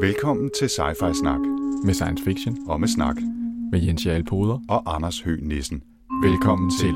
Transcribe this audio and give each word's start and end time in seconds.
Velkommen 0.00 0.50
til 0.58 0.68
Sci-Fi 0.68 1.12
Snak 1.14 1.40
med 1.84 1.94
science 1.94 2.24
fiction 2.24 2.56
og 2.68 2.80
med 2.80 2.88
snak 2.88 3.16
med 3.72 3.80
Jens 3.80 4.06
Jarl 4.06 4.24
Poder. 4.24 4.58
og 4.68 4.94
Anders 4.94 5.20
Høgh 5.20 5.42
Nissen. 5.42 5.82
Velkommen 6.22 6.70
til. 6.80 6.94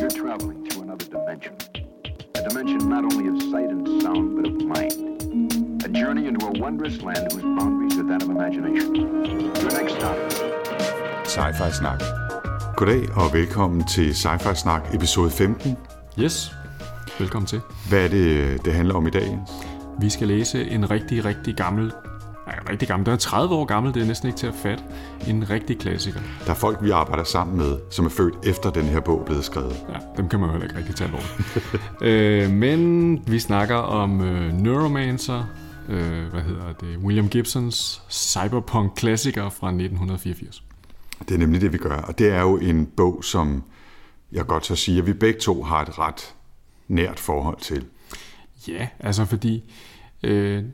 You're 0.00 0.14
traveling 0.22 0.58
to 0.70 0.76
another 0.86 1.06
dimension. 1.16 1.54
A 2.38 2.40
dimension 2.48 2.80
not 2.94 3.02
only 3.10 3.26
of 3.32 3.36
sight 3.52 3.68
and 3.74 3.82
sound, 4.02 4.26
but 4.36 4.44
of 4.50 4.56
mind. 4.74 4.96
A 5.86 5.88
journey 6.00 6.24
into 6.28 6.42
a 6.46 6.54
wondrous 6.64 6.96
land 7.08 7.24
whose 7.32 7.48
boundaries 7.58 7.94
are 8.00 8.06
that 8.10 8.22
of 8.24 8.30
imagination. 8.36 8.90
Your 9.62 9.72
next 9.78 9.94
stop, 9.98 10.18
Sci-Fi 11.34 11.70
Snak. 11.80 12.00
Goddag 12.76 13.02
og 13.16 13.26
velkommen 13.32 13.80
til 13.94 14.08
Sci-Fi 14.14 14.54
Snak 14.54 14.94
episode 14.94 15.30
15. 15.30 15.76
Yes, 16.18 16.54
velkommen 17.18 17.46
til. 17.46 17.60
Hvad 17.88 18.04
er 18.04 18.08
det, 18.08 18.64
det 18.64 18.72
handler 18.72 18.94
om 18.94 19.06
i 19.06 19.10
dag? 19.10 19.38
Vi 20.00 20.10
skal 20.10 20.28
læse 20.28 20.64
en 20.64 20.90
rigtig, 20.90 21.24
rigtig 21.24 21.54
gammel... 21.56 21.92
Ja, 22.46 22.70
rigtig 22.70 22.88
gammel. 22.88 23.06
Den 23.06 23.12
er 23.12 23.18
30 23.18 23.54
år 23.54 23.64
gammel, 23.64 23.94
det 23.94 24.02
er 24.02 24.06
næsten 24.06 24.28
ikke 24.28 24.38
til 24.38 24.46
at 24.46 24.54
fatte. 24.54 24.84
En 25.28 25.50
rigtig 25.50 25.78
klassiker. 25.78 26.20
Der 26.44 26.50
er 26.50 26.54
folk, 26.54 26.78
vi 26.82 26.90
arbejder 26.90 27.24
sammen 27.24 27.56
med, 27.56 27.78
som 27.90 28.04
er 28.06 28.10
født 28.10 28.34
efter 28.44 28.70
den 28.70 28.84
her 28.84 29.00
bog 29.00 29.22
blev 29.26 29.42
skrevet. 29.42 29.84
Ja, 29.88 29.98
dem 30.16 30.28
kan 30.28 30.40
man 30.40 30.48
jo 30.48 30.52
heller 30.52 30.66
ikke 30.66 30.78
rigtig 30.78 30.94
tage 30.94 31.06
alvorligt. 31.08 31.70
øh, 32.08 32.50
men 32.50 33.22
vi 33.26 33.38
snakker 33.38 33.76
om 33.76 34.20
øh, 34.20 34.52
Neuromancer, 34.52 35.44
øh, 35.88 36.24
hvad 36.30 36.42
hedder 36.42 36.72
det, 36.80 36.96
William 36.96 37.28
Gibsons 37.28 38.02
cyberpunk-klassiker 38.10 39.50
fra 39.50 39.68
1984. 39.68 40.62
Det 41.28 41.34
er 41.34 41.38
nemlig 41.38 41.60
det, 41.60 41.72
vi 41.72 41.78
gør. 41.78 41.96
Og 41.96 42.18
det 42.18 42.28
er 42.32 42.40
jo 42.40 42.56
en 42.56 42.86
bog, 42.96 43.24
som 43.24 43.62
jeg 44.32 44.46
godt 44.46 44.66
så 44.66 44.76
sige, 44.76 44.98
at 44.98 45.06
vi 45.06 45.12
begge 45.12 45.40
to 45.40 45.62
har 45.62 45.82
et 45.82 45.98
ret 45.98 46.34
nært 46.88 47.20
forhold 47.20 47.60
til. 47.60 47.86
Ja, 48.68 48.88
altså 48.98 49.24
fordi 49.24 49.72
øh, 50.22 50.64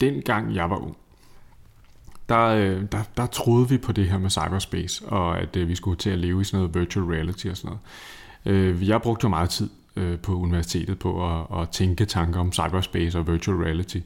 dengang 0.00 0.54
jeg 0.54 0.70
var 0.70 0.76
ung, 0.76 0.96
der, 2.28 2.46
øh, 2.46 2.82
der, 2.92 3.02
der 3.16 3.26
troede 3.26 3.68
vi 3.68 3.78
på 3.78 3.92
det 3.92 4.08
her 4.10 4.18
med 4.18 4.30
cyberspace, 4.30 5.06
og 5.06 5.40
at 5.40 5.56
øh, 5.56 5.68
vi 5.68 5.74
skulle 5.74 5.96
til 5.96 6.10
at 6.10 6.18
leve 6.18 6.40
i 6.40 6.44
sådan 6.44 6.58
noget 6.58 6.74
virtual 6.74 7.06
reality 7.06 7.46
og 7.46 7.56
sådan 7.56 7.76
noget. 8.44 8.64
Øh, 8.64 8.88
jeg 8.88 9.02
brugte 9.02 9.24
jo 9.24 9.28
meget 9.28 9.50
tid 9.50 9.70
øh, 9.96 10.18
på 10.18 10.34
universitetet 10.34 10.98
på 10.98 11.30
at, 11.30 11.62
at 11.62 11.68
tænke 11.68 12.04
tanker 12.04 12.40
om 12.40 12.52
cyberspace 12.52 13.18
og 13.18 13.26
virtual 13.26 13.56
reality. 13.56 14.00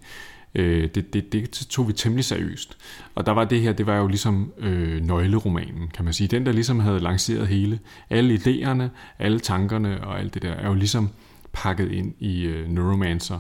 Øh, 0.57 0.89
det, 0.95 1.13
det, 1.13 1.33
det 1.33 1.51
tog 1.51 1.89
vi 1.89 1.93
temmelig 1.93 2.25
seriøst. 2.25 2.79
Og 3.15 3.27
der 3.27 3.33
var 3.33 3.45
det 3.45 3.61
her, 3.61 3.73
det 3.73 3.87
var 3.87 3.97
jo 3.97 4.07
ligesom 4.07 4.53
øh, 4.59 5.07
nøgleromanen, 5.07 5.89
kan 5.89 6.05
man 6.05 6.15
sige. 6.15 6.29
Den, 6.29 6.47
der 6.47 6.53
ligesom 6.53 6.81
havde 6.81 7.01
lanceret 7.01 7.49
hele. 7.49 7.79
Alle 8.11 8.35
idéerne, 8.35 8.83
alle 9.19 9.41
tankerne 9.41 10.05
og 10.05 10.21
alt 10.21 10.35
det 10.35 10.43
der, 10.43 10.53
er 10.53 10.69
jo 10.69 10.75
ligesom 10.75 11.11
pakket 11.53 11.93
ind 11.93 12.15
i 12.19 12.43
øh, 12.43 12.69
Neuromancer. 12.69 13.39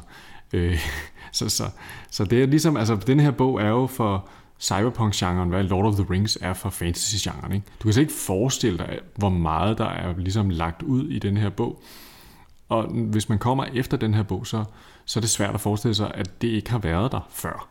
Øh, 0.52 0.78
så, 1.32 1.48
så, 1.48 1.64
så 2.10 2.24
det 2.24 2.42
er 2.42 2.46
ligesom, 2.46 2.76
altså 2.76 2.96
den 2.96 3.20
her 3.20 3.30
bog 3.30 3.60
er 3.60 3.68
jo 3.68 3.86
for 3.86 4.28
cyberpunk-genren, 4.60 5.48
hvad 5.48 5.62
Lord 5.62 5.86
of 5.86 5.94
the 5.94 6.06
Rings 6.10 6.38
er 6.40 6.54
for 6.54 6.70
fantasy-genren. 6.70 7.52
Ikke? 7.52 7.66
Du 7.78 7.82
kan 7.82 7.92
slet 7.92 8.02
ikke 8.02 8.14
forestille 8.14 8.78
dig, 8.78 8.98
hvor 9.14 9.28
meget 9.28 9.78
der 9.78 9.88
er 9.88 10.14
ligesom 10.16 10.50
lagt 10.50 10.82
ud 10.82 11.08
i 11.08 11.18
den 11.18 11.36
her 11.36 11.50
bog. 11.50 11.82
Og 12.68 12.86
hvis 12.86 13.28
man 13.28 13.38
kommer 13.38 13.64
efter 13.74 13.96
den 13.96 14.14
her 14.14 14.22
bog, 14.22 14.46
så, 14.46 14.64
så 15.06 15.18
er 15.18 15.20
det 15.20 15.30
svært 15.30 15.54
at 15.54 15.60
forestille 15.60 15.94
sig, 15.94 16.10
at 16.14 16.42
det 16.42 16.48
ikke 16.48 16.70
har 16.70 16.78
været 16.78 17.12
der 17.12 17.28
før. 17.30 17.68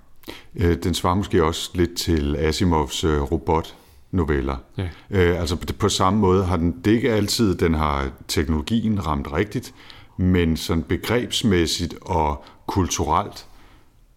Øh, 0.55 0.77
Den 0.83 0.93
svarer 0.93 1.15
måske 1.15 1.43
også 1.43 1.71
lidt 1.73 1.95
til 1.97 2.35
Asimovs 2.35 3.03
øh, 3.03 3.21
robotnoveller. 3.21 4.57
Ja. 4.77 4.89
Øh, 5.09 5.39
altså 5.39 5.55
på, 5.55 5.73
på 5.79 5.89
samme 5.89 6.19
måde 6.19 6.45
har 6.45 6.57
den, 6.57 6.81
det 6.85 6.91
ikke 6.91 7.11
altid, 7.11 7.55
den 7.55 7.73
har 7.73 8.09
teknologien 8.27 9.05
ramt 9.07 9.33
rigtigt, 9.33 9.73
men 10.17 10.57
sådan 10.57 10.83
begrebsmæssigt 10.83 11.95
og 12.01 12.43
kulturelt 12.67 13.45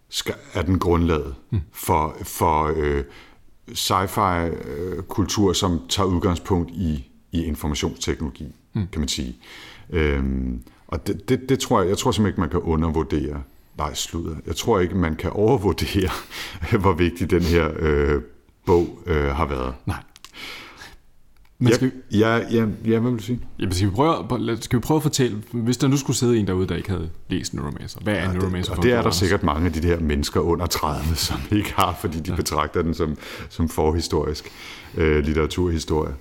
skal, 0.09 0.35
er 0.55 0.63
den 0.63 0.79
grundlaget 0.79 1.35
mm. 1.51 1.61
for, 1.73 2.17
for 2.23 2.73
øh, 2.77 3.05
sci-fi 3.73 4.41
øh, 5.39 5.55
som 5.55 5.81
tager 5.89 6.07
udgangspunkt 6.07 6.71
i, 6.71 7.11
i 7.33 7.45
informationsteknologi, 7.45 8.55
mm. 8.73 8.87
kan 8.93 9.01
man 9.01 9.09
sige. 9.09 9.37
Øhm, 9.91 10.63
og 10.89 11.07
det, 11.07 11.29
det, 11.29 11.49
det 11.49 11.59
tror 11.59 11.81
jeg, 11.81 11.89
jeg 11.89 11.99
tror 11.99 12.11
simpelthen 12.11 12.33
ikke, 12.33 12.41
man 12.41 12.51
kan 12.51 12.61
undervurdere. 12.61 13.43
Nej, 13.79 13.95
sludder. 13.95 14.37
Jeg 14.47 14.57
tror 14.57 14.81
ikke, 14.81 14.95
man 14.95 15.17
kan 15.17 15.31
overvurdere, 15.31 16.11
hvor 16.81 16.93
vigtig 16.93 17.31
den 17.31 17.43
her 17.43 17.71
øh, 17.79 18.23
bog 18.67 18.99
øh, 19.07 19.25
har 19.25 19.47
været. 19.47 19.75
Nej. 19.87 20.03
Men 21.61 21.73
skal, 21.73 21.93
Ja, 22.13 22.37
ja, 22.37 22.45
ja, 22.51 22.67
ja, 22.85 22.99
hvad 22.99 23.11
vil 23.11 23.19
du 23.19 23.25
sige? 23.25 23.41
ja, 23.59 23.71
skal, 23.71 23.89
vi 23.89 23.95
prøve, 23.95 24.57
skal 24.61 24.79
vi 24.79 24.81
prøve 24.81 24.97
at 24.97 25.03
fortælle, 25.03 25.43
hvis 25.53 25.77
der 25.77 25.89
nu 25.89 25.97
skulle 25.97 26.17
sidde 26.17 26.39
en 26.39 26.47
derude, 26.47 26.67
der 26.67 26.77
ikke 26.77 26.91
havde 26.91 27.11
læst 27.29 27.55
Neuromancer, 27.55 28.01
hvad 28.01 28.15
er 28.15 28.19
ja, 28.19 28.27
Og 28.37 28.67
for 28.67 28.83
det 28.83 28.91
en 28.91 28.97
er 28.97 29.03
der 29.03 29.11
sikkert 29.11 29.43
mange 29.43 29.67
af 29.67 29.73
de 29.73 29.83
der 29.83 30.01
mennesker 30.01 30.41
under 30.41 30.67
30, 30.67 31.15
som 31.29 31.41
ikke 31.51 31.75
har, 31.77 31.99
fordi 32.01 32.19
de 32.19 32.31
ja. 32.31 32.37
betragter 32.37 32.83
den 32.83 32.95
som, 32.95 33.17
som 33.49 33.69
forhistorisk 33.69 34.53
øh, 34.97 35.25
litteraturhistorie. 35.25 36.15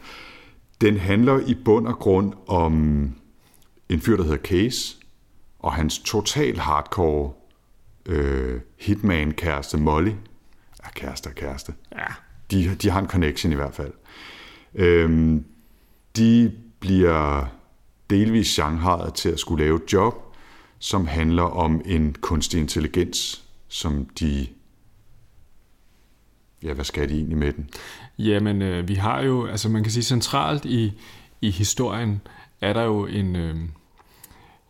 Den 0.82 0.98
handler 0.98 1.40
i 1.48 1.56
bund 1.66 1.88
og 1.88 1.96
grund 2.00 2.34
om 2.48 3.04
en 3.90 4.02
fyr, 4.02 4.18
der 4.18 4.24
hedder 4.24 4.38
Case, 4.38 4.96
og 5.60 5.74
hans 5.74 6.00
total 6.00 6.58
hardcore 6.58 7.34
øh, 8.06 8.62
hitman-kæreste 8.78 9.78
Molly. 9.78 10.12
Ja, 10.84 10.90
kæreste 10.96 11.28
og 11.28 11.36
kæreste. 11.36 11.74
Ja, 11.92 12.08
De, 12.52 12.76
de 12.76 12.90
har 12.90 13.00
en 13.00 13.08
connection 13.08 13.52
i 13.52 13.56
hvert 13.56 13.76
fald. 13.76 13.94
Øhm, 14.76 15.46
de 16.18 16.54
bliver 16.80 17.46
delvis 18.10 18.48
shanghajet 18.48 19.14
til 19.14 19.30
at 19.30 19.40
skulle 19.40 19.64
lave 19.64 19.76
et 19.76 19.94
job, 19.94 20.36
som 20.80 21.08
handler 21.08 21.44
om 21.44 21.82
en 21.86 22.16
kunstig 22.22 22.60
intelligens, 22.60 23.44
som 23.68 24.06
de... 24.06 24.48
Ja, 26.64 26.74
hvad 26.74 26.86
skal 26.86 27.10
de 27.10 27.14
egentlig 27.14 27.38
med 27.38 27.54
den? 27.54 27.70
Jamen, 28.18 28.62
øh, 28.62 28.88
vi 28.88 28.96
har 28.96 29.22
jo, 29.22 29.46
altså 29.46 29.70
man 29.70 29.84
kan 29.84 29.92
sige 29.92 30.04
centralt 30.04 30.66
i, 30.66 30.94
i 31.42 31.52
historien, 31.52 32.22
er 32.62 32.74
der 32.74 32.84
jo 32.84 33.06
en, 33.06 33.36
øh, 33.36 33.56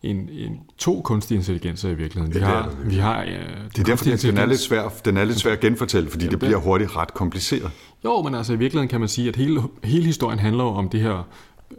en, 0.02 0.16
en 0.32 0.60
to 0.78 1.00
kunstige 1.04 1.38
intelligenser 1.38 1.88
i 1.88 1.94
virkeligheden. 1.94 2.34
Vi 2.34 2.38
Ja, 2.40 2.46
det 2.46 2.52
er 2.54 2.62
har, 2.62 2.68
der. 2.68 2.88
vi 2.88 2.96
har 2.96 3.22
øh, 3.22 3.28
Det 3.28 3.78
er 3.78 3.84
derfor, 3.84 4.04
den, 4.04 4.18
den, 4.18 4.36
er 4.38 4.46
lidt 4.46 4.60
svær, 4.60 4.88
den 5.04 5.16
er 5.16 5.24
lidt 5.24 5.38
svær 5.40 5.52
at 5.52 5.60
genfortælle, 5.60 6.10
fordi 6.10 6.24
det 6.24 6.30
det- 6.30 6.38
bliver 6.38 6.56
hurtigt 6.58 6.96
ret 6.96 7.14
kompliceret. 7.14 7.70
Jo, 8.04 8.22
men 8.22 8.34
altså 8.34 8.52
i 8.52 8.56
virkeligheden 8.56 8.88
kan 8.88 9.00
man 9.00 9.08
sige, 9.08 9.28
at 9.28 9.36
hele, 9.36 9.62
hele 9.84 10.04
historien 10.04 10.38
handler 10.38 10.64
om 10.64 10.88
det 10.88 11.00
her 11.00 11.28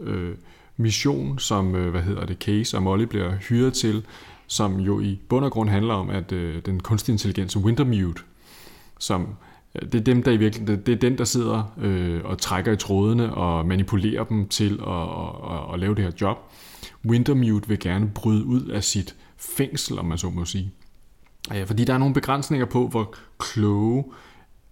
øh, 0.00 0.30
mission, 0.76 1.38
som, 1.38 1.74
øh, 1.74 1.90
hvad 1.90 2.02
hedder 2.02 2.26
det, 2.26 2.36
Case 2.38 2.76
og 2.76 2.82
Molly 2.82 3.04
bliver 3.04 3.32
hyret 3.36 3.72
til, 3.74 4.02
som 4.46 4.76
jo 4.80 5.00
i 5.00 5.18
bund 5.28 5.44
og 5.44 5.50
grund 5.52 5.70
handler 5.70 5.94
om, 5.94 6.10
at 6.10 6.32
øh, 6.32 6.54
den 6.66 6.80
kunstige 6.80 7.12
intelligens 7.12 7.56
Wintermute, 7.56 8.22
som 8.98 9.26
øh, 9.74 9.82
det 9.92 9.94
er 9.94 10.04
dem, 10.04 10.22
der 10.22 10.30
i 10.30 10.36
virkeligheden, 10.36 10.76
det, 10.78 10.86
det 10.86 10.92
er 10.94 10.98
den, 10.98 11.18
der 11.18 11.24
sidder 11.24 11.72
øh, 11.80 12.20
og 12.24 12.38
trækker 12.38 12.72
i 12.72 12.76
trådene 12.76 13.34
og 13.34 13.66
manipulerer 13.66 14.24
dem 14.24 14.48
til 14.48 14.80
at, 14.86 14.92
at, 14.92 15.56
at, 15.56 15.74
at 15.74 15.80
lave 15.80 15.94
det 15.94 16.04
her 16.04 16.12
job. 16.20 16.38
Wintermute 17.06 17.68
vil 17.68 17.78
gerne 17.78 18.10
bryde 18.14 18.44
ud 18.44 18.66
af 18.66 18.84
sit 18.84 19.16
fængsel, 19.36 19.98
om 19.98 20.04
man 20.04 20.18
så 20.18 20.30
må 20.30 20.44
sige. 20.44 20.72
Øh, 21.54 21.66
fordi 21.66 21.84
der 21.84 21.94
er 21.94 21.98
nogle 21.98 22.14
begrænsninger 22.14 22.66
på, 22.66 22.88
hvor 22.88 23.14
kloge 23.38 24.04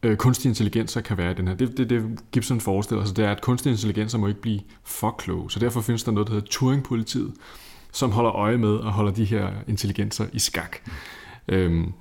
øh, 0.03 0.17
intelligenser 0.45 1.01
kan 1.01 1.19
være 1.19 1.31
i 1.31 1.35
den 1.35 1.49
her. 1.49 1.55
Det 1.55 1.79
det, 1.79 1.91
det, 1.91 2.19
Gibson 2.33 2.61
forestiller 2.61 3.05
sig, 3.05 3.17
det 3.17 3.25
er, 3.25 3.31
at 3.31 3.41
kunstig 3.41 3.71
intelligenser 3.71 4.19
må 4.19 4.27
ikke 4.27 4.41
blive 4.41 4.61
for 4.85 5.11
kloge. 5.11 5.51
Så 5.51 5.59
derfor 5.59 5.81
findes 5.81 6.05
der 6.05 6.13
noget, 6.13 6.29
der 6.29 6.35
hedder 6.35 6.49
Turing-politiet, 6.51 7.33
som 7.93 8.13
holder 8.13 8.33
øje 8.33 8.59
med 8.59 8.69
og 8.69 8.93
holder 8.93 9.13
de 9.13 9.25
her 9.25 9.51
intelligenser 9.69 10.27
i 10.33 10.39
skak. 10.39 10.77
Øhm, 11.49 11.93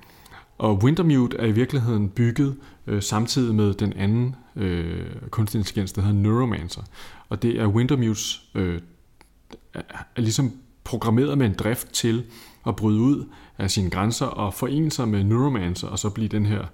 og 0.58 0.74
Wintermute 0.84 1.36
er 1.36 1.46
i 1.46 1.52
virkeligheden 1.52 2.08
bygget 2.08 2.56
øh, 2.86 3.02
samtidig 3.02 3.54
med 3.54 3.74
den 3.74 3.92
anden 3.92 4.36
øh, 4.56 5.06
kunstig 5.30 5.58
intelligens, 5.58 5.92
der 5.92 6.02
hedder 6.02 6.16
Neuromancer. 6.16 6.82
Og 7.28 7.42
det 7.42 7.60
er 7.60 7.66
Wintermutes 7.66 8.42
øh, 8.54 8.80
er, 9.74 9.82
ligesom 10.16 10.52
programmeret 10.84 11.38
med 11.38 11.46
en 11.46 11.54
drift 11.54 11.92
til 11.92 12.24
at 12.66 12.76
bryde 12.76 13.00
ud 13.00 13.24
af 13.58 13.70
sine 13.70 13.90
grænser 13.90 14.26
og 14.26 14.54
forene 14.54 14.90
sig 14.90 15.08
med 15.08 15.24
Neuromancer, 15.24 15.88
og 15.88 15.98
så 15.98 16.10
blive 16.10 16.28
den 16.28 16.46
her 16.46 16.64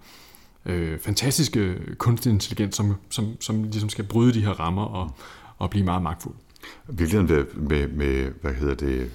øh, 0.66 0.98
fantastiske 0.98 1.76
kunstig 1.98 2.32
intelligens, 2.32 2.76
som, 2.76 2.94
som, 3.10 3.36
som 3.40 3.62
ligesom 3.62 3.88
skal 3.88 4.04
bryde 4.04 4.34
de 4.34 4.40
her 4.40 4.60
rammer 4.60 4.84
og, 4.84 5.10
og 5.58 5.70
blive 5.70 5.84
meget 5.84 6.02
magtfuld. 6.02 6.34
Virkeligheden 6.88 7.46
med, 7.54 7.54
med, 7.54 7.88
med, 7.88 8.30
hvad 8.40 8.54
hedder 8.54 8.74
det, 8.74 9.10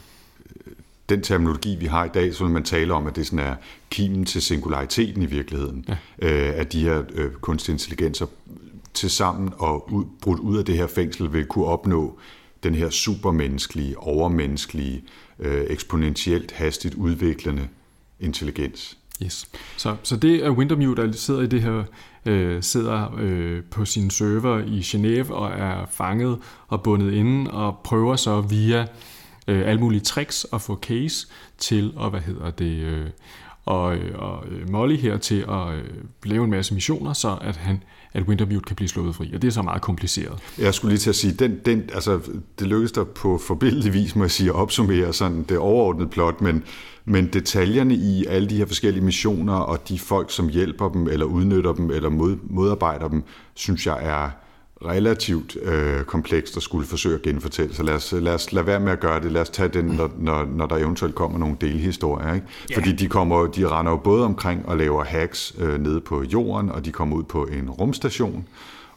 den 1.10 1.22
terminologi, 1.22 1.76
vi 1.76 1.86
har 1.86 2.06
i 2.06 2.10
dag, 2.14 2.36
så 2.36 2.44
man 2.44 2.64
tale 2.64 2.94
om, 2.94 3.08
at 3.08 3.16
det 3.16 3.26
sådan 3.26 3.40
er 3.46 3.56
kimen 3.90 4.26
til 4.26 4.42
singulariteten 4.42 5.22
i 5.22 5.26
virkeligheden. 5.26 5.86
Ja. 5.88 5.96
Øh, 6.22 6.60
at 6.60 6.74
de 6.74 6.84
her 6.84 7.04
øh, 7.14 7.32
kunstige 7.32 7.74
intelligenser 7.74 8.26
til 8.94 9.10
sammen 9.10 9.54
og 9.58 9.94
ud, 9.94 10.06
brudt 10.22 10.40
ud 10.40 10.58
af 10.58 10.66
det 10.66 10.78
her 10.78 10.88
fængsel 10.88 11.34
vil 11.34 11.46
kunne 11.46 11.66
opnå 11.66 12.20
den 12.64 12.76
her 12.76 12.90
supermenneskelige, 12.90 13.98
overmenneskelige, 13.98 15.04
øh, 15.40 15.66
eksponentielt 15.70 16.52
hastigt 16.52 16.96
udviklende 16.96 17.68
intelligens. 18.20 18.98
Yes. 19.24 19.50
Så, 19.78 19.96
så 20.04 20.18
det 20.18 20.46
er 20.46 20.52
Wintermute, 20.52 21.08
der 21.08 21.12
sidder 21.12 21.42
i 21.42 21.48
det 21.48 21.62
her, 21.62 21.84
øh, 22.26 22.64
sidder 22.64 23.16
øh, 23.20 23.64
på 23.72 23.86
sin 23.86 24.10
server 24.10 24.60
i 24.60 24.80
Genève 24.80 25.34
og 25.34 25.52
er 25.52 25.86
fanget 25.92 26.40
og 26.68 26.84
bundet 26.84 27.14
inde 27.14 27.52
og 27.52 27.80
prøver 27.84 28.16
så 28.16 28.42
via 28.42 28.88
øh, 29.48 29.70
alle 29.70 29.82
mulige 29.82 30.02
tricks 30.02 30.46
at 30.54 30.62
få 30.62 30.76
Case 30.76 31.28
til 31.58 31.94
at, 32.02 32.10
hvad 32.10 32.20
hedder 32.20 32.52
det, 32.52 32.80
øh, 32.80 33.08
og, 33.66 33.96
øh, 33.96 34.20
og 34.20 34.44
øh, 34.52 34.70
Molly 34.70 34.96
her 34.96 35.18
til 35.18 35.46
at 35.50 35.74
øh, 35.74 35.84
lave 36.24 36.44
en 36.44 36.50
masse 36.50 36.74
missioner, 36.74 37.14
så 37.14 37.38
at 37.42 37.56
han 37.56 37.84
at 38.14 38.24
Wintermute 38.24 38.66
kan 38.68 38.76
blive 38.76 38.90
slået 38.90 39.16
fri, 39.16 39.32
og 39.36 39.42
det 39.42 39.48
er 39.48 39.52
så 39.52 39.62
meget 39.62 39.82
kompliceret. 39.82 40.40
Jeg 40.60 40.74
skulle 40.74 40.90
lige 40.90 41.00
til 41.00 41.10
at 41.10 41.16
sige, 41.16 41.34
den, 41.34 41.60
den, 41.66 41.90
altså, 41.94 42.20
det 42.60 42.68
lykkedes 42.68 42.92
der 42.92 43.04
på 43.04 43.38
forbindelig 43.38 43.94
vis, 43.94 44.16
må 44.16 44.24
jeg 44.24 44.32
sige, 44.32 44.50
at 44.50 44.56
opsummere 44.56 45.14
sådan 45.14 45.44
det 45.44 45.58
overordnede 45.58 46.10
plot, 46.10 46.42
men, 46.42 46.64
men 47.06 47.28
detaljerne 47.28 47.94
i 47.94 48.26
alle 48.26 48.50
de 48.50 48.58
her 48.58 48.66
forskellige 48.66 49.04
missioner, 49.04 49.54
og 49.54 49.90
de 49.90 50.00
folk, 50.00 50.32
som 50.32 50.50
hjælper 50.50 50.90
dem, 50.90 51.08
eller 51.08 51.26
udnytter 51.26 51.74
dem, 51.74 51.92
eller 51.92 52.10
mod, 52.10 52.38
modarbejder 52.44 53.08
dem, 53.08 53.24
synes 53.54 53.88
jeg 53.88 53.98
er 54.02 54.30
relativt 54.86 55.58
øh, 55.62 56.04
komplekst 56.04 56.58
at 56.58 56.64
skulle 56.64 56.88
forsøge 56.88 57.16
at 57.16 57.22
genfortælle. 57.22 57.76
Så 57.76 57.84
lad 57.84 57.94
os, 57.94 58.12
lad 58.12 58.34
os 58.34 58.54
lade 58.54 58.66
være 58.66 58.80
med 58.80 58.92
at 58.92 59.00
gøre 59.00 59.22
det. 59.22 59.32
Lad 59.32 59.42
os 59.42 59.50
tage 59.50 59.70
den, 59.70 59.86
når, 59.86 60.12
når, 60.18 60.46
når 60.46 60.66
der 60.66 60.76
eventuelt 60.76 61.16
kommer 61.16 61.38
nogle 61.38 61.58
delhistorier. 61.62 62.34
Ikke? 62.34 62.48
Yeah. 62.72 62.82
Fordi 62.82 62.96
de, 62.96 63.08
kommer, 63.08 63.48
de 63.48 63.68
render 63.68 63.92
jo 63.92 63.98
både 63.98 64.26
omkring 64.26 64.66
og 64.70 64.78
laver 64.78 65.04
hacks 65.04 65.56
øh, 65.60 65.80
nede 65.80 66.02
på 66.02 66.24
jorden, 66.24 66.72
og 66.72 66.86
de 66.86 66.92
kommer 66.92 67.16
ud 67.16 67.24
på 67.24 67.46
en 67.46 67.70
rumstation, 67.70 68.48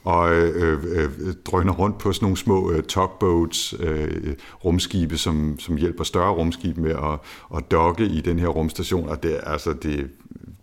og 0.05 0.35
øh, 0.35 0.85
øh, 0.85 1.11
drøner 1.45 1.73
rundt 1.73 1.99
på 1.99 2.13
sådan 2.13 2.25
nogle 2.25 2.37
små 2.37 2.73
øh, 2.73 2.83
tugboats, 2.83 3.75
øh, 3.81 4.35
rumskibe, 4.65 5.19
som, 5.19 5.57
som 5.59 5.77
hjælper 5.77 6.05
større 6.05 6.33
rumskibe 6.33 6.81
med 6.81 6.91
at, 6.91 7.19
at 7.57 7.71
dokke 7.71 8.05
i 8.05 8.21
den 8.21 8.39
her 8.39 8.49
rumstation, 8.49 9.09
og 9.09 9.23
det, 9.23 9.41
altså, 9.43 9.73
det, 9.73 10.11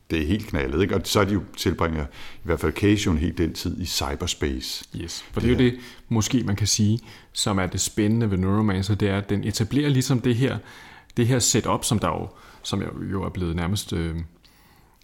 det 0.10 0.22
er 0.22 0.26
helt 0.26 0.48
knaldet, 0.48 0.82
ikke? 0.82 0.96
Og 0.96 1.02
så 1.04 1.20
er 1.20 1.26
de 1.26 1.34
jo 1.34 1.44
tilbringer, 1.58 2.06
i 2.36 2.42
hvert 2.44 2.60
fald 2.60 2.74
Casio, 2.74 3.12
en 3.12 3.18
hel 3.18 3.38
del 3.38 3.54
tid 3.54 3.82
i 3.82 3.86
cyberspace. 3.86 4.86
Yes, 4.96 5.26
for 5.32 5.42
det, 5.42 5.58
det 5.58 5.62
er 5.62 5.66
jo 5.66 5.72
det, 5.72 5.80
måske 6.10 6.44
man 6.44 6.56
kan 6.56 6.68
sige, 6.68 7.00
som 7.34 7.60
er 7.60 7.66
det 7.66 7.82
spændende 7.82 8.32
ved 8.32 8.38
Neuromancer, 8.38 8.96
det 8.96 9.10
er, 9.10 9.18
at 9.18 9.30
den 9.30 9.44
etablerer 9.44 9.90
ligesom 9.90 10.22
det 10.22 10.36
her, 10.36 10.58
det 11.18 11.28
her 11.28 11.40
setup, 11.40 11.86
som 11.86 12.00
der 12.00 12.08
jo, 12.08 12.30
som 12.64 12.84
jo 13.12 13.24
er 13.24 13.30
blevet 13.30 13.56
nærmest... 13.56 13.94
Øh, 13.94 14.16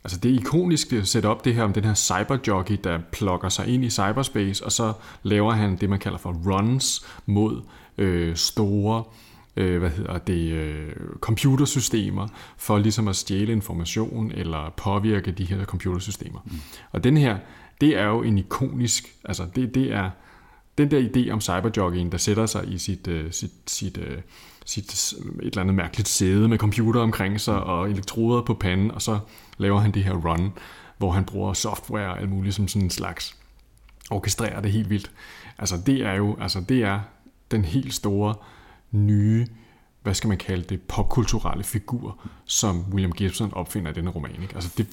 altså 0.03 0.19
det 0.19 0.29
ikoniske 0.29 1.05
setup, 1.05 1.45
det 1.45 1.55
her 1.55 1.63
om 1.63 1.73
den 1.73 1.83
her 1.83 1.93
cyberjockey, 1.93 2.77
der 2.83 2.99
plukker 3.11 3.49
sig 3.49 3.67
ind 3.67 3.85
i 3.85 3.89
cyberspace, 3.89 4.65
og 4.65 4.71
så 4.71 4.93
laver 5.23 5.51
han 5.51 5.75
det, 5.75 5.89
man 5.89 5.99
kalder 5.99 6.17
for 6.17 6.33
runs 6.45 7.05
mod 7.25 7.61
øh, 7.97 8.35
store 8.35 9.03
øh, 9.57 9.79
hvad 9.79 9.89
hedder 9.89 10.17
det, 10.17 10.51
øh, 10.51 10.91
computersystemer 11.19 12.27
for 12.57 12.77
ligesom 12.77 13.07
at 13.07 13.15
stjæle 13.15 13.51
information 13.51 14.31
eller 14.31 14.73
påvirke 14.77 15.31
de 15.31 15.45
her 15.45 15.65
computersystemer. 15.65 16.39
Mm. 16.45 16.51
Og 16.91 17.03
den 17.03 17.17
her, 17.17 17.37
det 17.81 17.97
er 17.97 18.05
jo 18.05 18.21
en 18.21 18.37
ikonisk, 18.37 19.15
altså 19.23 19.47
det, 19.55 19.75
det 19.75 19.93
er 19.93 20.09
den 20.77 20.91
der 20.91 21.09
idé 21.09 21.31
om 21.31 21.41
cyberjogging, 21.41 22.11
der 22.11 22.17
sætter 22.17 22.45
sig 22.45 22.73
i 22.73 22.77
sit, 22.77 23.07
øh, 23.07 23.31
sit, 23.31 23.51
sit, 23.67 23.97
øh, 23.97 24.17
sit 24.65 24.93
et 24.93 25.45
eller 25.45 25.61
andet 25.61 25.75
mærkeligt 25.75 26.07
sæde 26.07 26.47
med 26.47 26.57
computer 26.57 27.01
omkring 27.01 27.41
sig 27.41 27.63
og 27.63 27.89
elektroder 27.91 28.41
på 28.41 28.53
panden, 28.53 28.91
og 28.91 29.01
så 29.01 29.19
laver 29.57 29.79
han 29.79 29.91
det 29.91 30.03
her 30.03 30.13
run, 30.13 30.53
hvor 30.97 31.11
han 31.11 31.25
bruger 31.25 31.53
software 31.53 32.07
og 32.07 32.19
alt 32.19 32.29
muligt 32.29 32.55
som 32.55 32.67
sådan 32.67 32.85
en 32.85 32.89
slags 32.89 33.37
orkestrerer 34.09 34.61
det 34.61 34.71
helt 34.71 34.89
vildt. 34.89 35.11
Altså 35.57 35.77
det 35.85 36.01
er 36.01 36.13
jo, 36.13 36.37
altså 36.41 36.61
det 36.69 36.83
er 36.83 36.99
den 37.51 37.65
helt 37.65 37.93
store 37.93 38.35
nye, 38.91 39.47
hvad 40.03 40.13
skal 40.13 40.27
man 40.27 40.37
kalde 40.37 40.63
det, 40.63 40.81
popkulturelle 40.81 41.63
figur, 41.63 42.19
som 42.45 42.85
William 42.91 43.11
Gibson 43.11 43.53
opfinder 43.53 43.91
i 43.91 43.93
denne 43.93 44.09
roman. 44.09 44.41
Ikke? 44.41 44.55
Altså 44.55 44.73
det, 44.77 44.87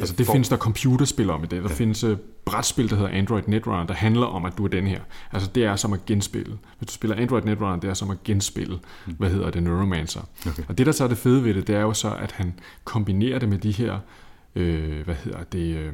altså 0.00 0.14
det 0.16 0.26
for... 0.26 0.32
findes 0.32 0.48
der 0.48 0.56
computerspil 0.56 1.30
om 1.30 1.44
i 1.44 1.46
det. 1.46 1.62
Der 1.62 1.68
ja. 1.70 1.74
findes 1.74 2.04
uh, 2.04 2.18
brætspil, 2.44 2.90
der 2.90 2.96
hedder 2.96 3.10
Android 3.10 3.42
Netrunner, 3.46 3.86
der 3.86 3.94
handler 3.94 4.26
om, 4.26 4.44
at 4.44 4.52
du 4.58 4.64
er 4.64 4.68
den 4.68 4.86
her. 4.86 5.00
Altså 5.32 5.50
det 5.54 5.64
er 5.64 5.76
som 5.76 5.92
at 5.92 6.06
genspille. 6.06 6.58
Hvis 6.78 6.86
du 6.86 6.92
spiller 6.92 7.16
Android 7.16 7.42
Netrunner, 7.42 7.76
det 7.76 7.90
er 7.90 7.94
som 7.94 8.10
at 8.10 8.24
genspille, 8.24 8.78
mm. 9.06 9.12
hvad 9.18 9.30
hedder 9.30 9.50
det, 9.50 9.62
Neuromancer. 9.62 10.20
Okay. 10.46 10.62
Og 10.68 10.78
det, 10.78 10.86
der 10.86 10.92
så 10.92 11.04
er 11.04 11.08
det 11.08 11.18
fede 11.18 11.44
ved 11.44 11.54
det, 11.54 11.66
det 11.66 11.74
er 11.76 11.80
jo 11.80 11.92
så, 11.92 12.14
at 12.14 12.32
han 12.32 12.54
kombinerer 12.84 13.38
det 13.38 13.48
med 13.48 13.58
de 13.58 13.72
her, 13.72 13.98
øh, 14.54 15.04
hvad 15.04 15.14
hedder 15.14 15.42
det, 15.42 15.76
øh, 15.76 15.92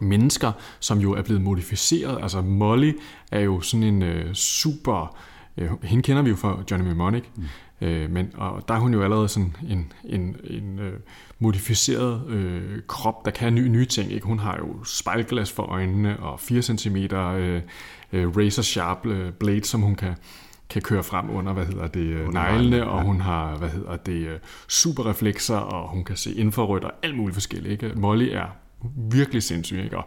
mennesker, 0.00 0.52
som 0.80 0.98
jo 0.98 1.12
er 1.12 1.22
blevet 1.22 1.42
modificeret. 1.42 2.22
Altså 2.22 2.40
Molly 2.40 2.92
er 3.32 3.40
jo 3.40 3.60
sådan 3.60 3.84
en 3.84 4.02
øh, 4.02 4.34
super 4.34 5.16
Øh, 5.60 5.70
hende 5.82 6.02
kender 6.02 6.22
vi 6.22 6.30
jo 6.30 6.36
fra 6.36 6.62
Johnny 6.70 6.86
Mnemonic, 6.86 7.24
mm. 7.36 7.86
øh, 7.86 8.10
men 8.10 8.30
og 8.34 8.68
der 8.68 8.74
er 8.74 8.78
hun 8.78 8.94
jo 8.94 9.02
allerede 9.02 9.28
sådan 9.28 9.56
en, 9.68 9.92
en, 10.04 10.36
en 10.44 10.78
øh, 10.78 10.92
modificeret 11.38 12.26
øh, 12.28 12.82
krop, 12.86 13.24
der 13.24 13.30
kan 13.30 13.54
nye, 13.54 13.68
nye 13.68 13.84
ting. 13.86 14.12
Ikke? 14.12 14.26
Hun 14.26 14.38
har 14.38 14.56
jo 14.56 14.84
spejlglas 14.84 15.52
for 15.52 15.62
øjnene 15.62 16.20
og 16.20 16.40
4 16.40 16.62
cm 16.62 16.96
øh, 16.96 17.62
øh, 18.12 18.36
razor 18.36 18.62
sharp 18.62 19.06
øh, 19.06 19.32
blade, 19.32 19.64
som 19.64 19.80
hun 19.80 19.94
kan 19.94 20.14
kan 20.70 20.82
køre 20.82 21.02
frem 21.02 21.30
under, 21.30 21.52
hvad 21.52 21.66
hedder 21.66 21.86
det, 21.86 22.00
øh, 22.00 22.32
neglene, 22.32 22.76
ja. 22.76 22.84
og 22.84 23.02
hun 23.02 23.20
har, 23.20 23.56
hvad 23.56 23.68
hedder 23.68 23.96
det, 23.96 24.26
øh, 24.26 24.38
superreflekser, 24.68 25.56
og 25.56 25.88
hun 25.88 26.04
kan 26.04 26.16
se 26.16 26.34
infrarødt 26.34 26.84
og 26.84 26.92
alt 27.02 27.16
muligt 27.16 27.34
forskelligt. 27.34 27.82
Ikke? 27.82 28.00
Molly 28.00 28.28
er 28.32 28.46
virkelig 29.10 29.42
sindssyg, 29.42 29.84
ikke? 29.84 29.96
Og, 29.98 30.04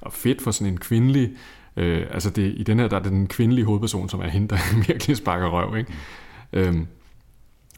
og 0.00 0.12
fedt 0.12 0.42
for 0.42 0.50
sådan 0.50 0.72
en 0.72 0.78
kvindelig 0.78 1.30
Øh, 1.76 2.06
altså 2.10 2.30
det, 2.30 2.54
i 2.56 2.62
den 2.62 2.78
her, 2.78 2.88
der 2.88 2.96
er 2.96 3.02
det 3.02 3.12
den 3.12 3.26
kvindelige 3.26 3.64
hovedperson, 3.64 4.08
som 4.08 4.20
er 4.20 4.28
hende, 4.28 4.48
der 4.48 4.58
virkelig 4.88 5.16
sparker 5.16 5.48
røv. 5.48 5.76
Ikke? 5.76 5.92
Mm. 6.52 6.58
Øhm, 6.58 6.86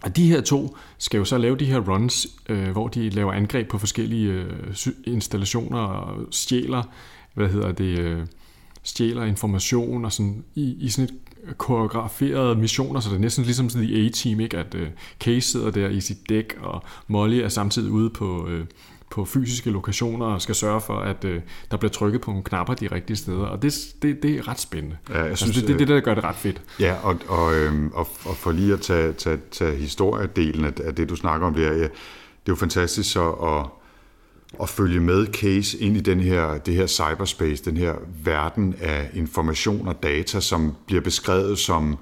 og 0.02 0.16
de 0.16 0.30
her 0.30 0.40
to 0.40 0.76
skal 0.98 1.18
jo 1.18 1.24
så 1.24 1.38
lave 1.38 1.56
de 1.56 1.64
her 1.64 1.78
runs, 1.78 2.26
øh, 2.48 2.70
hvor 2.70 2.88
de 2.88 3.10
laver 3.10 3.32
angreb 3.32 3.68
på 3.68 3.78
forskellige 3.78 4.32
øh, 4.32 4.74
installationer 5.04 5.78
og 5.78 6.26
stjæler, 6.30 6.82
hvad 7.34 7.48
hedder 7.48 7.72
det, 7.72 7.98
øh, 7.98 8.26
stjæler 8.82 9.24
information 9.24 10.04
og 10.04 10.12
sådan 10.12 10.44
i, 10.54 10.76
i 10.80 10.88
sådan 10.88 11.14
et 11.14 11.58
koreograferede 11.58 12.56
missioner, 12.56 13.00
så 13.00 13.10
det 13.10 13.16
er 13.16 13.20
næsten 13.20 13.44
ligesom 13.44 13.68
sådan 13.68 13.88
i 13.88 14.02
e 14.02 14.06
A-team, 14.06 14.40
ikke? 14.40 14.58
at 14.58 14.74
øh, 14.74 14.88
Case 15.20 15.48
sidder 15.48 15.70
der 15.70 15.88
i 15.88 16.00
sit 16.00 16.28
dæk, 16.28 16.54
og 16.60 16.82
Molly 17.06 17.36
er 17.36 17.48
samtidig 17.48 17.90
ude 17.90 18.10
på, 18.10 18.48
øh, 18.48 18.66
på 19.12 19.24
fysiske 19.24 19.70
lokationer 19.70 20.26
og 20.26 20.42
skal 20.42 20.54
sørge 20.54 20.80
for, 20.80 20.94
at 20.94 21.24
øh, 21.24 21.40
der 21.70 21.76
bliver 21.76 21.90
trykket 21.90 22.20
på 22.20 22.30
nogle 22.30 22.44
knapper 22.44 22.74
de 22.74 22.86
rigtige 22.86 23.16
steder. 23.16 23.46
Og 23.46 23.62
det, 23.62 23.74
det, 24.02 24.22
det 24.22 24.30
er 24.30 24.48
ret 24.48 24.60
spændende. 24.60 24.96
Ja, 25.08 25.18
jeg 25.18 25.26
altså, 25.26 25.44
synes, 25.44 25.56
altså, 25.56 25.72
det, 25.72 25.78
det 25.78 25.84
er 25.84 25.86
det, 25.86 25.94
der 25.94 26.00
gør 26.00 26.14
det 26.14 26.24
ret 26.24 26.36
fedt. 26.36 26.62
Ja, 26.80 26.94
og, 27.02 27.18
og, 27.28 27.54
øh, 27.54 27.84
og, 27.84 28.08
og 28.24 28.36
for 28.36 28.52
lige 28.52 28.72
at 28.72 28.80
tage, 28.80 29.12
tage, 29.12 29.38
tage 29.50 29.76
historiedelen 29.76 30.64
af, 30.64 30.72
af 30.84 30.94
det, 30.94 31.08
du 31.08 31.16
snakker 31.16 31.46
om, 31.46 31.54
det 31.54 31.66
er, 31.66 31.72
ja, 31.72 31.82
det 31.82 31.88
er 32.48 32.52
jo 32.52 32.54
fantastisk 32.54 33.12
så 33.12 33.30
at, 33.30 33.66
at 34.62 34.68
følge 34.68 35.00
med 35.00 35.26
case 35.26 35.78
ind 35.78 35.96
i 35.96 36.00
den 36.00 36.20
her, 36.20 36.58
det 36.58 36.74
her 36.74 36.86
cyberspace, 36.86 37.64
den 37.64 37.76
her 37.76 37.94
verden 38.24 38.74
af 38.80 39.10
information 39.14 39.88
og 39.88 40.02
data, 40.02 40.40
som 40.40 40.76
bliver 40.86 41.02
beskrevet 41.02 41.58
som 41.58 41.98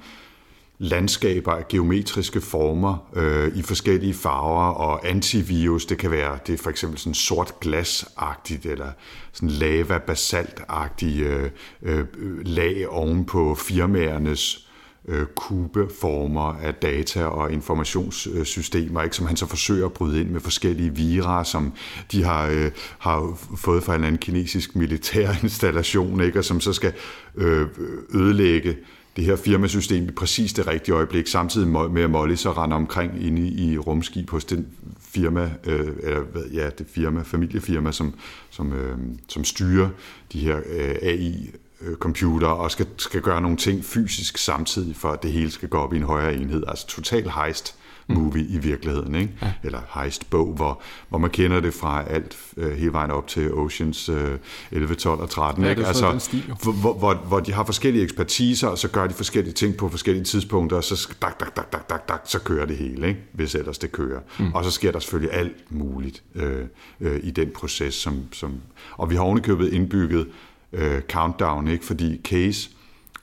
landskaber 0.82 1.52
af 1.52 1.68
geometriske 1.68 2.40
former 2.40 3.10
øh, 3.16 3.56
i 3.56 3.62
forskellige 3.62 4.14
farver 4.14 4.70
og 4.72 5.08
antivirus. 5.08 5.87
Det 5.87 5.99
kan 5.99 6.10
være, 6.10 6.38
det 6.46 6.52
er 6.52 6.58
for 6.58 6.70
eksempel 6.70 6.99
sådan 6.99 7.14
sort 7.14 7.60
glasagtigt 7.60 8.66
eller 8.66 8.92
sådan 9.32 9.49
lava 9.49 9.99
basaltagtige 9.99 11.25
øh, 11.25 11.50
øh, 11.82 12.04
lag 12.42 12.88
oven 12.88 13.25
på 13.25 13.54
firmaernes 13.54 14.68
øh, 15.08 15.26
kubeformer 15.26 16.54
af 16.62 16.75
data 16.75 17.25
og 17.25 17.52
informationssystemer, 17.52 19.02
ikke, 19.02 19.16
som 19.16 19.26
han 19.26 19.37
så 19.37 19.46
forsøger 19.46 19.87
at 19.87 19.92
bryde 19.92 20.20
ind 20.20 20.30
med 20.30 20.40
forskellige 20.40 20.94
vira, 20.94 21.44
som 21.44 21.72
de 22.12 22.25
har, 22.25 22.46
øh, 22.46 22.70
har 22.99 23.38
fået 23.56 23.82
fra 23.82 23.94
en 23.94 24.04
anden 24.04 24.18
kinesisk 24.18 24.76
militær 24.76 25.32
installation, 25.42 26.20
ikke, 26.20 26.38
og 26.38 26.44
som 26.44 26.60
så 26.60 26.72
skal 26.72 26.92
øh, 27.37 27.68
ødelægge 28.14 28.76
det 29.16 29.24
her 29.24 29.36
firmasystem 29.36 30.04
i 30.04 30.10
præcis 30.10 30.52
det 30.52 30.66
rigtige 30.66 30.94
øjeblik, 30.94 31.26
samtidig 31.26 31.68
med 31.68 32.02
at 32.02 32.10
Molly 32.10 32.34
så 32.34 32.52
render 32.52 32.76
omkring 32.76 33.26
inde 33.26 33.48
i 33.48 33.78
rumskib 33.78 34.30
hos 34.30 34.44
den 34.44 34.66
firma, 35.00 35.52
øh, 35.66 35.88
eller 36.02 36.22
ja, 36.52 36.70
det 36.78 36.86
firma, 36.94 37.22
familiefirma, 37.22 37.92
som, 37.92 38.14
som, 38.50 38.72
øh, 38.72 38.98
som 39.28 39.44
styrer 39.44 39.88
de 40.32 40.38
her 40.38 40.56
øh, 40.56 40.96
AI 41.02 41.50
computer 41.94 42.50
øh, 42.50 42.60
og 42.60 42.70
skal, 42.70 42.86
skal 42.96 43.20
gøre 43.20 43.40
nogle 43.40 43.56
ting 43.56 43.84
fysisk 43.84 44.38
samtidig, 44.38 44.96
for 44.96 45.08
at 45.08 45.22
det 45.22 45.32
hele 45.32 45.50
skal 45.50 45.68
gå 45.68 45.78
op 45.78 45.92
i 45.92 45.96
en 45.96 46.02
højere 46.02 46.34
enhed. 46.34 46.64
Altså 46.68 46.86
total 46.86 47.30
heist 47.30 47.74
movie 48.10 48.46
i 48.46 48.58
virkeligheden, 48.58 49.14
ikke? 49.14 49.32
Ja. 49.42 49.52
eller 49.62 49.80
heist-bog, 49.94 50.52
hvor, 50.54 50.82
hvor 51.08 51.18
man 51.18 51.30
kender 51.30 51.60
det 51.60 51.74
fra 51.74 52.04
alt 52.06 52.36
øh, 52.56 52.72
hele 52.72 52.92
vejen 52.92 53.10
op 53.10 53.26
til 53.26 53.54
Oceans 53.54 54.08
øh, 54.08 54.38
11, 54.72 54.94
12 54.94 55.20
og 55.20 55.30
13. 55.30 55.64
Ja, 55.64 55.70
ikke? 55.70 55.86
Altså, 55.86 56.18
stil, 56.18 56.52
hvor, 56.62 56.92
hvor, 56.92 57.14
hvor 57.14 57.40
de 57.40 57.52
har 57.52 57.64
forskellige 57.64 58.04
ekspertiser, 58.04 58.68
og 58.68 58.78
så 58.78 58.88
gør 58.88 59.06
de 59.06 59.14
forskellige 59.14 59.54
ting 59.54 59.76
på 59.76 59.88
forskellige 59.88 60.24
tidspunkter, 60.24 60.76
og 60.76 60.84
så, 60.84 61.08
dak, 61.22 61.40
dak, 61.40 61.56
dak, 61.56 61.72
dak, 61.72 61.90
dak, 61.90 62.08
dak, 62.08 62.20
så 62.24 62.38
kører 62.38 62.66
det 62.66 62.76
hele, 62.76 63.08
ikke? 63.08 63.20
hvis 63.32 63.54
ellers 63.54 63.78
det 63.78 63.92
kører. 63.92 64.20
Mm. 64.38 64.52
Og 64.54 64.64
så 64.64 64.70
sker 64.70 64.92
der 64.92 64.98
selvfølgelig 64.98 65.34
alt 65.34 65.70
muligt 65.70 66.22
øh, 66.34 66.64
øh, 67.00 67.20
i 67.22 67.30
den 67.30 67.50
proces. 67.54 67.94
Som, 67.94 68.22
som, 68.32 68.60
og 68.92 69.10
vi 69.10 69.14
har 69.14 69.22
ovenikøbet 69.22 69.72
indbygget 69.72 70.26
øh, 70.72 71.02
countdown, 71.10 71.68
ikke? 71.68 71.84
fordi 71.84 72.20
Case, 72.24 72.70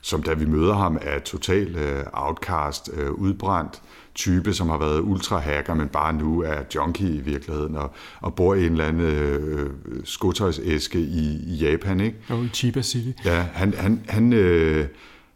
som 0.00 0.22
da 0.22 0.34
vi 0.34 0.44
møder 0.44 0.74
ham, 0.74 0.98
er 1.00 1.18
total 1.18 1.76
øh, 1.76 2.04
outcast, 2.12 2.90
øh, 2.92 3.10
udbrændt, 3.10 3.82
type, 4.18 4.52
som 4.52 4.68
har 4.68 4.78
været 4.78 5.00
ultra-hacker, 5.00 5.74
men 5.74 5.88
bare 5.88 6.12
nu 6.12 6.42
er 6.42 6.62
junkie 6.74 7.14
i 7.14 7.20
virkeligheden, 7.20 7.76
og, 7.76 7.94
og 8.20 8.34
bor 8.34 8.54
i 8.54 8.66
en 8.66 8.72
eller 8.72 8.84
anden 8.84 9.02
øh, 9.02 9.70
skotøjsæske 10.04 10.98
i, 11.00 11.44
i 11.46 11.54
Japan. 11.54 12.00
Ikke? 12.00 12.18
Og 12.28 12.44
i 12.44 12.48
Chiba 12.48 12.82
City. 12.82 13.24
Ja, 13.24 13.40
han, 13.52 13.74
han, 13.74 14.04
han, 14.08 14.32
øh, 14.32 14.86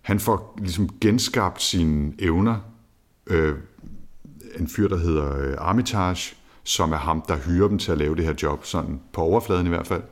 han 0.03 0.21
får 0.21 0.59
ligesom 0.59 0.89
genskabt 1.01 1.62
sine 1.62 2.12
evner 2.19 2.57
øh, 3.27 3.55
en 4.59 4.69
fyr, 4.69 4.89
der 4.89 4.99
hedder 4.99 5.39
øh, 5.39 5.55
Armitage, 5.59 6.37
som 6.65 6.93
er 6.93 6.97
ham, 6.97 7.23
der 7.29 7.37
hyrer 7.37 7.69
dem 7.69 7.79
til 7.79 7.93
at 7.93 7.99
lave 7.99 8.17
det 8.17 8.25
her 8.25 8.35
job, 8.43 8.65
sådan 8.65 9.01
på 9.12 9.21
overfladen 9.21 9.67
i 9.67 9.69
hvert 9.69 9.87
fald. 9.87 10.03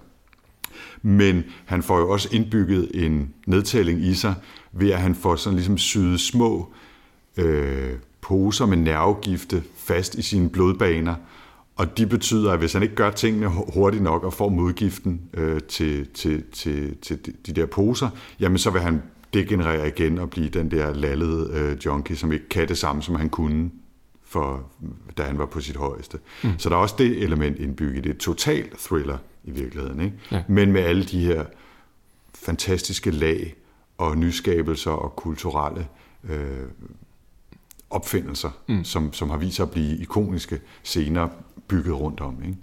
Men 1.03 1.45
han 1.65 1.83
får 1.83 1.99
jo 1.99 2.11
også 2.11 2.29
indbygget 2.33 2.91
en 2.95 3.35
nedtælling 3.47 4.05
i 4.05 4.15
sig, 4.15 4.35
ved 4.73 4.91
at 4.91 5.00
han 5.00 5.15
får 5.15 5.37
sådan 5.37 5.57
ligesom 5.57 5.79
syet 5.79 6.21
små 6.21 6.73
øh, 7.37 7.93
poser 8.31 8.67
med 8.67 8.77
nervegifte 8.77 9.63
fast 9.77 10.15
i 10.15 10.23
sine 10.23 10.51
blodbaner, 10.51 11.15
og 11.77 11.99
de 11.99 12.07
betyder, 12.07 12.53
at 12.53 12.59
hvis 12.59 12.73
han 12.73 12.83
ikke 12.83 12.95
gør 12.95 13.11
tingene 13.11 13.49
hurtigt 13.75 14.03
nok 14.03 14.25
og 14.25 14.33
får 14.33 14.49
modgiften 14.49 15.21
øh, 15.35 15.61
til, 15.61 16.07
til, 16.07 16.45
til, 16.53 16.97
til 16.97 17.19
de 17.47 17.53
der 17.53 17.67
poser, 17.67 18.09
jamen 18.41 18.59
så 18.59 18.71
vil 18.71 18.81
han 18.81 19.03
degenerere 19.35 19.89
igen 19.89 20.19
og 20.19 20.31
blive 20.31 20.49
den 20.49 20.71
der 20.71 20.95
lallede 20.95 21.51
øh, 21.55 21.85
junkie, 21.85 22.17
som 22.17 22.33
ikke 22.33 22.49
kan 22.49 22.69
det 22.69 22.79
samme, 22.79 23.03
som 23.03 23.15
han 23.15 23.29
kunne, 23.29 23.71
for, 24.25 24.71
da 25.19 25.23
han 25.23 25.39
var 25.39 25.47
på 25.47 25.61
sit 25.61 25.77
højeste. 25.77 26.19
Mm. 26.45 26.51
Så 26.59 26.69
der 26.69 26.77
er 26.77 26.81
også 26.81 26.95
det 26.99 27.23
element 27.23 27.59
indbygget. 27.59 28.05
Det 28.05 28.11
er 28.11 28.19
total 28.19 28.71
thriller 28.79 29.19
i 29.45 29.51
virkeligheden. 29.51 30.01
Ikke? 30.01 30.17
Ja. 30.33 30.43
Men 30.49 30.73
med 30.73 30.81
alle 30.81 31.05
de 31.05 31.25
her 31.25 31.45
fantastiske 32.35 33.11
lag 33.11 33.55
og 33.99 34.19
nyskabelser 34.19 34.91
og 34.91 35.17
kulturelle 35.17 35.87
øh, 36.29 36.67
opfindelser, 37.90 38.50
mm. 38.68 38.85
som, 38.85 39.12
som 39.12 39.30
har 39.30 39.37
vist 39.37 39.56
sig 39.56 39.62
at 39.62 39.70
blive 39.70 39.97
ikoniske 39.97 40.61
scener 40.82 41.28
bygget 41.68 42.00
rundt 42.00 42.20
om. 42.20 42.42
Ikke? 42.44 42.56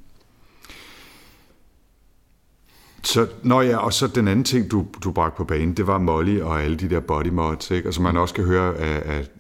Så, 3.03 3.27
nå 3.43 3.62
ja, 3.62 3.77
og 3.77 3.93
så 3.93 4.07
den 4.07 4.27
anden 4.27 4.46
ting, 4.46 4.72
du, 4.72 4.86
du 5.03 5.12
bragte 5.12 5.38
på 5.38 5.43
banen, 5.43 5.74
det 5.74 5.88
var 5.88 5.98
Molly 5.98 6.39
og 6.39 6.62
alle 6.63 6.77
de 6.77 6.89
der 6.89 7.00
body 7.00 7.27
mods, 7.27 7.72
ikke? 7.72 7.86
Altså 7.86 8.01
man 8.01 8.17
også 8.17 8.34
kan 8.34 8.43
høre, 8.43 8.75
at, 8.75 9.01
at 9.01 9.31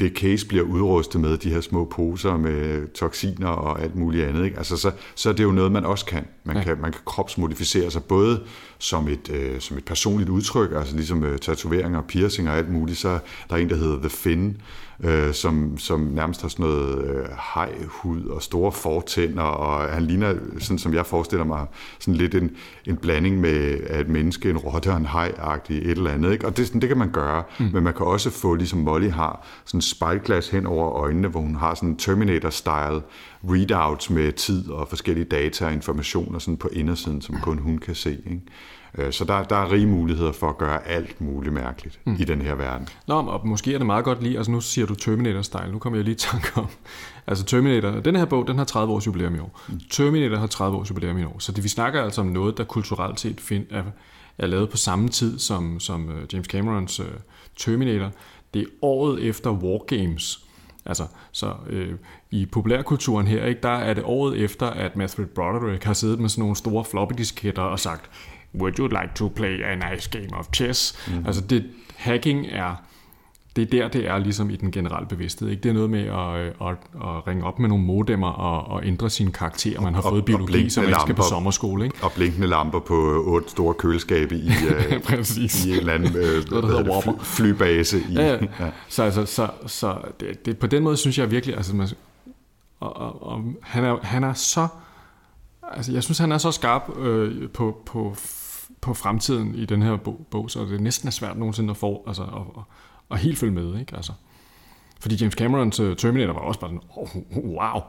det 0.00 0.12
case 0.16 0.46
bliver 0.46 0.64
udrustet 0.64 1.20
med 1.20 1.38
de 1.38 1.50
her 1.50 1.60
små 1.60 1.84
poser 1.84 2.36
med 2.36 2.88
toksiner 2.94 3.48
og 3.48 3.82
alt 3.82 3.96
muligt 3.96 4.26
andet. 4.26 4.44
Ikke? 4.44 4.56
Altså, 4.56 4.76
så, 4.76 4.90
så 5.14 5.28
er 5.28 5.32
det 5.32 5.44
jo 5.44 5.52
noget, 5.52 5.72
man 5.72 5.84
også 5.84 6.06
kan. 6.06 6.26
Man, 6.44 6.56
ja. 6.56 6.62
kan. 6.62 6.80
man 6.80 6.92
kan 6.92 7.00
kropsmodificere 7.04 7.90
sig 7.90 8.04
både 8.04 8.42
som 8.78 9.08
et, 9.08 9.30
øh, 9.30 9.60
som 9.60 9.76
et 9.76 9.84
personligt 9.84 10.30
udtryk, 10.30 10.72
altså 10.76 10.96
ligesom 10.96 11.24
øh, 11.24 11.38
tatoveringer, 11.38 12.02
piercing 12.02 12.48
og 12.48 12.56
alt 12.56 12.70
muligt. 12.72 12.98
Så 12.98 13.18
der 13.50 13.56
er 13.56 13.60
en, 13.60 13.70
der 13.70 13.76
hedder 13.76 13.98
The 13.98 14.10
Fin, 14.10 14.56
øh, 15.04 15.34
som, 15.34 15.78
som 15.78 16.00
nærmest 16.00 16.42
har 16.42 16.48
sådan 16.48 16.64
noget 16.66 17.04
øh, 17.04 17.24
hejhud 17.54 18.26
og 18.26 18.42
store 18.42 18.72
fortænder, 18.72 19.42
og 19.42 19.94
han 19.94 20.02
ligner, 20.02 20.34
sådan 20.58 20.78
som 20.78 20.94
jeg 20.94 21.06
forestiller 21.06 21.44
mig, 21.44 21.66
sådan 21.98 22.14
lidt 22.14 22.34
en, 22.34 22.50
en 22.86 22.96
blanding 22.96 23.40
med 23.40 23.78
et 24.00 24.08
menneske, 24.08 24.50
en 24.50 24.58
rotte 24.58 24.90
og 24.90 24.96
en 24.96 25.06
hej 25.06 25.32
et 25.70 25.90
eller 25.90 26.10
andet. 26.10 26.32
Ikke? 26.32 26.46
Og 26.46 26.56
det, 26.56 26.66
sådan, 26.66 26.80
det 26.80 26.88
kan 26.88 26.98
man 26.98 27.10
gøre, 27.10 27.42
mm. 27.58 27.70
men 27.72 27.84
man 27.84 27.94
kan 27.94 28.06
også 28.06 28.30
få, 28.30 28.54
ligesom 28.54 28.78
Molly 28.78 29.10
har, 29.10 29.46
sådan 29.64 29.80
spejlglas 29.80 30.48
hen 30.48 30.66
over 30.66 30.90
øjnene, 30.90 31.28
hvor 31.28 31.40
hun 31.40 31.56
har 31.56 31.74
sådan 31.74 31.98
Terminator-style 32.02 33.00
readouts 33.50 34.10
med 34.10 34.32
tid 34.32 34.70
og 34.70 34.88
forskellige 34.88 35.24
data 35.24 35.66
og 35.66 35.72
informationer 35.72 36.38
sådan 36.38 36.56
på 36.56 36.68
indersiden, 36.72 37.22
som 37.22 37.40
kun 37.42 37.58
hun 37.58 37.78
kan 37.78 37.94
se. 37.94 38.10
Ikke? 38.10 38.40
Øh, 38.98 39.12
så 39.12 39.24
der, 39.24 39.42
der 39.42 39.56
er 39.56 39.72
rige 39.72 39.86
muligheder 39.86 40.32
for 40.32 40.48
at 40.48 40.58
gøre 40.58 40.86
alt 40.86 41.20
muligt 41.20 41.54
mærkeligt 41.54 42.00
mm. 42.04 42.16
i 42.18 42.24
den 42.24 42.42
her 42.42 42.54
verden. 42.54 42.88
Nå, 43.06 43.14
og 43.14 43.46
måske 43.48 43.74
er 43.74 43.78
det 43.78 43.86
meget 43.86 44.04
godt 44.04 44.22
lige, 44.22 44.36
altså 44.36 44.52
nu 44.52 44.60
siger 44.60 44.86
du 44.86 44.94
Terminator-style, 44.94 45.72
nu 45.72 45.78
kommer 45.78 45.98
jeg 45.98 46.04
lige 46.04 46.14
i 46.14 46.18
tanke 46.18 46.48
om, 46.54 46.66
altså 47.26 47.44
Terminator, 47.44 47.90
den 47.90 48.16
her 48.16 48.24
bog, 48.24 48.46
den 48.46 48.58
har 48.58 48.64
30 48.64 48.92
års 48.92 49.06
jubilæum 49.06 49.34
i 49.34 49.38
år. 49.38 49.60
Mm. 49.68 49.80
Terminator 49.90 50.36
har 50.36 50.46
30 50.46 50.76
års 50.76 50.90
jubilæum 50.90 51.18
i 51.18 51.24
år, 51.24 51.36
så 51.38 51.52
det, 51.52 51.64
vi 51.64 51.68
snakker 51.68 52.02
altså 52.02 52.20
om 52.20 52.26
noget, 52.26 52.58
der 52.58 52.64
kulturelt 52.64 53.20
set 53.20 53.40
find, 53.40 53.64
er, 53.70 53.82
er 54.38 54.46
lavet 54.46 54.70
på 54.70 54.76
samme 54.76 55.08
tid 55.08 55.38
som, 55.38 55.80
som 55.80 56.08
uh, 56.08 56.34
James 56.34 56.46
Camerons 56.46 57.00
uh, 57.00 57.06
Terminator. 57.56 58.10
Det 58.54 58.62
er 58.62 58.66
året 58.82 59.24
efter 59.24 59.50
War 59.50 59.84
Games, 59.86 60.44
Altså, 60.86 61.06
så 61.32 61.54
øh, 61.66 61.94
i 62.30 62.46
populærkulturen 62.46 63.26
her, 63.26 63.44
ikke, 63.44 63.60
der 63.60 63.68
er 63.68 63.94
det 63.94 64.04
året 64.06 64.38
efter, 64.38 64.66
at 64.66 64.96
Matthew 64.96 65.26
Broderick 65.26 65.84
har 65.84 65.92
siddet 65.92 66.20
med 66.20 66.28
sådan 66.28 66.42
nogle 66.42 66.56
store 66.56 66.84
floppy 66.84 67.14
disketter 67.18 67.62
og 67.62 67.80
sagt, 67.80 68.10
would 68.54 68.78
you 68.78 68.86
like 68.86 69.10
to 69.14 69.32
play 69.36 69.64
a 69.64 69.74
nice 69.74 70.10
game 70.10 70.36
of 70.38 70.46
chess? 70.54 71.08
Mm. 71.08 71.26
Altså 71.26 71.40
det, 71.40 71.70
hacking 71.96 72.46
er, 72.46 72.84
det 73.56 73.62
er 73.62 73.66
der, 73.66 73.88
det 73.88 74.08
er 74.08 74.18
ligesom 74.18 74.50
i 74.50 74.56
den 74.56 74.70
generelle 74.70 75.08
bevidsthed. 75.08 75.48
Ikke? 75.48 75.62
Det 75.62 75.68
er 75.68 75.72
noget 75.72 75.90
med 75.90 76.00
at, 76.00 76.40
øh, 76.40 76.70
at, 76.70 76.76
at 76.94 77.26
ringe 77.26 77.44
op 77.44 77.58
med 77.58 77.68
nogle 77.68 77.84
modemmer 77.84 78.28
og, 78.28 78.74
og 78.76 78.86
ændre 78.86 79.10
sine 79.10 79.32
karakterer. 79.32 79.80
Man 79.80 79.94
har 79.94 80.02
og, 80.02 80.10
fået 80.10 80.24
biologi, 80.24 80.70
som 80.70 80.84
man 80.84 80.94
skal 81.00 81.14
på 81.14 81.22
sommerskole. 81.22 81.84
Ikke? 81.84 81.96
Og 82.02 82.12
blinkende 82.12 82.46
lamper 82.46 82.80
på 82.80 83.24
otte 83.26 83.48
store 83.48 83.74
køleskabe 83.74 84.36
i, 84.36 84.46
uh, 84.48 85.36
i 85.36 85.70
en 85.70 85.78
eller 85.78 85.92
anden 85.92 86.16
uh, 86.16 87.22
fly, 87.22 87.54
flybase. 87.54 87.98
I, 87.98 88.14
ja, 88.14 88.26
ja. 88.26 88.32
ja. 88.60 88.70
Så, 88.88 89.02
altså, 89.02 89.26
så, 89.26 89.50
så 89.66 89.98
det, 90.20 90.46
det, 90.46 90.58
på 90.58 90.66
den 90.66 90.82
måde 90.82 90.96
synes 90.96 91.18
jeg 91.18 91.30
virkelig, 91.30 91.56
altså, 91.56 91.76
man, 91.76 91.88
og, 92.80 92.96
og, 92.96 93.22
og 93.22 93.42
han, 93.62 93.84
er, 93.84 93.98
han 94.02 94.24
er 94.24 94.32
så, 94.32 94.68
altså 95.72 95.92
jeg 95.92 96.02
synes, 96.02 96.18
han 96.18 96.32
er 96.32 96.38
så 96.38 96.50
skarp 96.50 96.98
øh, 96.98 97.48
på, 97.48 97.82
på 97.86 98.16
på 98.80 98.94
fremtiden 98.94 99.54
i 99.54 99.64
den 99.64 99.82
her 99.82 99.96
bog, 99.96 100.26
bog 100.30 100.50
så 100.50 100.60
det 100.64 100.80
næsten 100.80 101.06
er 101.06 101.12
svært 101.12 101.38
nogensinde 101.38 101.70
at 101.70 101.76
få, 101.76 102.04
altså, 102.06 102.22
at, 102.22 102.62
at 103.14 103.20
helt 103.20 103.38
følge 103.38 103.52
med, 103.52 103.80
ikke? 103.80 103.96
Altså. 103.96 104.12
Fordi 105.00 105.16
James 105.16 105.34
Camerons 105.34 105.76
Terminator 105.76 106.32
var 106.32 106.40
også 106.40 106.60
bare 106.60 106.70
sådan, 106.70 106.80
oh, 106.96 107.08
wow. 107.44 107.80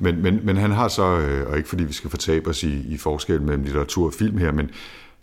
men, 0.00 0.22
men, 0.22 0.46
men 0.46 0.56
han 0.56 0.70
har 0.70 0.88
så, 0.88 1.18
øh, 1.18 1.50
og 1.50 1.56
ikke 1.56 1.68
fordi 1.68 1.84
vi 1.84 1.92
skal 1.92 2.10
fortabe 2.10 2.50
os 2.50 2.62
i, 2.62 2.94
i 2.94 2.96
forskel 2.96 3.42
mellem 3.42 3.64
litteratur 3.64 4.06
og 4.06 4.12
film 4.12 4.38
her, 4.38 4.52
men 4.52 4.70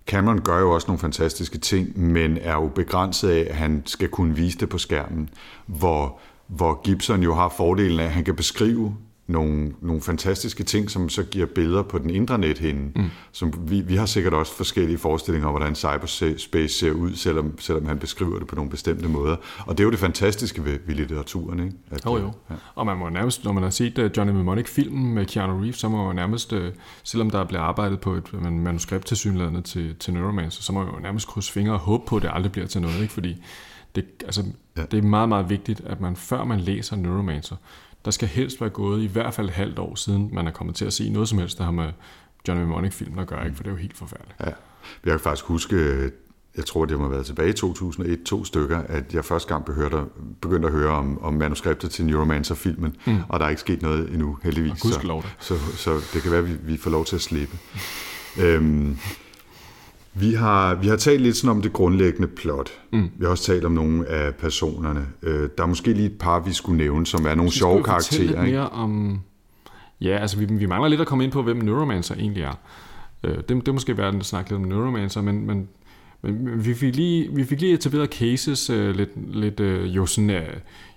Cameron 0.08 0.42
gør 0.42 0.60
jo 0.60 0.72
også 0.72 0.88
nogle 0.88 1.00
fantastiske 1.00 1.58
ting, 1.58 2.00
men 2.00 2.38
er 2.38 2.54
jo 2.54 2.68
begrænset 2.68 3.30
af, 3.30 3.48
at 3.50 3.56
han 3.56 3.84
skal 3.86 4.10
kunne 4.10 4.36
vise 4.36 4.58
det 4.58 4.70
på 4.70 4.78
skærmen, 4.78 5.30
hvor, 5.66 6.20
hvor 6.48 6.82
Gibson 6.84 7.24
jo 7.24 7.36
har 7.36 7.54
fordelen 7.58 8.00
af, 8.00 8.04
at 8.04 8.12
han 8.12 8.24
kan 8.24 8.36
beskrive 8.36 8.96
nogle, 9.28 9.74
nogle 9.82 10.02
fantastiske 10.02 10.64
ting, 10.64 10.92
som 10.92 11.10
så 11.10 11.24
giver 11.24 11.46
billeder 11.46 11.82
på 11.82 11.98
den 11.98 12.10
indre 12.10 12.38
nethinde. 12.38 13.00
Mm. 13.02 13.10
Som 13.32 13.54
vi, 13.68 13.82
vi 13.82 13.96
har 13.96 14.06
sikkert 14.06 14.34
også 14.34 14.56
forskellige 14.56 14.98
forestillinger 14.98 15.48
om, 15.48 15.54
hvordan 15.54 15.76
cyberspace 15.76 16.80
ser 16.80 16.92
ud, 16.92 17.16
selvom, 17.16 17.60
selvom 17.60 17.86
han 17.86 18.00
beskriver 18.00 18.40
det 18.40 18.48
på 18.48 18.56
nogle 18.56 18.72
bestemte 18.72 19.08
måder. 19.08 19.36
Og 19.66 19.78
det 19.78 19.84
er 19.84 19.86
jo 19.86 19.92
det 19.92 20.00
fantastiske 20.00 20.66
ved, 20.66 20.80
ved 20.88 20.96
litteraturen. 20.96 21.60
Ikke? 21.60 21.78
At, 21.92 22.06
jo, 22.06 22.18
jo. 22.18 22.32
Ja. 22.50 22.56
Og 22.76 22.86
man 22.86 22.98
må 22.98 23.10
nærmest, 23.10 23.44
når 23.44 23.52
man 23.52 23.64
har 23.64 23.70
set 23.70 23.98
uh, 23.98 24.10
Johnny 24.18 24.34
Mnemonic-filmen 24.34 25.14
med 25.14 25.26
Keanu 25.26 25.60
Reeves, 25.60 25.76
så 25.76 25.90
må 25.90 26.06
man 26.08 26.16
nærmest, 26.16 26.54
uh, 26.54 26.64
selvom 27.04 27.30
der 27.30 27.44
bliver 27.44 27.62
arbejdet 27.62 28.00
på 28.00 28.14
et 28.14 28.34
manuskript 28.34 29.06
til 29.06 29.18
synlædende 29.18 29.62
til, 29.62 29.96
til 29.96 30.14
Neuromancer, 30.14 30.62
så 30.62 30.74
må 30.74 30.84
man 30.84 30.94
jo 30.94 31.00
nærmest 31.00 31.28
krydse 31.28 31.52
fingre 31.52 31.74
og 31.74 31.80
håbe 31.80 32.04
på, 32.08 32.16
at 32.16 32.22
det 32.22 32.32
aldrig 32.34 32.52
bliver 32.52 32.68
til 32.68 32.82
noget. 32.82 33.02
Ikke? 33.02 33.14
Fordi 33.14 33.44
det, 33.96 34.06
altså, 34.26 34.44
ja. 34.78 34.82
det 34.82 34.98
er 34.98 35.02
meget, 35.02 35.30
meget 35.30 35.50
vigtigt, 35.50 35.82
at 35.86 36.02
man 36.02 36.16
før 36.16 36.44
man 36.44 36.60
læser 36.60 36.96
Neuromancer, 36.96 37.56
der 38.06 38.12
skal 38.12 38.28
helst 38.28 38.62
være 38.62 38.70
gået 38.70 39.02
i 39.04 39.08
hvert 39.08 39.34
fald 39.34 39.48
et 39.48 39.54
halvt 39.54 39.80
år 39.80 39.96
siden, 39.96 40.30
man 40.34 40.48
er 40.48 40.52
kommet 40.52 40.76
til 40.76 40.86
at 40.86 40.94
se 40.94 41.10
noget 41.10 41.30
som 41.30 41.38
helst, 41.38 41.58
der 41.58 41.64
har 41.64 41.72
med 41.72 41.90
Johnny 42.48 42.64
Mnemonic-filmen 42.64 43.20
at 43.20 43.28
gøre, 43.28 43.46
ikke? 43.46 43.56
for 43.56 43.64
det 43.64 43.70
er 43.70 43.74
jo 43.74 43.82
helt 43.82 43.98
forfærdeligt. 43.98 44.36
Ja. 44.40 44.46
Jeg 45.06 45.12
kan 45.12 45.20
faktisk 45.20 45.46
huske, 45.46 46.12
jeg 46.58 46.66
tror, 46.66 46.86
det 46.86 46.98
må 46.98 47.04
have 47.04 47.12
været 47.12 47.26
tilbage 47.26 47.50
i 47.50 47.54
2001, 47.54 48.24
to 48.24 48.46
stykker, 48.46 48.78
at 48.78 49.14
jeg 49.14 49.26
første 49.26 49.54
gang 49.54 49.66
behørte, 49.66 49.98
begyndte 50.42 50.68
at 50.68 50.74
høre 50.74 50.92
om, 50.92 51.24
om 51.24 51.34
manuskriptet 51.34 51.92
til 51.92 52.06
Neuromancer-filmen, 52.06 52.96
mm. 53.06 53.18
og 53.30 53.40
der 53.40 53.46
er 53.46 53.50
ikke 53.50 53.62
sket 53.62 53.82
noget 53.82 54.10
endnu, 54.10 54.38
heldigvis. 54.44 54.80
Så, 54.80 54.90
så, 55.40 55.56
så, 55.60 55.78
så 55.78 56.14
det 56.14 56.22
kan 56.22 56.32
være, 56.32 56.40
at 56.40 56.50
vi, 56.50 56.54
vi 56.74 56.78
får 56.78 56.92
lov 56.92 57.06
til 57.06 57.16
at 57.16 57.22
slippe. 57.22 57.58
øhm, 58.42 58.98
vi 60.14 60.34
har, 60.34 60.76
vi 60.76 60.88
har 60.88 60.96
talt 60.96 61.22
lidt 61.22 61.36
sådan 61.36 61.50
om 61.50 61.62
det 61.62 61.74
grundlæggende 61.74 62.28
plot. 62.28 62.70
Mm. 62.92 63.10
Vi 63.18 63.26
har 63.26 63.32
også 63.32 63.44
talt 63.44 63.66
om 63.66 63.72
nogle 63.72 64.08
af 64.08 64.36
personerne. 64.36 65.08
Øh, 65.22 65.50
der 65.58 65.64
er 65.64 65.68
måske 65.68 65.94
lige 65.94 66.06
et 66.06 66.18
par, 66.20 66.40
vi 66.40 66.54
skulle 66.54 66.78
nævne, 66.78 67.08
som 67.08 67.26
er 67.26 67.36
nogle 67.36 67.52
sjove 67.52 67.84
karakterer. 67.84 68.28
Lidt 68.28 68.40
mere 68.40 68.70
om... 68.70 69.20
Ja, 70.02 70.18
altså 70.18 70.38
vi, 70.38 70.46
vi 70.46 70.66
mangler 70.66 70.90
lidt 70.90 71.02
at 71.02 71.08
komme 71.08 71.24
ind 71.24 71.32
på, 71.32 71.42
hvem 71.42 71.58
Neuromancer 71.58 72.16
egentlig 72.16 72.44
er. 72.44 72.60
Øh, 73.24 73.36
det, 73.36 73.50
det 73.50 73.68
er 73.68 73.72
måske 73.72 73.98
værd 73.98 74.16
at 74.16 74.26
snakke 74.26 74.50
lidt 74.50 74.62
om 74.62 74.68
Neuromancer, 74.68 75.22
men, 75.22 75.48
men, 75.48 75.68
men 76.22 76.66
vi, 76.66 76.74
fik 76.74 76.96
lige, 76.96 77.30
vi 77.36 77.44
fik 77.44 77.62
lige 77.62 77.74
etableret 77.74 78.10
cases 78.10 78.70
øh, 78.70 78.96
lidt, 78.96 79.36
lidt 79.36 79.60
øh, 79.60 79.96
jo 79.96 80.06
sådan... 80.06 80.30
Øh, 80.30 80.48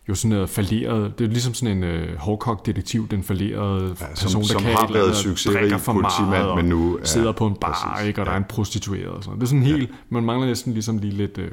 jo 0.08 0.14
sådan 0.14 0.28
noget 0.30 0.50
falderet, 0.50 1.18
det 1.18 1.24
er 1.24 1.28
ligesom 1.28 1.54
sådan 1.54 1.84
en 1.84 1.84
uh, 1.84 2.20
Hawcock-detektiv, 2.20 3.08
den 3.08 3.22
falderede 3.22 3.96
ja, 4.00 4.06
person, 4.06 4.30
som, 4.30 4.40
der 4.40 4.48
som 4.48 4.62
kan 4.62 4.72
har 4.72 4.92
været 4.92 5.16
succesrig 5.16 5.80
for 5.80 5.92
meget, 5.92 6.56
men 6.56 6.64
nu 6.64 6.98
ja, 6.98 7.04
sidder 7.04 7.32
på 7.32 7.46
en 7.46 7.54
bar, 7.54 7.88
præcis, 7.94 8.08
ikke, 8.08 8.20
og 8.20 8.26
ja. 8.26 8.30
der 8.30 8.34
er 8.34 8.40
en 8.40 8.48
prostitueret 8.48 9.08
og 9.08 9.24
sådan 9.24 9.38
Det 9.38 9.42
er 9.42 9.48
sådan 9.48 9.62
helt, 9.62 9.90
ja. 9.90 9.94
man 10.08 10.24
mangler 10.24 10.46
næsten 10.46 10.72
ligesom 10.72 10.98
lige 10.98 11.14
lidt, 11.14 11.38
uh, 11.38 11.44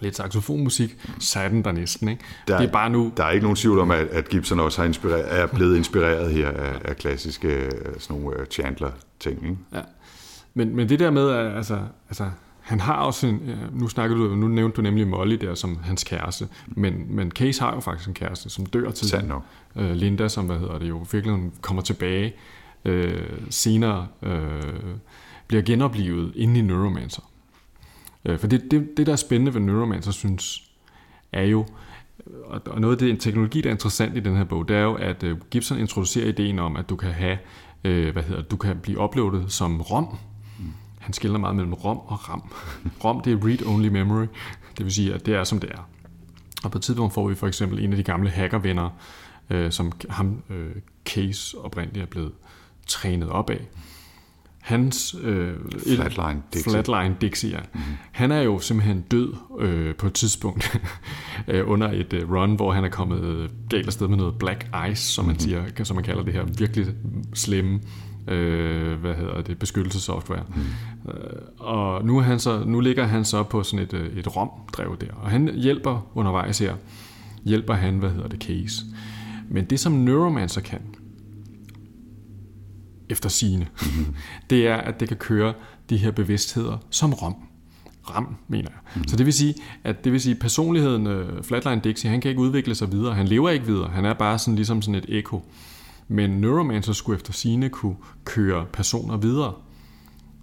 lidt 0.00 0.16
saxofonmusik, 0.16 0.96
så 1.18 1.40
er 1.40 1.48
den 1.48 1.64
der 1.64 1.72
næsten. 1.72 2.08
Ikke? 2.08 2.22
Der, 2.48 2.58
det 2.58 2.68
er 2.68 2.72
bare 2.72 2.90
nu... 2.90 3.12
Der 3.16 3.24
er 3.24 3.30
ikke 3.30 3.42
nogen 3.42 3.56
tvivl 3.56 3.78
om, 3.78 3.90
at, 3.90 4.06
at 4.06 4.28
Gibson 4.28 4.60
også 4.60 4.80
har 4.80 4.86
inspireret, 4.86 5.40
er 5.40 5.46
blevet 5.46 5.76
inspireret 5.76 6.30
her 6.30 6.48
af, 6.50 6.80
af 6.84 6.96
klassiske 6.96 7.48
øh, 7.48 7.70
sådan 7.98 8.22
nogle 8.22 8.36
Chandler-ting. 8.50 9.42
Ikke? 9.42 9.56
Ja. 9.74 9.80
Men, 10.54 10.76
men 10.76 10.88
det 10.88 10.98
der 10.98 11.10
med, 11.10 11.30
altså, 11.30 11.78
altså 12.08 12.24
han 12.70 12.80
har 12.80 12.94
også 12.94 13.26
en, 13.26 13.50
nu 13.72 13.88
snakker 13.88 14.16
du, 14.16 14.34
nu 14.34 14.48
nævnte 14.48 14.76
du 14.76 14.82
nemlig 14.82 15.08
Molly 15.08 15.34
der 15.34 15.54
som 15.54 15.78
hans 15.82 16.04
kæreste, 16.04 16.48
men, 16.66 17.06
men 17.08 17.30
Case 17.30 17.60
har 17.60 17.74
jo 17.74 17.80
faktisk 17.80 18.08
en 18.08 18.14
kæreste, 18.14 18.50
som 18.50 18.66
dør 18.66 18.90
til 18.90 19.24
nok. 19.24 19.42
Øh, 19.76 19.90
Linda, 19.90 20.28
som 20.28 20.46
hvad 20.46 20.58
hedder 20.58 20.78
det 20.78 20.88
jo, 20.88 21.06
virkelig 21.12 21.50
kommer 21.60 21.82
tilbage 21.82 22.34
øh, 22.84 23.22
senere, 23.50 24.06
øh, 24.22 24.62
bliver 25.46 25.62
genoplevet 25.62 26.32
inde 26.36 26.58
i 26.58 26.62
Neuromancer. 26.62 27.22
Øh, 28.24 28.38
for 28.38 28.46
det, 28.46 28.70
det, 28.70 28.88
det, 28.96 29.06
der 29.06 29.12
er 29.12 29.16
spændende 29.16 29.54
ved 29.54 29.60
Neuromancer, 29.60 30.12
synes, 30.12 30.70
er 31.32 31.44
jo, 31.44 31.66
og, 32.44 32.60
og 32.66 32.80
noget 32.80 32.94
af 32.94 32.98
det 32.98 33.10
en 33.10 33.18
teknologi, 33.18 33.60
der 33.60 33.68
er 33.68 33.74
interessant 33.74 34.16
i 34.16 34.20
den 34.20 34.36
her 34.36 34.44
bog, 34.44 34.68
det 34.68 34.76
er 34.76 34.82
jo, 34.82 34.94
at 34.94 35.22
øh, 35.22 35.36
Gibson 35.50 35.78
introducerer 35.78 36.28
ideen 36.28 36.58
om, 36.58 36.76
at 36.76 36.88
du 36.88 36.96
kan 36.96 37.10
have, 37.10 37.38
øh, 37.84 38.12
hvad 38.12 38.22
hedder, 38.22 38.42
du 38.42 38.56
kan 38.56 38.78
blive 38.78 39.00
uploadet 39.00 39.52
som 39.52 39.80
ROM. 39.80 40.18
Han 41.00 41.12
skiller 41.12 41.38
meget 41.38 41.56
mellem 41.56 41.74
ROM 41.74 41.98
og 41.98 42.28
RAM. 42.28 42.42
ROM, 43.04 43.20
det 43.20 43.32
er 43.32 43.36
read-only 43.36 43.88
memory. 43.88 44.26
Det 44.78 44.84
vil 44.84 44.94
sige, 44.94 45.14
at 45.14 45.26
det 45.26 45.34
er, 45.34 45.44
som 45.44 45.60
det 45.60 45.70
er. 45.70 45.88
Og 46.64 46.70
på 46.70 46.78
et 46.78 46.82
tidspunkt 46.82 47.14
får 47.14 47.28
vi 47.28 47.34
for 47.34 47.46
eksempel 47.46 47.84
en 47.84 47.90
af 47.90 47.96
de 47.96 48.02
gamle 48.02 48.30
hackervenner, 48.30 48.90
øh, 49.50 49.72
som 49.72 49.92
ham 50.10 50.42
øh, 50.50 50.70
Case 51.04 51.58
oprindeligt 51.58 52.02
er 52.02 52.06
blevet 52.06 52.32
trænet 52.86 53.28
op 53.28 53.50
af. 53.50 53.68
Hans 54.60 55.16
øh, 55.22 55.54
Flatline 55.86 56.42
Dixie. 56.52 56.72
Flatline 56.72 57.16
Dixie, 57.20 57.50
ja. 57.50 57.58
Mm-hmm. 57.58 57.96
Han 58.12 58.32
er 58.32 58.40
jo 58.40 58.58
simpelthen 58.58 59.00
død 59.00 59.34
øh, 59.58 59.94
på 59.94 60.06
et 60.06 60.12
tidspunkt 60.12 60.80
øh, 61.48 61.70
under 61.70 61.92
et 61.92 62.12
øh, 62.12 62.32
run, 62.32 62.54
hvor 62.54 62.72
han 62.72 62.84
er 62.84 62.88
kommet 62.88 63.24
øh, 63.24 63.48
galt 63.68 63.86
afsted 63.86 64.08
med 64.08 64.16
noget 64.16 64.38
black 64.38 64.70
ice, 64.90 65.02
som 65.02 65.24
man, 65.24 65.38
siger, 65.38 65.84
som 65.84 65.96
man 65.96 66.04
kalder 66.04 66.22
det 66.22 66.32
her 66.32 66.44
virkelig 66.58 66.86
slemme 67.34 67.80
øh, 68.28 69.00
hvad 69.00 69.14
hedder 69.14 69.42
det, 69.42 69.58
beskyttelsessoftware. 69.58 70.42
Mm. 70.48 70.62
Øh, 71.14 71.40
og 71.58 72.04
nu, 72.04 72.20
han 72.20 72.38
så, 72.38 72.64
nu 72.64 72.80
ligger 72.80 73.06
han 73.06 73.24
så 73.24 73.42
på 73.42 73.62
sådan 73.62 73.84
et, 73.86 73.94
øh, 73.94 74.16
et 74.16 74.36
ROM-drev 74.36 74.96
der, 75.00 75.12
og 75.22 75.30
han 75.30 75.54
hjælper 75.54 76.06
undervejs 76.14 76.58
her, 76.58 76.74
hjælper 77.44 77.74
han, 77.74 77.98
hvad 77.98 78.10
hedder 78.10 78.28
det, 78.28 78.42
Case. 78.42 78.84
Men 79.48 79.64
det 79.64 79.80
som 79.80 79.92
Neuromancer 79.92 80.60
kan, 80.60 80.80
efter 83.08 83.28
sine, 83.28 83.66
mm-hmm. 83.82 84.14
det 84.50 84.68
er, 84.68 84.76
at 84.76 85.00
det 85.00 85.08
kan 85.08 85.16
køre 85.16 85.52
de 85.90 85.96
her 85.96 86.10
bevidstheder 86.10 86.78
som 86.90 87.12
ROM. 87.12 87.34
RAM, 88.10 88.36
mener 88.48 88.68
jeg. 88.70 89.02
Mm. 89.02 89.08
Så 89.08 89.16
det 89.16 89.26
vil 89.26 89.34
sige, 89.34 89.54
at 89.84 90.04
det 90.04 90.12
vil 90.12 90.20
sige, 90.20 90.34
personligheden 90.34 91.06
uh, 91.06 91.42
Flatline 91.42 91.80
Dixie, 91.84 92.10
han 92.10 92.20
kan 92.20 92.28
ikke 92.28 92.40
udvikle 92.40 92.74
sig 92.74 92.92
videre. 92.92 93.14
Han 93.14 93.28
lever 93.28 93.50
ikke 93.50 93.66
videre. 93.66 93.88
Han 93.88 94.04
er 94.04 94.14
bare 94.14 94.38
sådan 94.38 94.56
ligesom 94.56 94.82
sådan 94.82 94.94
et 94.94 95.04
ekko. 95.08 95.42
Men 96.08 96.30
Neuromancer 96.30 96.92
skulle 96.92 97.16
efter 97.16 97.32
sine 97.32 97.68
kunne 97.68 97.96
køre 98.24 98.66
personer 98.72 99.16
videre, 99.16 99.52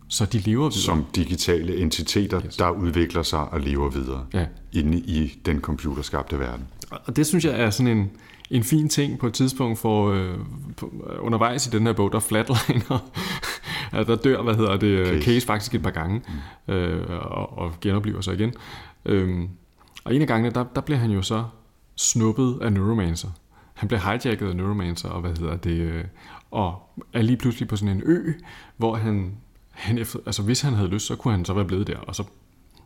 så 0.10 0.26
de 0.26 0.38
lever 0.38 0.70
videre. 0.70 0.82
Som 0.82 1.06
digitale 1.16 1.78
entiteter, 1.78 2.42
yes. 2.46 2.58
der 2.58 2.70
udvikler 2.70 3.24
sig 3.24 3.40
og 3.40 3.60
lever 3.60 3.90
videre 3.90 4.26
ja. 4.34 4.46
inde 4.74 4.98
i 4.98 5.40
den 5.46 5.62
computerskabte 5.62 6.40
verden. 6.40 6.68
Og 6.92 7.16
det 7.16 7.28
synes 7.28 7.46
jeg 7.46 7.62
er 7.62 7.70
sådan 7.70 7.98
en, 7.98 8.12
en 8.52 8.64
fin 8.64 8.90
ting 8.90 9.20
på 9.20 9.28
et 9.28 9.34
tidspunkt 9.34 9.80
for 9.80 10.12
øh, 10.12 10.36
på, 10.78 11.10
undervejs 11.20 11.68
i 11.68 11.70
den 11.70 11.86
her 11.86 11.94
bog, 11.94 12.12
der 12.12 12.20
flatliner, 12.20 13.10
at 14.00 14.08
der 14.08 14.16
dør, 14.16 14.42
hvad 14.42 14.56
hedder 14.56 14.78
det, 14.78 15.08
case, 15.08 15.26
case 15.26 15.46
faktisk 15.46 15.76
et 15.76 15.84
par 15.84 15.92
gange, 15.92 16.22
mm. 16.68 16.74
øh, 16.74 17.06
og, 17.10 17.58
og 17.58 17.74
genoplever 17.82 18.22
sig 18.22 18.34
igen. 18.34 18.54
Øhm, 19.06 19.50
og 20.04 20.16
en 20.16 20.22
af 20.22 20.28
gangene, 20.28 20.54
der, 20.54 20.66
der 20.76 20.82
bliver 20.82 20.98
han 20.98 21.12
jo 21.12 21.22
så 21.22 21.44
snuppet 21.96 22.60
af 22.62 22.74
Neuromancer. 22.74 23.30
Han 23.74 23.88
bliver 23.88 24.02
hijacket 24.02 24.50
af 24.50 24.56
Neuromancer, 24.56 25.10
og 25.10 25.22
hvad 25.22 25.38
hedder 25.38 25.56
det, 25.56 25.72
øh, 25.72 26.04
og 26.52 26.90
er 27.14 27.22
lige 27.22 27.38
pludselig 27.38 27.68
på 27.68 27.76
sådan 27.76 27.96
en 27.96 28.04
ø, 28.06 28.34
hvor 28.78 28.96
han, 28.96 29.38
han 29.78 29.98
efter, 29.98 30.20
altså 30.26 30.42
hvis 30.42 30.62
han 30.62 30.74
havde 30.74 30.90
lyst, 30.90 31.06
så 31.06 31.16
kunne 31.16 31.32
han 31.32 31.46
så 31.46 31.54
være 31.54 31.66
blevet 31.66 31.88
der, 31.88 31.98
og 31.98 32.16
så 32.16 32.24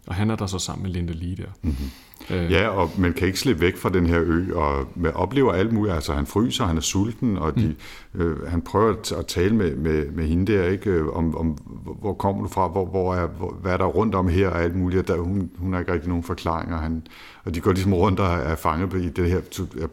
og 0.08 0.16
han 0.16 0.30
er 0.30 0.36
der 0.36 0.46
så 0.46 0.60
sammen 0.60 0.84
med 0.84 0.92
Linda 0.92 1.14
Lee 1.14 1.36
der. 1.36 1.50
Mm-hmm. 1.62 1.92
Øh. 2.30 2.52
Ja, 2.52 2.68
og 2.68 2.90
man 2.98 3.14
kan 3.14 3.28
ikke 3.28 3.40
slippe 3.40 3.62
væk 3.62 3.78
fra 3.78 3.90
den 3.90 4.06
her 4.06 4.22
ø, 4.22 4.54
og 4.56 4.88
man 4.96 5.14
oplever 5.14 5.54
alt 5.54 5.74
muligt. 5.74 5.96
Altså, 5.96 6.14
han 6.14 6.26
fryser, 6.26 6.66
han 6.66 6.78
er 6.78 6.82
sulten, 6.82 7.38
og 7.38 7.56
de, 7.56 7.76
mm. 8.14 8.22
øh, 8.22 8.48
han 8.48 8.62
prøver 8.62 9.16
at 9.20 9.26
tale 9.26 9.56
med, 9.56 9.76
med, 9.76 10.12
med 10.12 10.28
hende 10.28 10.54
der, 10.54 10.66
ikke? 10.66 10.90
Øh, 10.90 11.08
om, 11.08 11.38
om 11.38 11.58
hvor 12.00 12.14
kommer 12.14 12.42
du 12.42 12.48
fra, 12.48 12.68
hvor, 12.68 12.86
hvor 12.86 13.16
er, 13.16 13.28
hvor, 13.28 13.58
hvad 13.62 13.74
er 13.74 13.78
der 13.78 13.86
rundt 13.86 14.16
om 14.16 14.28
her, 14.28 14.50
og 14.50 14.62
alt 14.62 14.76
muligt. 14.76 15.08
Der, 15.08 15.18
hun, 15.18 15.50
hun 15.58 15.74
har 15.74 15.80
ikke 15.80 15.94
rigtig 15.94 16.10
nogen 16.10 16.24
forklaringer. 16.24 16.78
Han, 16.78 17.04
og 17.44 17.56
de 17.56 17.60
går 17.62 17.72
ligesom 17.72 17.94
rundt 17.94 18.20
og 18.20 18.34
er 18.34 18.56
fanget 18.56 18.94
i 18.94 19.10
det 19.10 19.30
her 19.30 19.42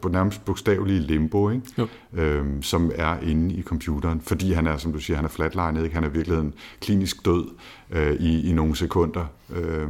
på 0.02 0.08
nærmest 0.08 0.44
bogstavelige 0.44 1.00
limbo, 1.00 1.50
ikke? 1.50 1.88
Øhm, 2.12 2.62
som 2.62 2.90
er 2.94 3.16
inde 3.22 3.54
i 3.54 3.62
computeren, 3.62 4.20
fordi 4.20 4.52
han 4.52 4.66
er, 4.66 4.76
som 4.76 4.92
du 4.92 4.98
siger, 4.98 5.16
han 5.16 5.24
er 5.24 5.28
flatlinet, 5.28 5.84
ikke? 5.84 5.94
han 5.94 6.04
er 6.04 6.08
virkelig 6.08 6.38
en 6.38 6.54
klinisk 6.80 7.24
død 7.24 7.46
øh, 7.90 8.14
i, 8.14 8.50
i 8.50 8.52
nogle 8.52 8.76
sekunder. 8.76 9.24
Øh, 9.56 9.88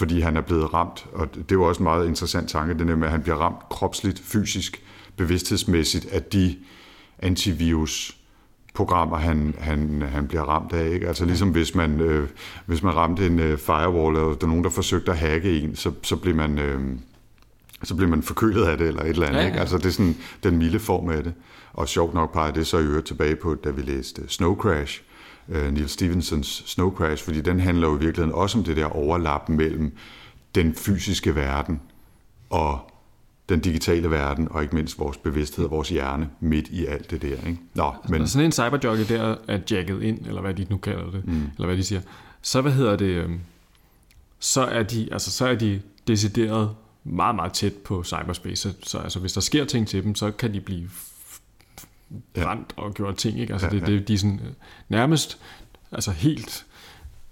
fordi 0.00 0.20
han 0.20 0.36
er 0.36 0.40
blevet 0.40 0.74
ramt, 0.74 1.06
og 1.12 1.34
det 1.34 1.52
jo 1.52 1.62
også 1.62 1.78
en 1.78 1.84
meget 1.84 2.06
interessant 2.06 2.50
tanke, 2.50 2.78
det 2.78 2.98
med, 2.98 3.06
at 3.06 3.12
han 3.12 3.22
bliver 3.22 3.36
ramt 3.36 3.68
kropsligt, 3.70 4.18
fysisk, 4.18 4.82
bevidsthedsmæssigt 5.16 6.06
af 6.12 6.22
de 6.22 6.56
antivirus 7.18 8.16
programmer, 8.74 9.16
han, 9.16 9.54
han, 9.58 10.02
han 10.02 10.28
bliver 10.28 10.42
ramt 10.42 10.72
af. 10.72 10.88
Ikke? 10.88 11.08
Altså 11.08 11.24
ligesom 11.24 11.48
hvis 11.48 11.74
man, 11.74 12.00
øh, 12.00 12.28
hvis 12.66 12.82
man 12.82 12.96
ramte 12.96 13.26
en 13.26 13.38
øh, 13.38 13.58
firewall, 13.58 14.16
eller 14.16 14.28
der 14.28 14.46
er 14.46 14.46
nogen, 14.46 14.64
der 14.64 14.70
forsøgte 14.70 15.10
at 15.10 15.18
hacke 15.18 15.60
en, 15.60 15.76
så, 15.76 15.92
så 16.02 16.16
bliver 16.16 16.36
man... 16.36 16.58
Øh, 16.58 16.80
så 17.82 17.94
bliver 17.94 18.10
man 18.10 18.22
forkølet 18.22 18.64
af 18.64 18.78
det, 18.78 18.88
eller 18.88 19.02
et 19.02 19.08
eller 19.08 19.26
andet. 19.26 19.38
Ja, 19.38 19.42
ja. 19.42 19.48
Ikke? 19.48 19.60
Altså 19.60 19.78
det 19.78 19.86
er 19.86 19.90
sådan 19.90 20.16
den 20.42 20.58
milde 20.58 20.78
form 20.78 21.08
af 21.08 21.22
det. 21.24 21.32
Og 21.72 21.88
sjovt 21.88 22.14
nok 22.14 22.32
peger 22.32 22.52
det 22.52 22.66
så 22.66 22.78
i 22.78 22.82
øvrigt 22.82 23.06
tilbage 23.06 23.36
på, 23.36 23.54
da 23.54 23.70
vi 23.70 23.82
læste 23.82 24.22
Snow 24.28 24.56
Crash, 24.56 25.02
uh, 25.50 25.72
Neil 25.72 25.88
Stevensons 25.88 26.62
Snow 26.66 26.94
Crash, 26.94 27.24
fordi 27.24 27.40
den 27.40 27.60
handler 27.60 27.88
jo 27.88 27.96
i 27.96 28.00
virkeligheden 28.00 28.34
også 28.34 28.58
om 28.58 28.64
det 28.64 28.76
der 28.76 28.86
overlap 28.86 29.48
mellem 29.48 29.96
den 30.54 30.74
fysiske 30.74 31.34
verden 31.34 31.80
og 32.50 32.90
den 33.48 33.60
digitale 33.60 34.10
verden, 34.10 34.48
og 34.50 34.62
ikke 34.62 34.74
mindst 34.74 34.98
vores 34.98 35.16
bevidsthed 35.16 35.64
og 35.64 35.70
vores 35.70 35.88
hjerne 35.88 36.30
midt 36.40 36.68
i 36.68 36.86
alt 36.86 37.10
det 37.10 37.22
der. 37.22 37.46
Ikke? 37.46 37.58
Nå, 37.74 37.94
men... 38.08 38.28
Sådan 38.28 38.44
en 38.44 38.52
cyberjockey 38.52 39.08
der 39.08 39.36
er 39.48 39.58
jacket 39.70 40.02
ind, 40.02 40.26
eller 40.26 40.40
hvad 40.40 40.54
de 40.54 40.66
nu 40.70 40.76
kalder 40.76 41.10
det, 41.10 41.26
mm. 41.26 41.42
eller 41.54 41.66
hvad 41.66 41.76
de 41.76 41.84
siger. 41.84 42.00
Så 42.42 42.60
hvad 42.60 42.72
hedder 42.72 42.96
det, 42.96 43.06
øhm, 43.06 43.40
så 44.38 44.62
er 44.62 44.82
de, 44.82 45.08
altså, 45.12 45.30
så 45.30 45.46
er 45.46 45.54
de 45.54 45.80
decideret 46.06 46.70
meget, 47.04 47.34
meget 47.34 47.52
tæt 47.52 47.72
på 47.72 48.04
cyberspace. 48.04 48.56
Så, 48.56 48.74
så 48.82 48.98
altså, 48.98 49.18
hvis 49.18 49.32
der 49.32 49.40
sker 49.40 49.64
ting 49.64 49.88
til 49.88 50.04
dem, 50.04 50.14
så 50.14 50.30
kan 50.30 50.54
de 50.54 50.60
blive 50.60 50.90
brændt 52.34 52.74
ja. 52.78 52.82
og 52.82 52.94
gjort 52.94 53.16
ting. 53.16 53.40
Ikke? 53.40 53.52
Altså, 53.52 53.68
ja, 53.68 53.74
ja. 53.74 53.80
Det, 53.80 53.88
det, 53.88 54.08
de 54.08 54.14
er 54.14 54.18
sådan, 54.18 54.40
øh, 54.44 54.52
nærmest 54.88 55.38
altså 55.92 56.10
helt 56.10 56.66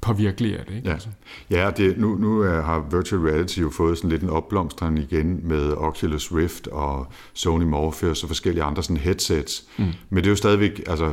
påvirkelige 0.01 0.59
af 0.59 0.67
det. 0.67 0.77
Ikke? 0.77 0.89
Ja, 0.89 0.95
altså. 0.95 1.09
ja 1.51 1.71
det, 1.77 1.99
nu, 1.99 2.15
nu 2.15 2.43
har 2.43 2.87
virtual 2.91 3.23
reality 3.23 3.59
jo 3.61 3.71
fået 3.71 3.99
sådan 3.99 4.11
lidt 4.11 4.23
en 4.23 4.31
opblomstring 4.31 4.99
igen 4.99 5.41
med 5.43 5.73
Oculus 5.73 6.33
Rift 6.33 6.67
og 6.67 7.07
Sony 7.33 7.65
Morpheus 7.65 8.23
og 8.23 8.29
forskellige 8.29 8.65
andre 8.65 8.83
sådan 8.83 8.97
headsets. 8.97 9.65
Mm. 9.79 9.85
Men 10.11 10.17
det 10.17 10.27
er 10.27 10.31
jo 10.31 10.37
stadigvæk 10.37 10.83
altså, 10.87 11.13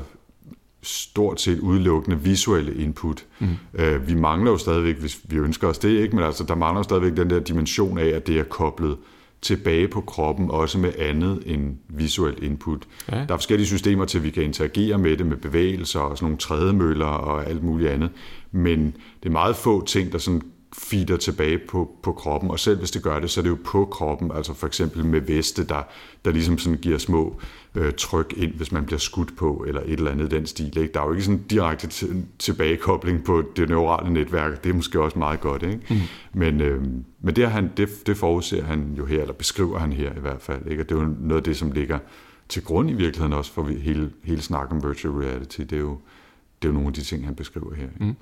stort 0.81 1.41
set 1.41 1.59
udelukkende 1.59 2.19
visuelle 2.19 2.75
input. 2.75 3.25
Mm. 3.39 3.47
Uh, 3.73 4.07
vi 4.07 4.13
mangler 4.13 4.51
jo 4.51 4.57
stadigvæk, 4.57 4.97
hvis 4.97 5.21
vi 5.23 5.37
ønsker 5.37 5.67
os 5.67 5.77
det, 5.77 5.89
ikke? 5.89 6.15
men 6.15 6.25
altså, 6.25 6.43
der 6.43 6.55
mangler 6.55 6.79
jo 6.79 6.83
stadigvæk 6.83 7.17
den 7.17 7.29
der 7.29 7.39
dimension 7.39 7.97
af, 7.97 8.07
at 8.07 8.27
det 8.27 8.39
er 8.39 8.43
koblet 8.43 8.97
tilbage 9.41 9.87
på 9.87 10.01
kroppen, 10.01 10.51
også 10.51 10.77
med 10.77 10.93
andet 10.99 11.43
end 11.45 11.77
visuelt 11.89 12.43
input. 12.43 12.87
Ja. 13.11 13.15
Der 13.15 13.33
er 13.33 13.37
forskellige 13.37 13.67
systemer 13.67 14.05
til, 14.05 14.17
at 14.17 14.23
vi 14.23 14.29
kan 14.29 14.43
interagere 14.43 14.97
med 14.97 15.17
det, 15.17 15.25
med 15.25 15.37
bevægelser 15.37 15.99
og 15.99 16.17
sådan 16.17 16.25
nogle 16.25 16.37
trædemøller 16.37 17.05
og 17.05 17.49
alt 17.49 17.63
muligt 17.63 17.89
andet. 17.89 18.09
Men 18.51 18.95
det 19.23 19.29
er 19.29 19.33
meget 19.33 19.55
få 19.55 19.85
ting, 19.85 20.11
der 20.11 20.17
sådan 20.17 20.41
feeder 20.77 21.17
tilbage 21.17 21.57
på, 21.57 21.97
på 22.03 22.11
kroppen, 22.11 22.51
og 22.51 22.59
selv 22.59 22.77
hvis 22.79 22.91
det 22.91 23.03
gør 23.03 23.19
det, 23.19 23.29
så 23.29 23.39
er 23.39 23.43
det 23.43 23.49
jo 23.49 23.57
på 23.65 23.85
kroppen, 23.85 24.31
altså 24.31 24.53
for 24.53 24.67
eksempel 24.67 25.05
med 25.05 25.21
veste, 25.21 25.67
der, 25.67 25.83
der 26.25 26.31
ligesom 26.31 26.57
sådan 26.57 26.79
giver 26.79 26.97
små 26.97 27.39
øh, 27.75 27.93
tryk 27.93 28.33
ind, 28.37 28.53
hvis 28.53 28.71
man 28.71 28.85
bliver 28.85 28.99
skudt 28.99 29.37
på, 29.37 29.63
eller 29.67 29.81
et 29.81 29.91
eller 29.91 30.11
andet 30.11 30.31
den 30.31 30.45
stil. 30.45 30.77
Ikke? 30.77 30.93
Der 30.93 31.01
er 31.01 31.05
jo 31.05 31.11
ikke 31.11 31.23
sådan 31.23 31.43
direkte 31.43 31.87
t- 31.87 32.15
tilbagekobling 32.39 33.23
på 33.23 33.43
det 33.55 33.69
neurale 33.69 34.13
netværk, 34.13 34.63
det 34.63 34.69
er 34.69 34.73
måske 34.73 35.01
også 35.01 35.19
meget 35.19 35.41
godt. 35.41 35.63
Ikke? 35.63 35.79
Mm. 35.89 35.95
Men, 36.39 36.61
øh, 36.61 36.83
men 37.21 37.35
det, 37.35 37.51
han, 37.51 37.71
det, 37.77 37.89
det 38.07 38.17
forudser 38.17 38.63
han 38.63 38.93
jo 38.97 39.05
her, 39.05 39.21
eller 39.21 39.33
beskriver 39.33 39.79
han 39.79 39.93
her 39.93 40.11
i 40.17 40.19
hvert 40.19 40.41
fald. 40.41 40.67
Ikke? 40.67 40.83
Og 40.83 40.89
det 40.89 40.95
er 40.97 41.01
jo 41.01 41.09
noget 41.19 41.41
af 41.41 41.43
det, 41.43 41.57
som 41.57 41.71
ligger 41.71 41.99
til 42.49 42.63
grund 42.63 42.89
i 42.89 42.93
virkeligheden 42.93 43.33
også 43.33 43.51
for 43.51 43.67
hele, 43.67 44.11
hele 44.23 44.41
snakken 44.41 44.77
om 44.77 44.89
virtual 44.89 45.13
reality. 45.13 45.61
Det 45.61 45.73
er, 45.73 45.77
jo, 45.77 45.97
det 46.61 46.67
er 46.67 46.71
jo 46.71 46.73
nogle 46.73 46.87
af 46.87 46.93
de 46.93 47.01
ting, 47.01 47.25
han 47.25 47.35
beskriver 47.35 47.75
her. 47.75 47.83
Ikke? 47.83 48.05
Mm. 48.05 48.15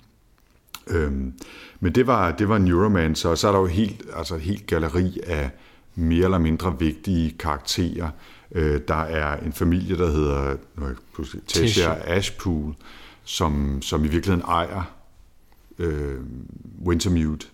Øhm, 0.88 1.34
men 1.80 1.96
det 1.96 2.08
var, 2.08 2.32
det 2.32 2.50
var 2.50 2.58
Neuromancer, 2.58 3.30
og 3.30 3.38
så 3.38 3.48
er 3.48 3.52
der 3.52 3.60
jo 3.60 3.66
helt, 3.66 4.02
altså 4.16 4.36
et 4.36 4.42
helt 4.42 4.68
galleri 4.68 5.20
af 5.28 5.52
mere 5.96 6.24
eller 6.24 6.38
mindre 6.38 6.80
vigtige 6.80 7.32
karakterer. 7.40 8.10
Øh, 8.52 8.82
der 8.88 8.96
er 8.96 9.38
en 9.38 9.54
familie, 9.54 9.98
der 9.98 10.12
hedder 10.12 10.56
Tessia 11.48 11.94
Ashpool, 11.94 12.76
som, 13.24 13.82
som 13.82 14.06
i 14.06 14.08
virkeligheden 14.08 14.50
ejer 14.50 14.84
øh, 15.80 16.20
Wintermute 16.86 17.48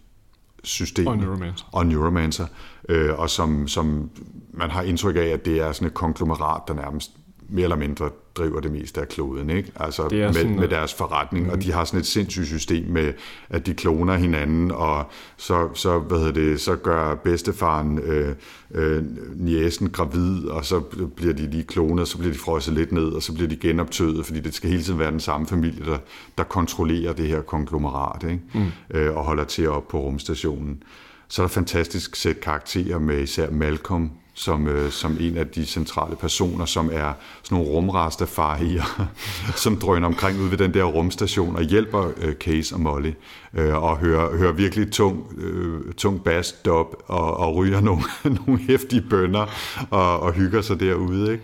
systemet. 0.64 1.08
Og 1.08 1.18
Neuromancer, 1.18 1.66
og, 1.72 1.86
Neuromancer. 1.86 2.48
Øh, 2.90 3.20
og 3.20 3.30
som, 3.30 3.68
som 3.68 4.10
man 4.52 4.70
har 4.70 4.82
indtryk 4.82 5.16
af, 5.16 5.20
at 5.20 5.46
det 5.46 5.60
er 5.60 5.72
sådan 5.72 5.88
et 5.88 5.94
konglomerat, 5.94 6.62
der 6.68 6.74
nærmest 6.74 7.12
mere 7.50 7.64
eller 7.64 7.76
mindre 7.76 8.10
driver 8.36 8.60
det 8.60 8.72
meste 8.72 9.02
af 9.02 9.08
kloden, 9.08 9.50
ikke? 9.50 9.72
Altså 9.76 10.08
med, 10.12 10.34
sådan, 10.34 10.56
med 10.56 10.68
deres 10.68 10.94
forretning, 10.94 11.46
mm. 11.46 11.52
og 11.52 11.64
de 11.64 11.72
har 11.72 11.84
sådan 11.84 12.00
et 12.00 12.06
sindssygt 12.06 12.48
system 12.48 12.86
med, 12.88 13.14
at 13.50 13.66
de 13.66 13.74
kloner 13.74 14.16
hinanden, 14.16 14.72
og 14.72 15.12
så, 15.38 15.70
så, 15.74 16.00
hvad 16.00 16.18
hedder 16.18 16.32
det, 16.32 16.62
så 16.62 16.76
gør 16.76 17.16
bedstefaren 17.16 18.00
øh, 18.00 18.36
øh, 18.72 19.04
niæsen 19.36 19.90
gravid, 19.90 20.46
og 20.46 20.66
så 20.66 20.80
bliver 21.16 21.34
de 21.34 21.50
lige 21.50 21.64
klonet, 21.64 22.08
så 22.08 22.18
bliver 22.18 22.34
de 22.34 22.40
frosset 22.40 22.74
lidt 22.74 22.92
ned, 22.92 23.08
og 23.08 23.24
så 23.24 23.34
bliver 23.34 23.50
de 23.50 23.58
genoptøet, 23.58 24.26
fordi 24.26 24.40
det 24.40 24.54
skal 24.54 24.70
hele 24.70 24.84
tiden 24.84 25.00
være 25.00 25.12
den 25.12 25.20
samme 25.20 25.48
familie, 25.48 25.86
der, 25.86 25.98
der 26.38 26.44
kontrollerer 26.44 27.14
det 27.14 27.28
her 27.28 27.42
konglomerat, 27.42 28.24
ikke? 28.24 28.42
Mm. 28.54 28.98
Øh, 28.98 29.18
og 29.18 29.24
holder 29.24 29.44
til 29.44 29.70
op 29.70 29.88
på 29.88 30.00
rumstationen. 30.00 30.84
Så 31.28 31.42
er 31.42 31.48
der 31.48 31.52
fantastisk 31.52 32.16
sæt 32.16 32.40
karakterer 32.40 33.00
med 33.00 33.22
især 33.22 33.52
Malcolm, 33.52 34.12
som, 34.40 34.68
øh, 34.68 34.92
som 34.92 35.18
en 35.20 35.38
af 35.38 35.48
de 35.48 35.66
centrale 35.66 36.16
personer, 36.16 36.66
som 36.66 36.90
er 36.94 37.14
sådan 37.44 37.58
nogle 37.58 37.70
rumrastafarier, 37.72 39.10
som 39.64 39.78
drøner 39.78 40.08
omkring 40.08 40.40
ud 40.40 40.50
ved 40.50 40.58
den 40.58 40.74
der 40.74 40.84
rumstation 40.84 41.56
og 41.56 41.62
hjælper 41.62 42.12
øh, 42.18 42.34
Case 42.34 42.76
og 42.76 42.82
Molly 42.82 43.12
øh, 43.54 43.84
og 43.84 43.98
hører, 43.98 44.38
hører 44.38 44.52
virkelig 44.52 44.92
tung, 44.92 45.34
øh, 45.38 45.94
tung 45.94 46.24
bass 46.24 46.52
dub 46.52 46.88
og, 47.08 47.38
og 47.38 47.56
ryger 47.56 47.82
nogle, 47.90 48.02
nogle 48.24 48.62
hæftige 48.62 49.02
bønder 49.10 49.46
og, 49.90 50.20
og 50.20 50.34
hygger 50.34 50.62
sig 50.62 50.80
derude. 50.80 51.32
Ikke? 51.32 51.44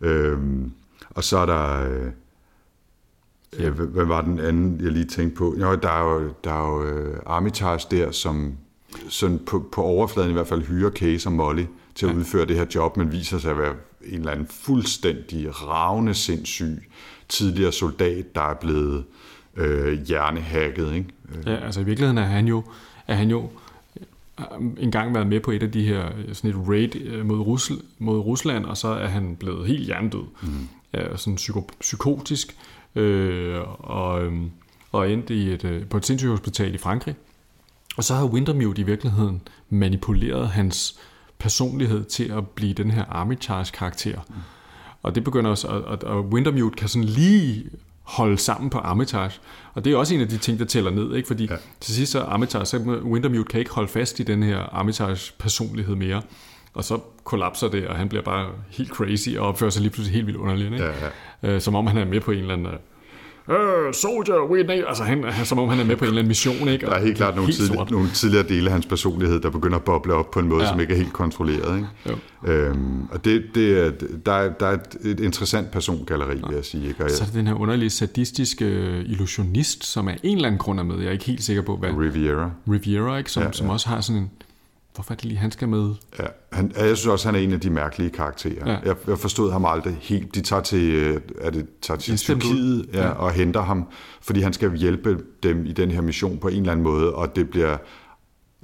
Øh, 0.00 0.38
og 1.10 1.24
så 1.24 1.38
er 1.38 1.46
der... 1.46 1.90
Øh, 1.90 2.10
Ja, 3.58 3.70
hvad 3.70 4.04
var 4.04 4.20
den 4.20 4.40
anden, 4.40 4.80
jeg 4.84 4.92
lige 4.92 5.04
tænkte 5.04 5.36
på? 5.36 5.54
Jo, 5.60 5.74
der 5.74 5.88
er 5.88 6.14
jo, 6.14 6.32
der 6.44 6.52
er 6.52 6.68
jo 6.68 6.80
uh, 6.80 7.16
Armitage 7.26 7.86
der, 7.90 8.10
som 8.10 8.52
sådan 9.08 9.38
på, 9.46 9.64
på 9.72 9.82
overfladen 9.82 10.30
i 10.30 10.32
hvert 10.32 10.46
fald 10.46 10.62
hyrer 10.62 10.90
Case 10.90 11.28
og 11.28 11.32
Molly 11.32 11.64
til 11.94 12.06
at 12.06 12.14
udføre 12.14 12.46
det 12.46 12.56
her 12.56 12.66
job, 12.74 12.96
men 12.96 13.12
viser 13.12 13.38
sig 13.38 13.50
at 13.50 13.58
være 13.58 13.74
en 14.04 14.18
eller 14.18 14.32
anden 14.32 14.46
fuldstændig 14.46 15.68
ravne 15.68 16.14
sindssyg 16.14 16.88
tidligere 17.28 17.72
soldat, 17.72 18.34
der 18.34 18.42
er 18.42 18.54
blevet 18.54 19.04
øh, 19.56 20.02
hjernehækket. 20.02 20.94
Ikke? 20.94 21.08
Ja, 21.46 21.56
altså 21.56 21.80
i 21.80 21.84
virkeligheden 21.84 22.18
er 22.18 22.26
han 22.26 22.48
jo, 22.48 22.64
er 23.06 23.14
han 23.14 23.30
jo 23.30 23.50
øh, 24.40 24.44
engang 24.78 25.14
været 25.14 25.26
med 25.26 25.40
på 25.40 25.50
et 25.50 25.62
af 25.62 25.72
de 25.72 25.86
her 25.88 26.08
sådan 26.32 26.50
et 26.50 26.68
raid 26.68 26.96
øh, 26.96 27.26
mod, 27.26 27.38
Rusl, 27.38 27.74
mod 27.98 28.18
Rusland, 28.18 28.64
og 28.64 28.76
så 28.76 28.88
er 28.88 29.06
han 29.06 29.36
blevet 29.36 29.66
helt 29.66 29.86
hjernedød. 29.86 30.24
Mm. 30.42 30.68
Ja, 30.94 31.16
sådan 31.16 31.36
psyko, 31.36 31.70
psykotisk, 31.80 32.56
øh, 32.94 33.60
og, 33.78 34.32
og 34.92 35.10
endte 35.10 35.34
i 35.34 35.52
et, 35.52 35.64
øh, 35.64 35.86
på 35.86 35.96
et 35.96 36.06
sindssygt 36.06 36.30
hospital 36.30 36.74
i 36.74 36.78
Frankrig. 36.78 37.14
Og 37.96 38.04
så 38.04 38.14
har 38.14 38.24
Wintermute 38.26 38.82
i 38.82 38.84
virkeligheden 38.84 39.42
manipuleret 39.70 40.48
hans 40.48 40.98
personlighed 41.42 42.04
til 42.04 42.32
at 42.32 42.48
blive 42.48 42.72
den 42.72 42.90
her 42.90 43.04
Armitage-karakter. 43.04 44.20
Mm. 44.28 44.34
Og 45.02 45.14
det 45.14 45.24
begynder 45.24 45.50
også, 45.50 45.68
at, 45.68 45.82
at, 45.92 46.04
at 46.04 46.16
Wintermute 46.16 46.76
kan 46.76 46.88
sådan 46.88 47.04
lige 47.04 47.64
holde 48.02 48.38
sammen 48.38 48.70
på 48.70 48.78
Armitage. 48.78 49.40
Og 49.74 49.84
det 49.84 49.92
er 49.92 49.96
også 49.96 50.14
en 50.14 50.20
af 50.20 50.28
de 50.28 50.38
ting, 50.38 50.58
der 50.58 50.64
tæller 50.64 50.90
ned, 50.90 51.14
ikke? 51.14 51.26
fordi 51.26 51.46
ja. 51.46 51.56
til 51.80 51.94
sidst 51.94 52.12
så 52.12 52.20
Armitage, 52.20 52.64
så 52.64 52.78
Wintermute 53.04 53.44
kan 53.44 53.60
ikke 53.60 53.72
holde 53.72 53.88
fast 53.88 54.20
i 54.20 54.22
den 54.22 54.42
her 54.42 54.58
Armitage-personlighed 54.58 55.94
mere. 55.94 56.22
Og 56.74 56.84
så 56.84 56.98
kollapser 57.24 57.68
det, 57.68 57.86
og 57.86 57.96
han 57.96 58.08
bliver 58.08 58.22
bare 58.22 58.48
helt 58.70 58.90
crazy 58.90 59.28
og 59.38 59.48
opfører 59.48 59.70
sig 59.70 59.82
lige 59.82 59.92
pludselig 59.92 60.14
helt 60.14 60.26
vildt 60.26 60.38
underligt. 60.38 60.72
Ikke? 60.72 60.84
Ja, 60.84 60.92
ja. 61.42 61.48
Øh, 61.48 61.60
som 61.60 61.74
om 61.74 61.86
han 61.86 61.98
er 61.98 62.04
med 62.04 62.20
på 62.20 62.30
en 62.30 62.38
eller 62.38 62.52
anden 62.52 62.68
øh, 63.48 63.94
soldier, 63.94 64.50
we 64.50 64.62
need. 64.62 64.84
Altså, 64.88 65.02
han, 65.02 65.24
han, 65.24 65.46
som 65.46 65.58
om 65.58 65.68
han 65.68 65.80
er 65.80 65.84
med 65.84 65.96
på 65.96 66.04
en 66.04 66.08
eller 66.08 66.18
anden 66.18 66.28
mission, 66.28 66.68
ikke? 66.68 66.86
Der 66.86 66.92
er 66.92 67.00
helt 67.00 67.16
klart 67.16 67.36
nogle, 67.36 67.52
tidlig, 67.52 67.78
nogle 67.90 68.08
tidligere 68.14 68.48
dele 68.48 68.66
af 68.66 68.72
hans 68.72 68.86
personlighed, 68.86 69.40
der 69.40 69.50
begynder 69.50 69.76
at 69.76 69.84
boble 69.84 70.14
op 70.14 70.30
på 70.30 70.40
en 70.40 70.48
måde, 70.48 70.62
ja. 70.62 70.68
som 70.70 70.80
ikke 70.80 70.92
er 70.92 70.98
helt 70.98 71.12
kontrolleret, 71.12 71.76
ikke? 71.76 71.88
Jo. 72.08 72.16
Øhm, 72.52 73.02
og 73.10 73.24
det, 73.24 73.44
det 73.54 73.86
er, 73.86 73.90
der, 74.26 74.32
er, 74.32 74.52
der 74.52 74.66
er 74.66 74.72
et, 74.72 74.96
et 75.04 75.20
interessant 75.20 75.70
persongalleri, 75.70 76.36
ja. 76.36 76.46
vil 76.46 76.54
jeg 76.54 76.64
sige. 76.64 76.88
Ikke? 76.88 77.04
Og 77.04 77.10
så 77.10 77.22
er 77.22 77.26
det 77.26 77.34
den 77.34 77.46
her 77.46 77.54
underlige 77.54 77.90
sadistiske 77.90 78.64
illusionist, 79.06 79.84
som 79.84 80.08
er 80.08 80.14
en 80.22 80.36
eller 80.36 80.48
anden 80.48 80.58
grund 80.58 80.80
er 80.80 80.84
med. 80.84 80.98
Jeg 80.98 81.06
er 81.06 81.12
ikke 81.12 81.24
helt 81.24 81.42
sikker 81.42 81.62
på, 81.62 81.76
hvad... 81.76 81.90
Riviera. 81.90 82.50
Riviera, 82.68 83.18
ikke? 83.18 83.30
Som, 83.30 83.42
ja, 83.42 83.46
ja. 83.46 83.52
som 83.52 83.68
også 83.68 83.88
har 83.88 84.00
sådan 84.00 84.22
en 84.22 84.30
Hvorfor 84.94 85.12
er 85.12 85.16
det 85.16 85.24
lige, 85.24 85.38
han 85.38 85.50
skal 85.50 85.68
med? 85.68 85.94
Ja, 86.18 86.24
han, 86.52 86.72
jeg 86.76 86.96
synes 86.96 87.06
også, 87.06 87.28
han 87.28 87.34
er 87.34 87.38
en 87.38 87.52
af 87.52 87.60
de 87.60 87.70
mærkelige 87.70 88.10
karakterer. 88.10 88.70
Ja. 88.70 88.78
Jeg, 88.84 88.96
jeg 89.06 89.18
forstod 89.18 89.52
ham 89.52 89.64
aldrig 89.64 89.96
helt. 90.00 90.34
De 90.34 90.40
tager 90.40 90.62
til, 90.62 90.90
øh, 90.94 91.20
er 91.40 91.50
det, 91.50 91.66
tager 91.82 91.98
til 91.98 92.16
Tyrkiet 92.16 92.88
ja, 92.94 93.06
ja. 93.06 93.08
og 93.08 93.32
henter 93.32 93.62
ham, 93.62 93.88
fordi 94.20 94.40
han 94.40 94.52
skal 94.52 94.76
hjælpe 94.76 95.18
dem 95.42 95.66
i 95.66 95.72
den 95.72 95.90
her 95.90 96.00
mission 96.00 96.38
på 96.38 96.48
en 96.48 96.56
eller 96.56 96.72
anden 96.72 96.84
måde, 96.84 97.14
og 97.14 97.36
det 97.36 97.50
bliver, 97.50 97.76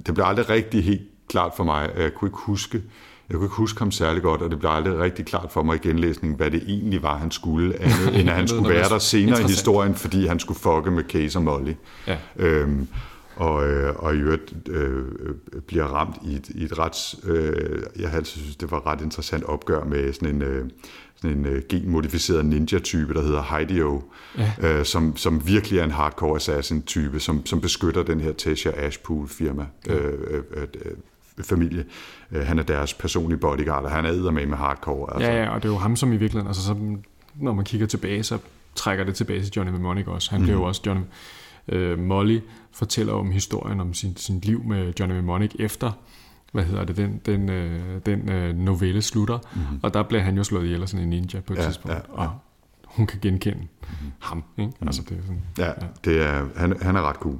det 0.05 0.13
bliver 0.13 0.25
aldrig 0.25 0.49
rigtig 0.49 0.83
helt 0.83 1.01
klart 1.29 1.51
for 1.57 1.63
mig. 1.63 1.89
Jeg 1.97 2.13
kunne 2.13 2.27
ikke 2.27 2.37
huske, 2.37 2.81
jeg 3.29 3.37
kunne 3.37 3.45
ikke 3.45 3.55
huske 3.55 3.79
ham 3.79 3.91
særlig 3.91 4.21
godt, 4.21 4.41
og 4.41 4.51
det 4.51 4.59
blev 4.59 4.71
aldrig 4.71 4.99
rigtig 4.99 5.25
klart 5.25 5.51
for 5.51 5.63
mig 5.63 5.75
i 5.75 5.87
genlæsningen, 5.87 6.37
hvad 6.37 6.51
det 6.51 6.63
egentlig 6.67 7.03
var, 7.03 7.17
han 7.17 7.31
skulle, 7.31 7.75
andet, 7.81 8.19
end 8.19 8.29
at 8.29 8.35
han 8.35 8.47
skulle 8.47 8.69
være 8.69 8.89
der 8.89 8.99
senere 8.99 9.41
i 9.41 9.43
historien, 9.43 9.95
fordi 9.95 10.27
han 10.27 10.39
skulle 10.39 10.59
fucke 10.59 10.91
med 10.91 11.03
Case 11.03 11.39
og 11.39 11.43
Molly. 11.43 11.73
Ja. 12.07 12.17
Øhm, 12.35 12.87
og, 13.39 13.69
øh, 13.69 13.95
og 13.95 14.15
i 14.15 14.17
øvrigt 14.17 14.53
øh, 14.69 15.05
bliver 15.67 15.83
ramt 15.83 16.15
i 16.25 16.35
et, 16.35 16.49
i 16.49 16.63
et 16.63 16.79
ret, 16.79 17.15
øh, 17.23 17.83
jeg 17.99 18.13
altid 18.13 18.41
synes, 18.41 18.55
det 18.55 18.71
var 18.71 18.87
ret 18.87 19.01
interessant 19.01 19.43
opgør 19.43 19.83
med 19.83 20.13
sådan 20.13 20.35
en, 20.35 20.41
øh, 20.41 20.69
sådan 21.15 21.37
en 21.37 21.45
øh, 21.45 21.61
genmodificeret 21.69 22.45
ninja-type, 22.45 23.13
der 23.13 23.21
hedder 23.21 23.57
Hideo, 23.57 24.03
ja. 24.37 24.51
øh, 24.61 24.85
som, 24.85 25.17
som 25.17 25.47
virkelig 25.47 25.79
er 25.79 25.83
en 25.83 25.91
hardcore 25.91 26.35
assassin-type, 26.35 27.19
som, 27.19 27.45
som 27.45 27.61
beskytter 27.61 28.03
den 28.03 28.19
her 28.19 28.31
Tesha 28.31 28.69
Ashpool-firma. 28.69 29.65
Ja. 29.87 29.93
Øh, 29.93 30.43
øh, 30.53 30.67
øh, 30.85 30.91
familie. 31.43 31.85
Øh, 32.31 32.45
han 32.45 32.59
er 32.59 32.63
deres 32.63 32.93
personlige 32.93 33.39
bodyguard, 33.39 33.83
og 33.83 33.91
han 33.91 34.05
er 34.05 34.31
med 34.31 34.45
med 34.45 34.57
hardcore. 34.57 35.13
Altså. 35.13 35.31
Ja, 35.31 35.43
ja, 35.43 35.49
og 35.49 35.63
det 35.63 35.69
er 35.69 35.73
jo 35.73 35.77
ham, 35.79 35.95
som 35.95 36.13
i 36.13 36.17
virkeligheden, 36.17 36.47
altså 36.47 36.63
så, 36.63 36.75
når 37.35 37.53
man 37.53 37.65
kigger 37.65 37.87
tilbage, 37.87 38.23
så 38.23 38.37
trækker 38.75 39.03
det 39.03 39.15
tilbage 39.15 39.41
til 39.41 39.53
Johnny 39.55 39.71
Mnemonic 39.71 40.07
også. 40.07 40.31
Han 40.31 40.39
mm. 40.39 40.45
blev 40.45 40.55
jo 40.55 40.63
også 40.63 40.81
Johnny, 40.85 41.03
øh, 41.67 41.99
Molly 41.99 42.39
fortæller 42.71 43.13
om 43.13 43.31
historien 43.31 43.79
om 43.79 43.93
sin, 43.93 44.17
sin 44.17 44.39
liv 44.39 44.63
med 44.63 44.93
Johnny 44.99 45.15
Mnemonic 45.15 45.51
efter 45.59 45.91
hvad 46.51 46.63
hedder 46.63 46.83
det, 46.83 46.97
den, 46.97 47.21
den, 47.25 47.49
øh, 47.49 47.79
den 48.05 48.29
øh, 48.29 48.55
novelle 48.55 49.01
slutter, 49.01 49.37
mm-hmm. 49.37 49.79
og 49.83 49.93
der 49.93 50.03
bliver 50.03 50.21
han 50.21 50.37
jo 50.37 50.43
slået 50.43 50.65
ihjel 50.65 50.81
af 50.81 50.89
sådan 50.89 51.03
en 51.03 51.09
ninja 51.09 51.39
på 51.39 51.53
et 51.53 51.57
ja, 51.57 51.63
tidspunkt, 51.63 51.97
ja, 51.97 52.21
ja. 52.21 52.27
og 52.27 52.29
hun 52.85 53.07
kan 53.07 53.19
genkende 53.21 53.57
mm-hmm. 53.59 54.11
ham. 54.19 54.43
Ikke? 54.57 54.69
Mm-hmm. 54.69 54.87
Altså, 54.87 55.01
det 55.09 55.17
er 55.17 55.21
sådan, 55.21 55.41
ja, 55.57 55.67
ja. 55.67 55.87
Det 56.05 56.21
er, 56.21 56.47
han, 56.55 56.81
han 56.81 56.95
er 56.95 57.01
ret 57.01 57.15
cool. 57.15 57.37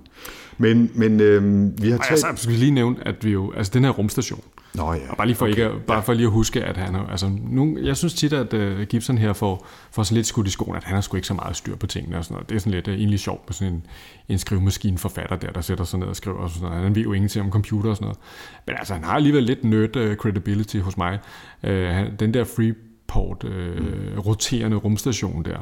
Men, 0.57 0.91
men 0.95 1.19
øh, 1.19 1.43
vi 1.81 1.89
har 1.89 1.97
talt... 1.97 2.11
Altså, 2.11 2.27
skal 2.35 2.53
vi 2.53 2.57
lige 2.57 2.71
nævne, 2.71 3.07
at 3.07 3.25
vi 3.25 3.31
jo, 3.31 3.51
altså 3.51 3.71
den 3.73 3.83
her 3.83 3.91
rumstation, 3.91 4.43
Nå 4.73 4.93
ja. 4.93 5.09
Og 5.09 5.17
bare 5.17 5.27
lige 5.27 5.35
for, 5.35 5.45
okay. 5.45 5.51
ikke, 5.51 5.79
bare 5.87 5.97
ja. 5.97 6.03
for 6.03 6.13
lige 6.13 6.25
at 6.25 6.31
huske, 6.31 6.63
at 6.63 6.77
han 6.77 6.95
altså, 6.95 7.31
nu, 7.49 7.77
jeg 7.83 7.97
synes 7.97 8.13
tit, 8.13 8.33
at 8.33 8.53
uh, 8.53 8.81
Gibson 8.81 9.17
her 9.17 9.33
får, 9.33 9.67
får 9.91 10.03
sådan 10.03 10.15
lidt 10.15 10.27
skudt 10.27 10.47
i 10.47 10.49
skoen, 10.49 10.75
at 10.75 10.83
han 10.83 10.95
har 10.95 11.01
sgu 11.01 11.15
ikke 11.17 11.27
så 11.27 11.33
meget 11.33 11.55
styr 11.55 11.75
på 11.75 11.87
tingene 11.87 12.17
og 12.17 12.23
sådan 12.23 12.35
noget. 12.35 12.49
Det 12.49 12.55
er 12.55 12.59
sådan 12.59 12.73
lidt 12.73 12.87
uh, 12.87 12.93
egentlig 12.93 13.19
sjovt 13.19 13.45
på 13.45 13.53
sådan 13.53 13.73
en, 13.73 13.85
en 14.29 14.37
skrivemaskine 14.39 14.97
forfatter 14.97 15.35
der, 15.35 15.51
der 15.51 15.61
sætter 15.61 15.83
sig 15.83 15.99
ned 15.99 16.07
og 16.07 16.15
skriver 16.15 16.37
og 16.37 16.49
sådan 16.49 16.69
noget. 16.69 16.83
Han 16.83 16.95
ved 16.95 17.01
jo 17.01 17.13
ingenting 17.13 17.45
om 17.45 17.51
computer 17.51 17.89
og 17.89 17.95
sådan 17.95 18.05
noget. 18.05 18.19
Men 18.65 18.75
altså, 18.79 18.93
han 18.93 19.03
har 19.03 19.13
alligevel 19.13 19.43
lidt 19.43 19.63
nerd 19.63 19.95
uh, 19.95 20.15
credibility 20.15 20.77
hos 20.77 20.97
mig. 20.97 21.19
Uh, 21.63 21.69
han, 21.69 22.15
den 22.19 22.33
der 22.33 22.43
Freeport 22.43 23.43
uh, 23.43 23.51
mm. 23.51 24.19
roterende 24.19 24.77
rumstation 24.77 25.45
der, 25.45 25.57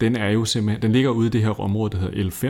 den 0.00 0.16
er 0.16 0.28
jo 0.28 0.44
simpelthen, 0.44 0.82
den 0.82 0.92
ligger 0.92 1.10
ude 1.10 1.26
i 1.26 1.30
det 1.30 1.40
her 1.40 1.60
område, 1.60 1.90
der 1.90 1.98
hedder 1.98 2.30
L5. 2.30 2.46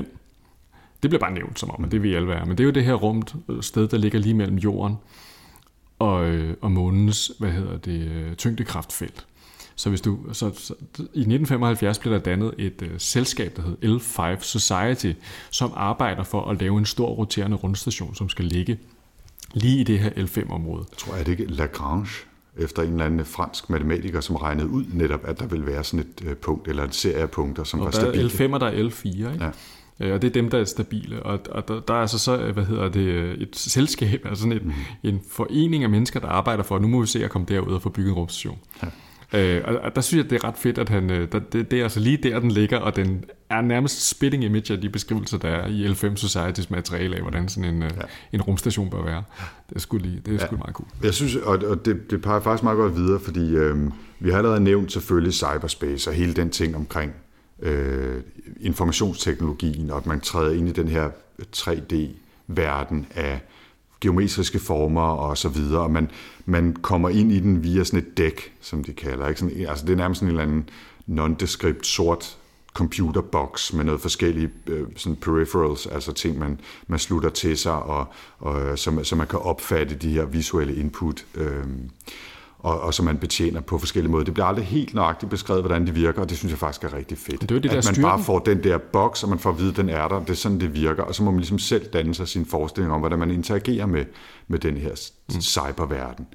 Det 1.03 1.11
bliver 1.11 1.21
bare 1.21 1.35
nævnt 1.35 1.61
som 1.61 1.71
om, 1.71 1.85
at 1.85 1.93
det 1.93 2.03
vil 2.03 2.15
alle 2.15 2.29
være. 2.29 2.47
Men 2.47 2.59
det 2.59 2.61
er 2.61 2.65
jo 2.65 2.71
det 2.71 2.85
her 2.85 2.95
rum 2.95 3.23
sted, 3.61 3.89
der 3.89 3.99
ligger 3.99 4.19
lige 4.19 4.35
mellem 4.35 4.57
jorden 4.57 4.97
og, 6.03 6.25
øh, 6.25 6.57
og 6.61 6.73
månens 6.73 7.33
hvad 7.39 7.51
hedder 7.51 7.77
det, 7.77 8.11
øh, 8.11 8.35
tyngdekraftfelt. 8.35 9.27
Så, 9.75 9.89
hvis 9.89 10.01
du, 10.01 10.19
så, 10.33 10.51
så 10.55 10.75
i 10.99 11.03
1975 11.03 11.99
blev 11.99 12.13
der 12.13 12.19
dannet 12.19 12.55
et 12.59 12.83
uh, 12.83 12.89
selskab, 12.99 13.57
der 13.57 13.63
hed 13.63 13.77
L5 13.83 14.43
Society, 14.43 15.13
som 15.51 15.73
arbejder 15.77 16.23
for 16.23 16.51
at 16.51 16.61
lave 16.61 16.79
en 16.79 16.87
stor 16.87 17.09
roterende 17.09 17.57
rundstation, 17.57 18.15
som 18.15 18.29
skal 18.29 18.45
ligge 18.45 18.79
lige 19.55 19.81
i 19.81 19.85
det 19.85 19.99
her 19.99 20.11
L5-område. 20.11 20.85
Jeg 20.91 20.99
tror, 20.99 21.15
at 21.15 21.27
det 21.27 21.33
ikke 21.33 21.47
Lagrange, 21.47 22.11
efter 22.57 22.83
en 22.83 22.93
eller 22.93 23.05
anden 23.05 23.25
fransk 23.25 23.71
matematiker, 23.71 24.21
som 24.21 24.37
regnede 24.37 24.69
ud 24.69 24.85
netop, 24.93 25.21
at 25.25 25.39
der 25.39 25.47
vil 25.47 25.67
være 25.67 25.85
sådan 25.85 26.01
et 26.01 26.27
uh, 26.27 26.37
punkt, 26.37 26.69
eller 26.69 26.85
en 26.85 26.93
serie 26.93 27.23
af 27.23 27.31
punkter, 27.31 27.65
som 27.65 27.81
og 27.81 27.87
var 27.87 27.93
stabile. 27.93 28.29
Der 28.29 28.45
er 28.45 28.49
L5 28.49 28.55
og 28.55 28.61
der 28.61 28.67
er 28.67 28.89
L4, 28.89 29.07
ikke? 29.07 29.29
Ja. 29.41 29.51
Øh, 30.01 30.15
og 30.15 30.23
det 30.23 30.29
er 30.29 30.33
dem, 30.33 30.51
der 30.51 30.59
er 30.59 30.65
stabile. 30.65 31.23
Og, 31.23 31.41
og 31.51 31.69
der, 31.69 31.81
der 31.81 31.95
er 31.95 31.99
altså 31.99 32.19
så, 32.19 32.37
hvad 32.37 32.65
hedder 32.65 32.89
det, 32.89 33.43
et 33.43 33.57
selskab, 33.57 34.21
altså 34.29 34.43
sådan 34.43 34.57
et, 34.57 34.65
mm. 34.65 34.73
en 35.03 35.21
forening 35.31 35.85
af 35.85 35.91
mennesker, 35.91 36.21
der 36.21 36.29
arbejder 36.29 36.63
for, 36.63 36.77
at 36.77 36.83
nu 36.83 36.89
må 36.89 37.01
vi 37.01 37.07
se 37.07 37.25
at 37.25 37.31
komme 37.31 37.47
derud 37.49 37.73
og 37.73 37.83
få 37.83 37.89
bygget 37.89 38.11
en 38.11 38.17
rumstation. 38.17 38.59
Ja. 38.83 38.89
Øh, 39.35 39.63
og, 39.65 39.77
og 39.77 39.95
der 39.95 40.01
synes 40.01 40.23
jeg, 40.23 40.31
det 40.31 40.45
er 40.45 40.49
ret 40.49 40.57
fedt, 40.57 40.79
at 40.79 40.89
han, 40.89 41.11
øh, 41.11 41.33
der, 41.33 41.39
det, 41.39 41.71
det 41.71 41.79
er 41.79 41.83
altså 41.83 42.01
lige 42.01 42.17
der, 42.17 42.41
den 42.41 42.51
ligger, 42.51 42.79
og 42.79 42.97
den 42.97 43.25
er 43.51 43.61
nærmest 43.61 44.09
spitting 44.09 44.45
image 44.45 44.73
af 44.73 44.81
de 44.81 44.89
beskrivelser, 44.91 45.39
der 45.39 45.49
er 45.49 45.67
i 45.67 45.87
L5 45.87 46.17
Societies 46.17 46.71
materiale 46.71 47.17
af, 47.17 47.23
hvordan 47.23 47.49
sådan 47.49 47.75
en, 47.75 47.83
øh, 47.83 47.91
ja. 47.97 48.03
en 48.33 48.43
rumstation 48.43 48.91
bør 48.91 49.05
være. 49.05 49.23
Det 49.69 49.77
er 49.77 49.81
sgu, 49.81 49.99
lige, 49.99 50.21
det 50.27 50.29
er 50.29 50.33
ja. 50.33 50.47
sgu 50.47 50.57
meget 50.57 50.75
cool. 50.75 50.89
Jeg 51.03 51.15
synes, 51.15 51.37
og, 51.37 51.59
og 51.67 51.85
det, 51.85 52.11
det 52.11 52.23
peger 52.23 52.41
faktisk 52.41 52.63
meget 52.63 52.77
godt 52.77 52.97
videre, 52.97 53.21
fordi 53.21 53.51
øh, 53.51 53.77
vi 54.21 54.31
har 54.31 54.39
allerede 54.39 54.61
nævnt 54.61 54.93
selvfølgelig 54.93 55.35
cyberspace 55.35 56.11
og 56.11 56.15
hele 56.15 56.35
den 56.35 56.51
ting 56.51 56.77
omkring 56.77 57.13
øh, 57.63 58.23
informationsteknologien, 58.61 59.91
og 59.91 59.97
at 59.97 60.07
man 60.07 60.21
træder 60.21 60.53
ind 60.53 60.69
i 60.69 60.73
den 60.73 60.89
her 60.89 61.11
3D-verden 61.57 63.07
af 63.15 63.41
geometriske 64.01 64.59
former 64.59 65.09
og 65.09 65.39
så 65.39 65.49
videre, 65.49 65.83
og 65.83 65.91
man, 65.91 66.11
man 66.45 66.77
kommer 66.83 67.09
ind 67.09 67.33
i 67.33 67.41
den 67.41 67.63
via 67.65 67.85
sådan 67.85 67.99
et 67.99 68.17
dæk, 68.17 68.53
som 68.61 68.85
de 68.85 68.93
kalder. 68.93 69.29
Ikke? 69.29 69.41
Sådan, 69.41 69.67
altså 69.67 69.87
det 69.87 69.93
er 69.93 69.97
nærmest 69.97 70.19
sådan 70.19 70.35
en 70.35 70.41
eller 70.41 70.53
anden 70.53 70.69
nondescript 71.07 71.87
sort 71.87 72.39
computerboks 72.75 73.73
med 73.73 73.85
noget 73.85 74.01
forskellige 74.01 74.51
øh, 74.67 74.87
sådan 74.97 75.17
peripherals, 75.17 75.87
altså 75.87 76.13
ting, 76.13 76.39
man, 76.39 76.61
man 76.87 76.99
slutter 76.99 77.31
til 77.31 77.59
sig, 77.59 77.83
og, 77.83 78.07
og 78.39 78.63
øh, 78.63 78.79
så, 78.79 79.01
så 79.03 79.17
man 79.17 79.27
kan 79.27 79.39
opfatte 79.39 79.95
de 79.95 80.13
her 80.13 80.25
visuelle 80.25 80.77
input. 80.77 81.27
Øh, 81.35 81.65
og, 82.63 82.81
og 82.81 82.95
som 82.95 83.05
man 83.05 83.19
betjener 83.19 83.61
på 83.61 83.79
forskellige 83.79 84.11
måder. 84.11 84.25
Det 84.25 84.35
bliver 84.35 84.47
aldrig 84.47 84.65
helt 84.65 84.95
nøjagtigt 84.95 85.31
beskrevet, 85.31 85.63
hvordan 85.63 85.87
det 85.87 85.95
virker, 85.95 86.23
og 86.23 86.31
det 86.31 86.39
synes 86.39 86.51
jeg 86.51 86.59
faktisk 86.59 86.85
er 86.85 86.97
rigtig 86.97 87.19
fedt. 87.19 87.41
Det 87.41 87.51
er 87.51 87.61
det 87.61 87.69
at 87.69 87.75
man 87.75 87.83
styrken. 87.83 88.03
bare 88.03 88.23
får 88.23 88.39
den 88.39 88.65
der 88.65 88.79
boks, 88.79 89.23
og 89.23 89.29
man 89.29 89.39
får 89.39 89.51
at 89.51 89.59
vide, 89.59 89.71
at 89.71 89.77
den 89.77 89.89
er 89.89 90.09
der, 90.09 90.21
det 90.21 90.31
er 90.31 90.35
sådan, 90.35 90.61
det 90.61 90.75
virker, 90.75 91.03
og 91.03 91.15
så 91.15 91.23
må 91.23 91.31
man 91.31 91.41
ligesom 91.41 91.59
selv 91.59 91.87
danne 91.87 92.15
sig 92.15 92.29
sin 92.29 92.47
forestilling 92.47 92.93
om, 92.93 93.01
hvordan 93.01 93.19
man 93.19 93.31
interagerer 93.31 93.87
med, 93.87 94.05
med 94.49 94.59
den 94.59 94.77
her 94.77 94.91
mm. 95.29 95.41
cyberverden. 95.41 96.27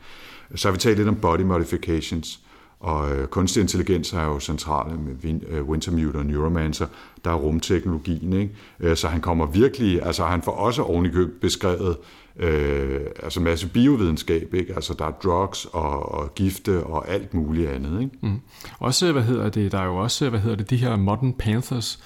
Så 0.55 0.67
har 0.67 0.73
vi 0.73 0.79
talt 0.79 0.97
lidt 0.97 1.07
om 1.07 1.15
body 1.15 1.41
modifications, 1.41 2.39
og 2.79 3.15
øh, 3.15 3.27
kunstig 3.27 3.61
intelligens 3.61 4.13
er 4.13 4.23
jo 4.23 4.39
centrale 4.39 4.97
med 4.97 5.13
Win, 5.23 5.43
øh, 5.49 5.63
Wintermute 5.63 6.17
og 6.17 6.25
Neuromancer. 6.25 6.87
Der 7.25 7.31
er 7.31 7.35
rumteknologien, 7.35 8.33
ikke? 8.33 8.55
Øh, 8.79 8.97
så 8.97 9.07
han 9.07 9.21
kommer 9.21 9.45
virkelig, 9.45 10.03
altså 10.03 10.25
han 10.25 10.41
får 10.41 10.51
også 10.51 10.81
ovenikøb 10.81 11.41
beskrevet 11.41 11.97
øh, 12.39 13.01
altså 13.23 13.39
masse 13.39 13.67
biovidenskab, 13.67 14.53
ikke? 14.53 14.75
Altså 14.75 14.93
der 14.99 15.05
er 15.05 15.11
drugs 15.11 15.65
og, 15.65 16.11
og 16.11 16.35
gifte 16.35 16.83
og 16.83 17.09
alt 17.09 17.33
muligt 17.33 17.69
andet, 17.69 18.01
ikke? 18.01 18.17
Mm. 18.21 18.41
Også, 18.79 19.11
hvad 19.11 19.23
hedder 19.23 19.49
det, 19.49 19.71
der 19.71 19.79
er 19.79 19.85
jo 19.85 19.97
også, 19.97 20.29
hvad 20.29 20.39
hedder 20.39 20.57
det, 20.57 20.69
de 20.69 20.77
her 20.77 20.95
Modern 20.95 21.33
Panthers, 21.33 21.99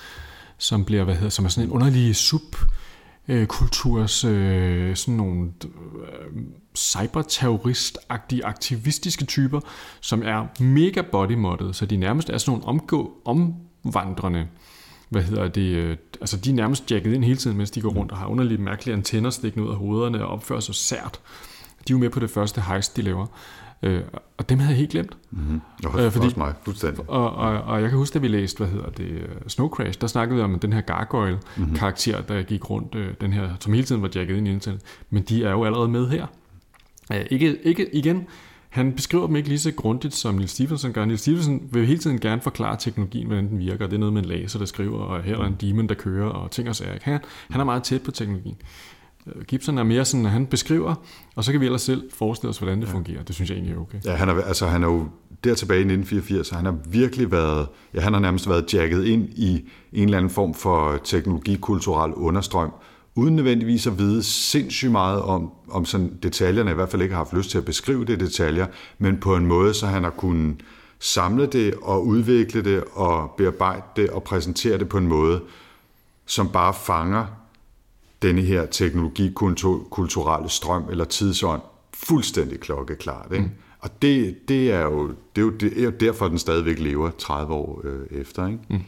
som 0.58 0.86
bliver, 0.86 1.04
hvad 1.04 1.16
hedder, 1.16 1.30
som 1.30 1.46
er 1.46 1.50
sådan 1.50 1.70
en 1.70 1.74
underlig 1.74 2.16
sub 2.16 2.56
kulturs 3.48 4.26
øh, 4.26 4.96
sådan 4.96 5.14
nogle 5.14 5.52
øh, 5.64 6.44
cyberterrorist-agtige 6.78 8.42
aktivistiske 8.44 9.26
typer, 9.26 9.60
som 10.02 10.24
er 10.26 10.62
mega 10.64 11.02
bodymodded, 11.02 11.74
så 11.74 11.86
de 11.86 11.98
nærmest 11.98 12.30
er 12.30 12.38
sådan 12.38 12.52
nogle 12.52 12.66
omgå, 12.68 13.12
omvandrende 13.26 14.48
hvad 15.12 15.24
hedder 15.24 15.48
det, 15.48 15.76
øh, 15.76 15.98
altså 16.22 16.38
de 16.38 16.50
er 16.50 16.54
nærmest 16.54 16.92
jacket 16.92 17.14
ind 17.14 17.24
hele 17.24 17.38
tiden, 17.38 17.58
mens 17.58 17.72
de 17.72 17.82
går 17.82 17.90
rundt 17.90 18.12
og 18.12 18.18
har 18.18 18.28
underligt 18.28 18.62
mærkelige 18.62 18.96
antenner 18.96 19.30
stikkende 19.30 19.68
ud 19.68 19.72
af 19.72 19.78
hovederne 19.78 20.26
og 20.26 20.34
opfører 20.34 20.60
sig 20.60 20.76
sært. 20.76 21.20
De 21.88 21.94
er 21.94 21.96
jo 21.96 21.98
med 21.98 22.10
på 22.10 22.20
det 22.20 22.30
første 22.30 22.62
heist, 22.62 22.98
de 22.98 23.02
laver. 23.02 23.26
Øh, 23.84 24.02
og 24.38 24.50
dem 24.50 24.60
havde 24.60 24.72
jeg 24.72 24.78
helt 24.78 24.92
glemt. 24.92 25.18
Mm-hmm. 25.32 25.62
Og, 25.86 26.06
øh, 26.06 26.12
fordi, 26.12 26.26
også 26.26 26.40
mig, 26.40 26.54
fuldstændig. 26.64 27.10
Og, 27.10 27.36
og, 27.36 27.62
og 27.62 27.82
jeg 27.82 27.90
kan 27.90 27.98
huske, 27.98 28.14
da 28.14 28.20
vi 28.20 28.28
læste, 28.28 28.58
hvad 28.58 28.68
hedder 28.68 28.90
det, 28.90 29.30
Snow 29.48 29.70
Crash, 29.70 30.02
der 30.02 30.08
snakkede 30.08 30.38
vi 30.38 30.44
om 30.44 30.60
den 30.60 30.74
her 30.74 30.82
gargoyle-karakter, 30.82 32.18
mm-hmm. 32.18 32.36
der 32.36 32.44
gik 32.44 32.70
rundt, 32.70 32.96
øh, 32.96 33.14
den 33.22 33.34
her, 33.34 33.50
som 33.60 33.74
hele 33.74 33.86
tiden 33.86 34.02
var 34.02 34.10
jacket 34.16 34.38
ind 34.38 34.48
i 34.48 34.52
internet. 34.52 34.82
Men 35.10 35.24
de 35.24 35.44
er 35.44 35.52
jo 35.52 35.66
allerede 35.66 35.88
med 35.88 36.10
her. 36.10 36.26
Øh, 37.14 37.26
ikke, 37.30 37.58
ikke 37.64 37.96
igen, 37.96 38.28
han 38.72 38.94
beskriver 38.94 39.28
dem 39.28 39.36
ikke 39.36 39.50
lige 39.50 39.60
så 39.60 39.72
grundigt, 39.72 40.14
som 40.14 40.36
Neil 40.36 40.50
Stephenson 40.50 40.94
gør. 40.94 41.06
Neil 41.06 41.18
Stephenson 41.18 41.62
vil 41.72 41.86
hele 41.86 42.00
tiden 42.00 42.20
gerne 42.20 42.42
forklare 42.42 42.78
teknologien, 42.80 43.28
hvordan 43.28 43.50
den 43.50 43.60
virker. 43.60 43.88
Det 43.88 43.94
er 43.94 44.00
noget 44.00 44.14
med 44.14 44.24
en 44.24 44.28
laser, 44.28 44.60
der 44.60 44.66
skriver, 44.66 45.00
og 45.00 45.24
her 45.24 45.38
er 45.38 45.46
en 45.46 45.58
demon, 45.62 45.90
der 45.90 45.96
kører, 45.96 46.30
og 46.30 46.52
ting 46.52 46.70
og 46.70 46.76
sager. 46.76 46.98
Han, 47.02 47.20
han 47.50 47.62
er 47.62 47.66
meget 47.66 47.84
tæt 47.84 48.02
på 48.02 48.12
teknologien. 48.12 48.58
Gibson 49.48 49.78
er 49.78 49.84
mere 49.84 50.06
sådan, 50.06 50.26
at 50.26 50.32
han 50.32 50.46
beskriver, 50.46 50.96
og 51.36 51.44
så 51.44 51.52
kan 51.52 51.62
vi 51.62 51.66
ellers 51.66 51.82
selv 51.82 52.12
forestille 52.14 52.50
os, 52.50 52.58
hvordan 52.58 52.82
det 52.82 52.88
ja. 52.88 52.94
fungerer. 52.94 53.24
Det 53.24 53.36
synes 53.36 53.50
jeg 53.50 53.56
egentlig 53.56 53.76
er 53.76 53.80
okay. 53.80 53.98
Ja, 54.06 54.12
han 54.12 54.30
er, 54.30 54.42
altså, 54.42 54.68
han 54.68 54.84
er 54.84 54.88
jo 54.88 55.08
der 55.44 55.56
tilbage 55.56 55.78
i 55.78 55.82
1984, 55.82 56.48
så 56.48 56.56
han 56.56 56.66
har 56.66 56.78
virkelig 56.90 57.32
været, 57.32 57.68
ja, 57.94 58.00
han 58.00 58.14
har 58.14 58.20
nærmest 58.20 58.50
været 58.50 58.74
jacket 58.74 59.06
ind 59.06 59.30
i 59.30 59.70
en 59.94 60.04
eller 60.04 60.18
anden 60.18 60.30
form 60.30 60.54
for 60.54 61.00
teknologikulturel 61.04 62.14
understrøm, 62.14 62.72
uden 63.16 63.36
nødvendigvis 63.36 63.88
at 63.88 63.98
vide 63.98 64.24
sindssygt 64.24 64.92
meget 64.92 65.22
om, 65.22 65.52
om 65.70 65.86
sådan 65.86 66.18
detaljerne, 66.24 66.72
i 66.72 66.74
hvert 66.74 66.90
fald 66.90 67.02
ikke 67.02 67.16
har 67.16 67.24
haft 67.24 67.34
lyst 67.34 67.50
til 67.50 67.58
at 67.58 67.66
beskrive 67.66 68.06
det 68.06 68.20
detaljer, 68.20 68.68
men 68.98 69.18
på 69.18 69.36
en 69.36 69.46
måde, 69.46 69.74
så 69.74 69.88
han 69.88 70.04
har 70.04 70.12
kunnet 70.12 70.56
samle 71.00 71.46
det 71.46 71.74
og 71.82 72.08
udvikle 72.08 72.64
det 72.64 72.84
og 72.94 73.32
bearbejde 73.38 73.84
det 73.96 74.10
og 74.10 74.24
præsentere 74.24 74.78
det 74.78 74.90
på 74.90 74.98
en 74.98 75.08
måde, 75.08 75.42
som 76.26 76.50
bare 76.50 76.74
fanger 76.74 77.26
denne 78.22 78.42
her 78.42 78.66
teknologikulturelle 78.66 80.50
strøm 80.50 80.84
eller 80.90 81.06
tidsånd 81.06 81.62
fuldstændig 81.94 82.60
klokkeklart. 82.60 83.28
Ikke? 83.32 83.44
Mm. 83.44 83.52
Og 83.80 84.02
det, 84.02 84.38
det, 84.48 84.72
er 84.72 84.82
jo, 84.82 85.08
det, 85.36 85.42
er 85.42 85.46
jo, 85.46 85.50
det 85.50 85.80
er 85.80 85.84
jo 85.84 85.90
derfor, 85.90 86.28
den 86.28 86.40
stadigvæk 86.40 86.80
lever 86.80 87.12
30 87.18 87.54
år 87.54 87.82
øh, 87.84 88.20
efter. 88.20 88.48
Ikke? 88.48 88.60
Mm. 88.70 88.82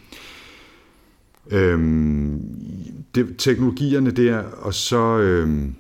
Øhm, 1.52 2.42
det, 3.16 3.36
teknologierne 3.38 4.12
der, 4.12 4.38
og 4.38 4.74
så, 4.74 5.18
øhm, 5.18 5.76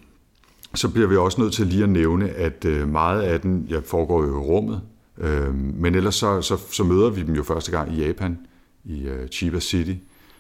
så 0.74 0.90
bliver 0.90 1.08
vi 1.08 1.16
også 1.16 1.42
nødt 1.42 1.54
til 1.54 1.68
lige 1.68 1.84
at 1.84 1.90
nævne, 1.90 2.30
at 2.30 2.66
øh, 2.66 2.88
meget 2.88 3.22
af 3.22 3.42
den 3.42 3.68
ja, 3.70 3.80
foregår 3.86 4.24
jo 4.24 4.30
i 4.30 4.46
rummet, 4.46 4.82
øhm, 5.18 5.74
men 5.78 5.96
ellers 5.96 6.16
så, 6.16 6.42
så, 6.42 6.58
så 6.72 6.84
møder 6.84 7.10
vi 7.10 7.24
dem 7.24 7.36
jo 7.36 7.44
første 7.44 7.72
gang 7.72 7.94
i 7.94 8.06
Japan, 8.06 8.38
i 8.86 9.04
øh, 9.04 9.28
Chiba 9.28 9.60
City, 9.60 9.94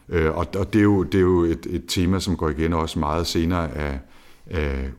øh, 0.09 0.37
og, 0.37 0.47
og 0.55 0.73
det 0.73 0.79
er 0.79 0.83
jo, 0.83 1.03
det 1.03 1.17
er 1.17 1.21
jo 1.21 1.43
et, 1.43 1.67
et 1.69 1.83
tema, 1.87 2.19
som 2.19 2.37
går 2.37 2.49
igen 2.49 2.73
også 2.73 2.99
meget 2.99 3.27
senere 3.27 3.75
af, 3.75 3.99
af 4.49 4.89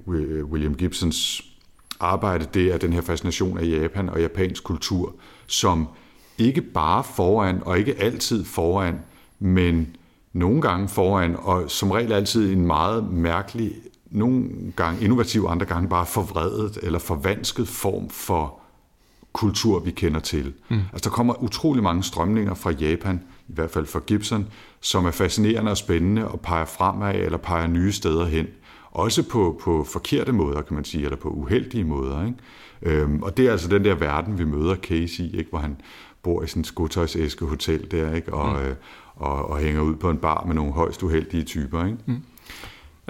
William 0.51 0.75
Gibsons 0.75 1.43
arbejde, 2.01 2.47
det 2.55 2.73
er 2.73 2.79
den 2.79 2.93
her 2.93 3.01
fascination 3.01 3.59
af 3.59 3.67
Japan 3.67 4.09
og 4.09 4.21
japansk 4.21 4.65
kultur, 4.65 5.15
som 5.47 5.89
ikke 6.39 6.63
bare 6.63 7.05
foran, 7.05 7.63
og 7.65 7.79
ikke 7.79 7.95
altid 7.99 8.45
foran, 8.45 8.99
men 9.39 9.97
nogle 10.35 10.61
gange 10.63 10.89
foran, 10.89 11.37
og 11.39 11.71
som 11.71 11.91
regel 11.91 12.13
altid 12.13 12.53
en 12.53 12.67
meget 12.67 13.13
mærkelig, 13.13 13.73
nogle 14.11 14.51
gange 14.77 15.05
innovativ, 15.05 15.47
andre 15.49 15.67
gange 15.67 15.89
bare 15.89 16.07
forvredet 16.07 16.79
eller 16.83 16.99
forvansket 16.99 17.69
form 17.69 18.09
for 18.09 18.61
kultur, 19.33 19.79
vi 19.79 19.91
kender 19.91 20.21
til. 20.21 20.53
Mm. 20.69 20.81
Altså 20.93 21.11
der 21.11 21.15
kommer 21.15 21.43
utrolig 21.43 21.83
mange 21.83 22.03
strømninger 22.03 22.55
fra 22.55 22.71
Japan, 22.71 23.21
i 23.49 23.53
hvert 23.55 23.71
fald 23.71 23.87
fra 23.87 24.01
Gibson, 24.07 24.47
som 24.81 25.07
er 25.07 25.11
fascinerende 25.11 25.71
og 25.71 25.77
spændende 25.77 26.29
og 26.29 26.41
peger 26.41 26.65
fremad 26.65 27.15
eller 27.15 27.39
peger 27.39 27.67
nye 27.67 27.93
steder 27.93 28.25
hen. 28.25 28.47
Også 28.91 29.23
på, 29.23 29.61
på 29.63 29.85
forkerte 29.85 30.33
måder, 30.33 30.63
kan 30.63 30.75
man 30.75 30.85
sige, 30.85 31.05
eller 31.05 31.17
på 31.17 31.29
uheldige 31.29 31.85
måder. 31.85 32.27
Ikke? 32.27 32.39
Øhm, 33.01 33.23
og 33.23 33.37
det 33.37 33.47
er 33.47 33.53
altså 33.53 33.69
den 33.69 33.85
der 33.85 33.95
verden, 33.95 34.39
vi 34.39 34.45
møder 34.45 34.77
Casey, 34.77 35.37
ikke? 35.39 35.51
hvor 35.51 35.59
han 35.59 35.77
bor 36.23 36.43
i 36.43 36.47
sådan 36.47 36.61
et 36.61 36.67
skotøjsæske 36.67 37.45
hotel 37.45 37.91
der, 37.91 38.15
ikke? 38.15 38.35
Og, 38.35 38.61
mm. 38.61 38.67
øh, 38.67 38.75
og, 39.17 39.51
og 39.51 39.59
hænger 39.59 39.81
ud 39.81 39.97
på 39.97 40.11
en 40.11 40.19
bar 40.19 40.45
med 40.47 40.55
nogle 40.55 40.73
højst 40.73 41.03
uheldige 41.03 41.45
typer. 41.45 41.85
Ikke? 41.85 41.99
Mm. 42.07 42.23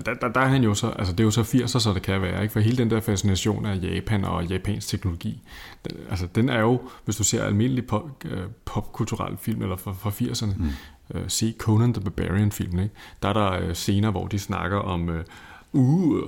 Der, 0.07 0.15
der, 0.15 0.29
der 0.29 0.41
er 0.41 0.47
han 0.47 0.65
jo 0.65 0.75
så, 0.75 0.91
altså 0.91 1.13
det 1.13 1.21
er 1.21 1.25
jo 1.25 1.31
så 1.31 1.43
80'er, 1.43 1.67
så 1.79 1.93
det 1.95 2.03
kan 2.03 2.23
være, 2.23 2.43
ikke? 2.43 2.53
for 2.53 2.61
hele 2.61 2.77
den 2.77 2.91
der 2.91 3.01
fascination 3.01 3.67
af 3.67 3.83
Japan 3.83 4.25
og 4.25 4.45
japansk 4.45 4.89
teknologi, 4.89 5.43
den, 5.85 5.97
altså 6.11 6.27
den 6.35 6.49
er 6.49 6.61
jo, 6.61 6.81
hvis 7.05 7.17
du 7.17 7.25
ser 7.25 7.45
almindelig 7.45 7.87
pop, 7.87 8.25
øh, 8.25 8.43
popkulturel 8.65 9.37
film, 9.37 9.63
eller 9.63 9.77
fra, 9.77 9.93
fra 9.93 10.11
80'erne, 10.11 10.55
mm. 10.59 10.71
øh, 11.15 11.25
se 11.29 11.55
Conan 11.59 11.93
the 11.93 12.03
Barbarian 12.03 12.53
film, 12.53 12.79
ikke? 12.79 12.95
der 13.23 13.29
er 13.29 13.33
der 13.33 13.53
øh, 13.53 13.75
scener, 13.75 14.11
hvor 14.11 14.27
de 14.27 14.39
snakker 14.39 14.79
om, 14.79 15.09
øh, 15.09 15.25
uh, 15.73 16.23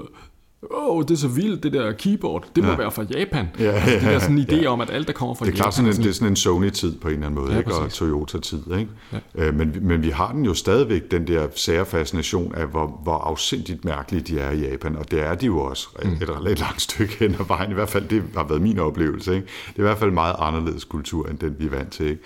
åh, 0.62 0.97
oh, 0.97 1.03
det 1.03 1.11
er 1.11 1.16
så 1.16 1.29
vildt, 1.29 1.62
det 1.62 1.73
der 1.73 1.92
keyboard, 1.92 2.45
det 2.57 2.64
må 2.64 2.71
ja. 2.71 2.77
være 2.77 2.90
fra 2.90 3.03
Japan. 3.03 3.47
Ja, 3.59 3.64
altså, 3.64 4.07
det 4.07 4.14
er 4.14 4.19
sådan 4.19 4.38
en 4.38 4.45
idé 4.51 4.62
ja. 4.62 4.69
om, 4.69 4.81
at 4.81 4.90
alt, 4.90 5.07
der 5.07 5.12
kommer 5.12 5.35
fra 5.35 5.45
det 5.45 5.53
er 5.53 5.57
Japan... 5.57 5.73
Sådan 5.73 5.87
en, 5.87 5.92
sådan 5.92 6.05
det 6.05 6.11
er 6.11 6.14
sådan 6.14 6.33
en 6.33 6.37
Sony-tid 6.37 6.99
på 6.99 7.09
en 7.09 7.14
eller 7.14 7.27
anden 7.27 7.40
måde, 7.40 7.53
ja, 7.53 7.59
ikke? 7.59 7.75
og 7.75 7.90
Toyota-tid. 7.90 8.62
Ikke? 8.79 8.90
Ja. 9.12 9.19
Øh, 9.35 9.55
men, 9.55 9.77
men 9.81 10.03
vi 10.03 10.11
har 10.11 10.33
den 10.33 10.45
jo 10.45 10.55
stadigvæk, 10.55 11.11
den 11.11 11.27
der 11.27 11.47
sære 11.55 11.87
fascination 11.87 12.55
af, 12.55 12.66
hvor, 12.66 13.01
hvor 13.03 13.19
afsindigt 13.19 13.85
mærkelige 13.85 14.23
de 14.23 14.40
er 14.40 14.51
i 14.51 14.71
Japan, 14.71 14.97
og 14.97 15.11
det 15.11 15.21
er 15.21 15.35
de 15.35 15.47
jo 15.47 15.59
også 15.61 15.88
mm. 16.05 16.11
et, 16.11 16.23
et, 16.23 16.53
et 16.53 16.61
langt 16.61 16.83
stykke 16.83 17.16
hen 17.19 17.35
ad 17.40 17.45
vejen. 17.47 17.71
I 17.71 17.75
hvert 17.75 17.88
fald, 17.88 18.09
det 18.09 18.23
har 18.37 18.45
været 18.45 18.62
min 18.62 18.79
oplevelse. 18.79 19.35
Ikke? 19.35 19.47
Det 19.47 19.77
er 19.77 19.81
i 19.81 19.83
hvert 19.83 19.99
fald 19.99 20.11
en 20.11 20.14
meget 20.14 20.35
anderledes 20.38 20.85
kultur, 20.85 21.29
end 21.29 21.38
den 21.38 21.57
vi 21.59 21.66
er 21.66 21.71
vant 21.71 21.92
til. 21.92 22.07
Ikke? 22.07 22.23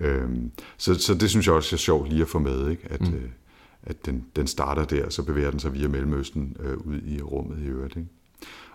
Øhm, 0.00 0.50
så, 0.78 0.94
så 0.94 1.14
det 1.14 1.30
synes 1.30 1.46
jeg 1.46 1.54
også 1.54 1.76
er 1.76 1.78
sjovt 1.78 2.08
lige 2.08 2.22
at 2.22 2.28
få 2.28 2.38
med, 2.38 2.70
ikke? 2.70 2.82
at... 2.90 3.00
Mm. 3.00 3.20
At 3.82 4.06
den, 4.06 4.26
den 4.36 4.46
starter 4.46 4.84
der, 4.84 5.10
så 5.10 5.22
bevæger 5.22 5.50
den 5.50 5.60
sig 5.60 5.74
via 5.74 5.88
Mellemøsten 5.88 6.56
øh, 6.60 6.76
ud 6.76 7.00
i 7.06 7.22
rummet 7.22 7.58
i 7.58 7.66
øvrigt. 7.66 7.96
Ikke? 7.96 8.08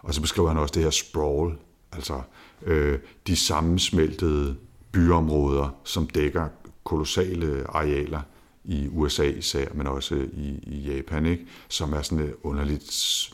Og 0.02 0.14
så 0.14 0.22
beskriver 0.22 0.48
han 0.48 0.58
også 0.58 0.74
det 0.74 0.84
her 0.84 0.90
sprawl, 0.90 1.58
altså 1.92 2.22
øh, 2.64 3.00
de 3.28 3.36
sammensmeltede 3.36 4.56
byområder, 4.92 5.70
som 5.84 6.08
dækker 6.08 6.48
kolossale 6.84 7.66
arealer 7.70 8.22
i 8.64 8.88
USA 8.88 9.24
især, 9.24 9.68
men 9.74 9.88
også 9.88 10.16
i, 10.16 10.60
i 10.64 10.92
Japan, 10.92 11.26
ikke? 11.26 11.46
som 11.70 11.94
er 11.94 12.02
sådan 12.02 12.24
et 12.24 12.36
underligt, 12.44 13.30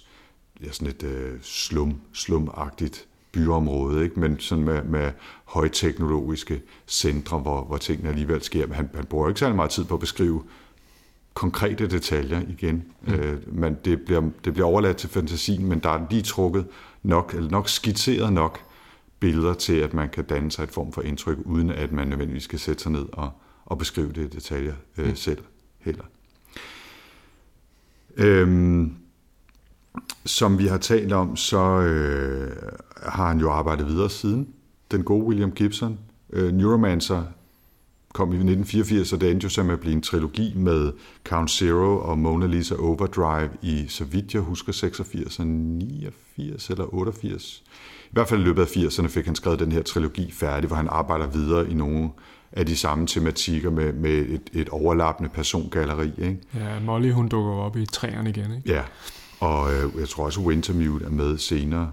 ja, 0.63 0.71
sådan 0.71 0.87
et 0.87 1.03
øh, 1.03 1.39
slum, 1.41 2.01
slumagtigt 2.13 3.07
byområde, 3.31 4.03
ikke? 4.03 4.19
men 4.19 4.39
sådan 4.39 4.63
med, 4.63 4.83
med 4.83 5.11
højteknologiske 5.45 6.61
centre, 6.87 7.39
hvor, 7.39 7.63
hvor 7.63 7.77
tingene 7.77 8.09
alligevel 8.09 8.43
sker. 8.43 8.67
Men 8.67 8.75
han, 8.75 8.89
han 8.93 9.05
bruger 9.05 9.27
ikke 9.27 9.39
særlig 9.39 9.55
meget 9.55 9.71
tid 9.71 9.85
på 9.85 9.93
at 9.93 9.99
beskrive 9.99 10.43
konkrete 11.33 11.87
detaljer 11.87 12.41
igen. 12.41 12.83
Mm. 13.01 13.13
Øh, 13.13 13.55
men 13.55 13.77
det 13.85 14.01
bliver, 14.01 14.21
det 14.45 14.53
bliver 14.53 14.67
overladt 14.67 14.97
til 14.97 15.09
fantasien, 15.09 15.65
men 15.65 15.79
der 15.79 15.89
er 15.89 16.05
lige 16.09 16.21
trukket 16.21 16.65
nok, 17.03 17.33
eller 17.33 17.49
nok 17.49 17.69
skitseret 17.69 18.33
nok 18.33 18.59
billeder 19.19 19.53
til, 19.53 19.73
at 19.73 19.93
man 19.93 20.09
kan 20.09 20.23
danne 20.23 20.51
sig 20.51 20.63
et 20.63 20.71
form 20.71 20.91
for 20.91 21.01
indtryk, 21.01 21.37
uden 21.45 21.69
at 21.69 21.91
man 21.91 22.07
nødvendigvis 22.07 22.43
skal 22.43 22.59
sætte 22.59 22.83
sig 22.83 22.91
ned 22.91 23.05
og, 23.11 23.31
og 23.65 23.77
beskrive 23.77 24.11
det 24.11 24.17
i 24.17 24.27
detaljer 24.27 24.73
øh, 24.97 25.07
mm. 25.07 25.15
selv 25.15 25.43
heller. 25.79 26.03
Øhm, 28.17 28.93
som 30.25 30.59
vi 30.59 30.67
har 30.67 30.77
talt 30.77 31.13
om, 31.13 31.35
så 31.35 31.79
øh, 31.79 32.51
har 33.03 33.27
han 33.27 33.39
jo 33.39 33.51
arbejdet 33.51 33.87
videre 33.87 34.09
siden. 34.09 34.47
Den 34.91 35.03
gode 35.03 35.25
William 35.25 35.51
Gibson. 35.51 35.99
Øh, 36.33 36.53
Neuromancer 36.53 37.23
kom 38.13 38.27
i 38.27 38.35
1984, 38.35 39.13
og 39.13 39.21
det 39.21 39.31
endte 39.31 39.49
jo 39.57 39.63
med 39.63 39.73
at 39.73 39.79
blive 39.79 39.93
en 39.93 40.01
trilogi 40.01 40.53
med 40.55 40.91
Count 41.23 41.51
Zero 41.51 41.97
og 41.97 42.17
Mona 42.17 42.45
Lisa 42.45 42.75
Overdrive 42.75 43.49
i, 43.61 43.85
så 43.87 44.05
vidt 44.05 44.33
jeg 44.33 44.41
husker, 44.41 44.71
86 44.71 45.39
og 45.39 45.47
89 45.47 46.69
eller 46.69 46.93
88. 46.93 47.63
I 48.05 48.09
hvert 48.11 48.27
fald 48.27 48.41
i 48.41 48.43
løbet 48.43 48.61
af 48.61 48.65
80'erne 48.65 49.07
fik 49.07 49.25
han 49.25 49.35
skrevet 49.35 49.59
den 49.59 49.71
her 49.71 49.81
trilogi 49.81 50.31
færdig, 50.31 50.67
hvor 50.67 50.77
han 50.77 50.87
arbejder 50.91 51.27
videre 51.27 51.69
i 51.69 51.73
nogle 51.73 52.09
af 52.51 52.65
de 52.65 52.77
samme 52.77 53.07
tematikker 53.07 53.69
med, 53.69 53.93
med 53.93 54.11
et, 54.11 54.49
et 54.53 54.69
overlappende 54.69 55.29
persongalleri. 55.29 56.11
Ikke? 56.17 56.37
Ja, 56.55 56.79
Molly 56.79 57.11
hun 57.11 57.27
dukker 57.27 57.51
op 57.51 57.77
i 57.77 57.85
træerne 57.85 58.29
igen, 58.29 58.55
ikke? 58.55 58.73
Ja, 58.73 58.83
og 59.39 59.73
øh, 59.73 59.99
jeg 59.99 60.09
tror 60.09 60.25
også, 60.25 60.41
Wintermute 60.41 61.05
er 61.05 61.09
med 61.09 61.37
senere, 61.37 61.91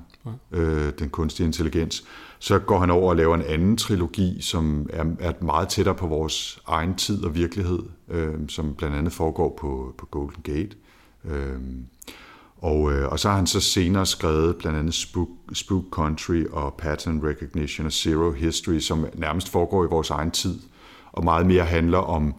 øh, 0.52 0.92
den 0.98 1.10
kunstige 1.10 1.46
intelligens. 1.46 2.04
Så 2.38 2.58
går 2.58 2.78
han 2.78 2.90
over 2.90 3.10
og 3.10 3.16
laver 3.16 3.34
en 3.34 3.42
anden 3.42 3.76
trilogi, 3.76 4.38
som 4.40 4.90
er, 4.92 5.04
er 5.20 5.32
meget 5.40 5.68
tættere 5.68 5.94
på 5.94 6.06
vores 6.06 6.62
egen 6.66 6.94
tid 6.94 7.24
og 7.24 7.34
virkelighed, 7.34 7.82
øh, 8.08 8.34
som 8.48 8.74
blandt 8.74 8.96
andet 8.96 9.12
foregår 9.12 9.56
på, 9.60 9.94
på 9.98 10.06
Golden 10.06 10.42
Gate. 10.42 10.76
Øh, 11.24 11.58
og, 12.58 12.92
øh, 12.92 13.08
og 13.08 13.18
så 13.18 13.28
har 13.28 13.36
han 13.36 13.46
så 13.46 13.60
senere 13.60 14.06
skrevet 14.06 14.56
blandt 14.56 14.78
andet 14.78 14.94
Spook, 14.94 15.28
Spook 15.52 15.84
Country 15.90 16.44
og 16.52 16.74
Pattern 16.74 17.20
Recognition 17.24 17.86
og 17.86 17.92
Zero 17.92 18.32
History, 18.32 18.78
som 18.78 19.06
nærmest 19.14 19.48
foregår 19.48 19.84
i 19.84 19.88
vores 19.88 20.10
egen 20.10 20.30
tid, 20.30 20.58
og 21.12 21.24
meget 21.24 21.46
mere 21.46 21.64
handler 21.64 21.98
om 21.98 22.34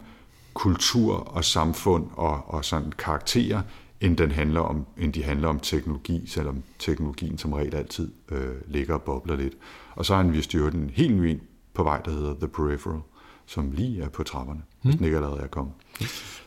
kultur 0.54 1.14
og 1.14 1.44
samfund 1.44 2.06
og, 2.16 2.40
og 2.46 2.64
sådan 2.64 2.92
karakterer, 2.98 3.62
end, 4.00 4.16
den 4.16 4.30
handler 4.30 4.60
om, 4.60 4.86
end 4.98 5.12
de 5.12 5.24
handler 5.24 5.48
om 5.48 5.60
teknologi, 5.60 6.26
selvom 6.26 6.62
teknologien 6.78 7.38
som 7.38 7.52
regel 7.52 7.74
altid 7.74 8.12
øh, 8.30 8.54
ligger 8.66 8.94
og 8.94 9.02
bobler 9.02 9.36
lidt. 9.36 9.54
Og 9.94 10.06
så 10.06 10.14
har 10.14 10.22
han 10.22 10.32
vist 10.32 10.54
jo 10.54 10.66
en 10.66 10.90
helt 10.94 11.16
ny 11.16 11.40
på 11.74 11.82
vej, 11.82 12.00
der 12.00 12.10
hedder 12.10 12.34
The 12.34 12.48
Peripheral, 12.48 13.00
som 13.46 13.70
lige 13.70 14.02
er 14.02 14.08
på 14.08 14.22
trapperne, 14.22 14.60
mm. 14.60 14.88
hvis 14.90 14.96
den 14.96 15.04
ikke 15.04 15.16
allerede 15.16 15.40
er 15.40 15.46
kommet. 15.46 15.74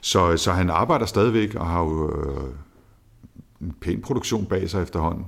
Så, 0.01 0.37
så 0.37 0.51
han 0.51 0.69
arbejder 0.69 1.05
stadigvæk 1.05 1.55
og 1.55 1.67
har 1.67 1.79
jo 1.83 2.11
øh, 2.11 2.49
en 3.61 3.73
pæn 3.81 4.01
produktion 4.01 4.45
bag 4.45 4.69
sig 4.69 4.81
efterhånden. 4.81 5.25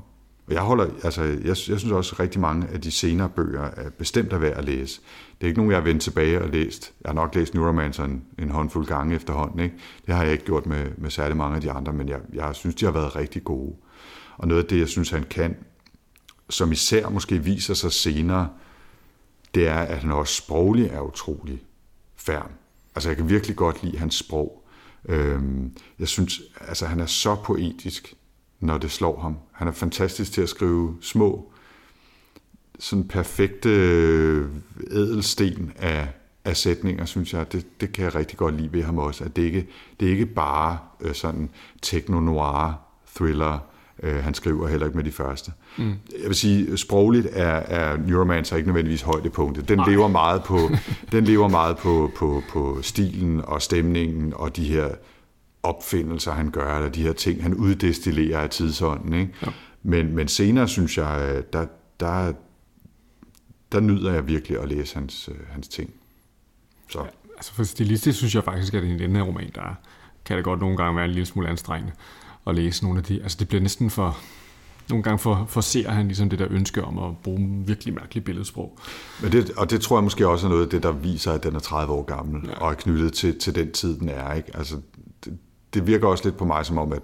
Og 0.48 0.54
jeg 0.54 0.62
holder, 0.62 0.88
altså, 1.04 1.24
jeg, 1.24 1.40
jeg 1.44 1.58
synes 1.58 1.84
også, 1.84 2.16
at 2.16 2.20
rigtig 2.20 2.42
mange 2.42 2.68
af 2.68 2.82
de 2.82 2.92
senere 2.92 3.30
bøger 3.30 3.64
er 3.64 3.90
bestemt 3.90 4.34
er 4.34 4.38
værd 4.38 4.58
at 4.58 4.66
læse. 4.66 5.02
Det 5.38 5.44
er 5.44 5.48
ikke 5.48 5.60
nogen, 5.60 5.72
jeg 5.72 5.80
har 5.80 5.84
vendt 5.84 6.02
tilbage 6.02 6.42
og 6.42 6.50
læst. 6.50 6.94
Jeg 7.02 7.10
har 7.10 7.14
nok 7.14 7.36
læst 7.36 7.54
Neuromancer 7.54 8.04
en, 8.04 8.24
en 8.40 8.50
håndfuld 8.50 8.86
gange 8.86 9.16
efterhånden. 9.16 9.60
Ikke? 9.60 9.76
Det 10.06 10.16
har 10.16 10.24
jeg 10.24 10.32
ikke 10.32 10.46
gjort 10.46 10.66
med, 10.66 10.86
med 10.98 11.10
særlig 11.10 11.38
mange 11.38 11.56
af 11.56 11.62
de 11.62 11.72
andre, 11.72 11.94
men 11.94 12.10
jeg, 12.10 12.20
jeg 12.34 12.56
synes, 12.56 12.76
de 12.76 12.86
har 12.86 12.92
været 12.92 13.16
rigtig 13.16 13.44
gode. 13.44 13.76
Og 14.38 14.48
noget 14.48 14.64
af 14.64 14.70
det, 14.70 14.80
jeg 14.80 14.88
synes, 14.88 15.10
han 15.10 15.24
kan, 15.24 15.58
som 16.50 16.72
især 16.72 17.10
måske 17.10 17.44
viser 17.44 17.74
sig 17.74 17.92
senere, 17.92 18.50
det 19.56 19.68
er, 19.68 19.80
at 19.80 19.98
han 19.98 20.12
også 20.12 20.34
sproglig 20.34 20.86
er 20.86 21.02
utrolig 21.02 21.64
færm. 22.16 22.50
Altså, 22.96 23.10
jeg 23.10 23.18
kan 23.18 23.30
virkelig 23.30 23.56
godt 23.56 23.84
lide 23.84 23.98
hans 23.98 24.16
sprog. 24.16 24.66
Øhm, 25.10 25.72
jeg 26.00 26.08
synes, 26.08 26.42
altså, 26.68 26.86
han 26.86 27.00
er 27.00 27.06
så 27.06 27.36
poetisk 27.36 28.16
når 28.66 28.78
det 28.78 28.92
slår 28.92 29.20
ham. 29.20 29.38
Han 29.52 29.68
er 29.68 29.72
fantastisk 29.72 30.32
til 30.32 30.42
at 30.42 30.50
skrive 30.50 30.98
små, 31.02 31.52
sådan 32.80 33.08
perfekte 33.08 33.70
øh, 33.70 34.46
ædelsten 34.92 35.72
af, 35.76 36.08
af 36.46 36.58
sætninger, 36.58 37.06
synes 37.06 37.34
jeg. 37.34 37.52
Det, 37.52 37.82
det 37.82 37.94
kan 37.94 38.04
jeg 38.04 38.16
rigtig 38.16 38.38
godt 38.38 38.58
lide 38.58 38.74
ved 38.74 38.84
ham 38.84 38.98
også. 38.98 39.24
At 39.24 39.36
det 39.36 39.42
ikke 39.42 39.68
det 40.00 40.08
er 40.08 40.12
ikke 40.12 40.26
bare 40.26 40.78
øh, 41.02 41.14
sådan 41.14 41.50
techno-noir 41.82 42.72
thriller, 43.16 43.60
øh, 44.04 44.24
han 44.24 44.34
skriver 44.34 44.68
heller 44.68 44.86
ikke 44.86 44.98
med 44.98 45.06
de 45.06 45.12
første. 45.12 45.52
Mm. 45.78 45.94
Jeg 46.22 46.28
vil 46.28 46.36
sige, 46.36 46.78
sprogligt 46.78 47.28
er, 47.32 47.56
er 47.56 47.98
Neuromancer 47.98 48.56
ikke 48.56 48.68
nødvendigvis 48.68 49.02
højdepunktet. 49.02 49.70
Den 49.70 49.82
lever 49.88 50.08
meget 50.08 50.44
på, 50.44 50.60
den 51.12 51.24
lever 51.24 51.48
meget 51.48 51.78
på, 51.78 52.12
på, 52.18 52.44
på 52.50 52.80
stilen 52.82 53.42
og 53.44 53.62
stemningen 53.62 54.34
og 54.36 54.56
de 54.56 54.64
her 54.64 54.90
opfindelser, 55.66 56.32
han 56.32 56.52
gør, 56.52 56.76
eller 56.76 56.90
de 56.90 57.04
her 57.04 57.14
ting, 57.14 57.44
han 57.44 57.54
uddestillerer 57.54 58.40
af 58.40 58.50
tidsånden. 58.50 59.14
Ikke? 59.14 59.34
Ja. 59.42 59.48
Men, 59.84 60.16
men 60.16 60.28
senere, 60.28 60.68
synes 60.68 60.98
jeg, 60.98 61.44
der, 61.54 61.66
der, 62.00 62.34
der 63.72 63.80
nyder 63.80 64.14
jeg 64.14 64.28
virkelig 64.28 64.62
at 64.62 64.70
læse 64.70 64.96
hans, 64.96 65.30
øh, 65.32 65.48
hans 65.50 65.68
ting. 65.68 65.94
Så. 66.90 67.00
Ja, 67.00 67.06
altså 67.36 67.54
for 67.54 67.64
stilistisk 67.64 68.18
synes 68.18 68.36
jeg 68.36 68.44
faktisk, 68.44 68.74
at 68.74 68.84
i 68.84 68.98
den 68.98 69.16
her 69.16 69.24
roman, 69.24 69.52
der 69.56 69.76
kan 70.26 70.38
det 70.38 70.46
godt 70.46 70.60
nogle 70.60 70.78
gange 70.78 70.96
være 70.96 71.06
en 71.06 71.12
lille 71.12 71.26
smule 71.26 71.50
anstrengende 71.50 71.94
at 72.48 72.56
læse 72.56 72.84
nogle 72.84 73.00
af 73.00 73.04
de. 73.04 73.24
Altså 73.24 73.38
det 73.40 73.48
bliver 73.48 73.62
næsten 73.62 73.90
for, 73.90 74.18
nogle 74.90 75.04
gange 75.04 75.20
for, 75.20 75.46
forser 75.50 75.92
han 75.92 76.08
ligesom 76.08 76.30
det 76.30 76.40
der 76.40 76.48
ønske 76.50 76.84
om 76.84 77.00
at 77.00 77.18
bruge 77.24 77.64
virkelig 77.66 77.94
mærkeligt 77.94 78.26
billedsprog. 78.26 78.78
Men 79.22 79.32
det, 79.32 79.52
og 79.52 79.70
det 79.70 79.82
tror 79.82 79.98
jeg 79.98 80.04
måske 80.04 80.28
også 80.28 80.48
er 80.48 80.50
noget 80.50 80.64
af 80.64 80.70
det, 80.70 80.84
der 80.84 80.92
viser, 80.92 81.32
at 81.32 81.44
den 81.44 81.56
er 81.56 81.60
30 81.60 81.94
år 81.94 82.04
gammel, 82.04 82.50
ja. 82.50 82.54
og 82.54 82.72
er 82.72 82.76
knyttet 82.76 83.14
til, 83.14 83.40
til 83.40 83.56
den 83.56 83.72
tid, 83.72 84.00
den 84.00 84.10
er. 84.10 84.34
Ikke? 84.34 84.58
Altså, 84.58 84.76
det 85.76 85.88
virker 85.88 86.08
også 86.08 86.24
lidt 86.24 86.38
på 86.38 86.46
mig 86.46 86.66
som 86.66 86.78
om, 86.78 86.94
at, 86.94 87.02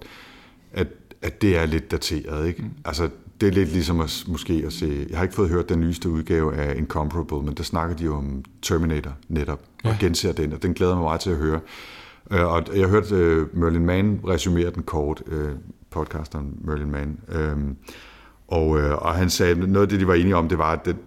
at, 0.74 0.88
at 1.22 1.42
det 1.42 1.58
er 1.58 1.66
lidt 1.66 1.92
dateret. 1.92 2.48
Ikke? 2.48 2.62
Mm. 2.62 2.70
Altså, 2.86 3.10
det 3.42 3.48
er 3.48 3.52
lidt 3.52 3.72
ligesom 3.72 4.00
at, 4.00 4.24
måske 4.28 4.64
at 4.66 4.74
se... 4.74 5.08
Jeg 5.10 5.18
har 5.18 5.24
ikke 5.24 5.36
fået 5.36 5.50
hørt 5.50 5.70
den 5.70 5.80
nyeste 5.80 6.10
udgave 6.10 6.56
af 6.56 6.76
Incomparable, 6.78 7.42
men 7.42 7.54
der 7.54 7.64
snakker 7.64 7.96
de 7.96 8.04
jo 8.04 8.16
om 8.16 8.44
Terminator 8.62 9.12
netop, 9.28 9.62
ja. 9.84 9.90
og 9.90 9.96
genser 10.00 10.32
den, 10.32 10.54
og 10.54 10.64
den 10.64 10.74
glæder 10.74 10.96
mig 10.96 11.04
meget 11.04 11.22
til 11.22 11.30
at 11.30 11.38
høre. 11.38 11.60
Øh, 12.32 12.46
og 12.46 12.64
jeg 12.76 12.82
har 12.82 12.88
hørt 12.88 13.12
uh, 13.12 13.58
Merlin 13.58 13.86
Mann 13.86 14.20
resumere 14.28 14.70
den 14.70 14.84
kort, 14.84 15.24
uh, 15.28 15.50
podcasteren 15.90 16.58
Merlin 16.62 16.92
Mann, 16.92 17.20
um, 17.54 17.78
og, 18.48 18.70
og 18.70 19.14
han 19.16 19.30
sagde, 19.30 19.56
noget 19.72 19.86
af 19.86 19.90
det, 19.90 20.00
de 20.00 20.08
var 20.08 20.14
enige 20.14 20.36
om, 20.36 20.50
det 20.50 20.58
var, 20.58 20.72
at 20.72 20.86
den, 20.86 20.98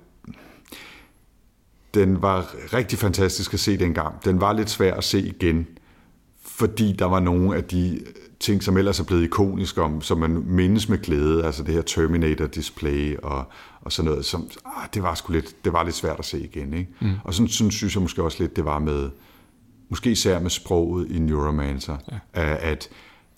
den 1.94 2.22
var 2.22 2.55
rigtig 2.74 2.98
fantastisk 2.98 3.55
at 3.55 3.61
se 3.61 3.77
dengang. 3.77 4.24
Den 4.24 4.40
var 4.40 4.53
lidt 4.53 4.70
svær 4.70 4.94
at 4.94 5.05
se 5.05 5.18
igen, 5.18 5.66
fordi 6.57 6.93
der 6.93 7.05
var 7.05 7.21
nogle 7.21 7.57
af 7.57 7.64
de 7.64 8.01
ting, 8.40 8.62
som 8.62 8.77
ellers 8.77 9.01
er 9.01 9.05
blevet 9.05 9.25
ikoniske 9.25 9.83
om, 9.83 10.01
som 10.01 10.19
man 10.19 10.43
mindes 10.47 10.88
med 10.88 10.99
glæde, 10.99 11.45
altså 11.45 11.62
det 11.62 11.75
her 11.75 11.83
Terminator-display 11.83 13.17
og, 13.23 13.45
og 13.81 13.93
sådan 13.93 14.11
noget, 14.11 14.25
som, 14.25 14.49
ah, 14.64 14.88
det 14.95 15.03
var 15.03 15.14
sgu 15.14 15.33
lidt, 15.33 15.64
det 15.64 15.73
var 15.73 15.85
lidt 15.85 15.95
svært 15.95 16.19
at 16.19 16.25
se 16.25 16.40
igen. 16.40 16.75
Ikke? 16.75 16.90
Mm. 17.01 17.11
Og 17.25 17.35
sådan, 17.35 17.49
sådan 17.49 17.71
synes 17.71 17.95
jeg 17.95 18.03
måske 18.03 18.23
også 18.23 18.43
lidt, 18.43 18.57
det 18.57 18.64
var 18.64 18.79
med, 18.79 19.11
måske 19.88 20.11
især 20.11 20.40
med 20.40 20.51
sproget 20.51 21.11
i 21.11 21.19
Neuromancer, 21.19 21.97
ja. 22.12 22.57
at 22.71 22.88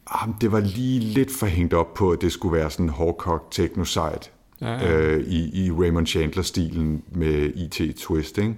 ah, 0.06 0.28
det 0.40 0.52
var 0.52 0.60
lige 0.60 1.00
lidt 1.00 1.30
for 1.30 1.46
hængt 1.46 1.74
op 1.74 1.94
på, 1.94 2.10
at 2.10 2.20
det 2.20 2.32
skulle 2.32 2.56
være 2.56 2.70
sådan 2.70 2.88
hårdkogt 2.88 3.52
techno-site 3.52 4.30
ja, 4.60 4.72
ja. 4.72 4.96
øh, 4.96 5.26
i, 5.26 5.66
i 5.66 5.70
Raymond 5.70 6.06
Chandler-stilen 6.06 7.02
med 7.12 7.52
IT-twist, 7.56 8.38
ikke? 8.38 8.54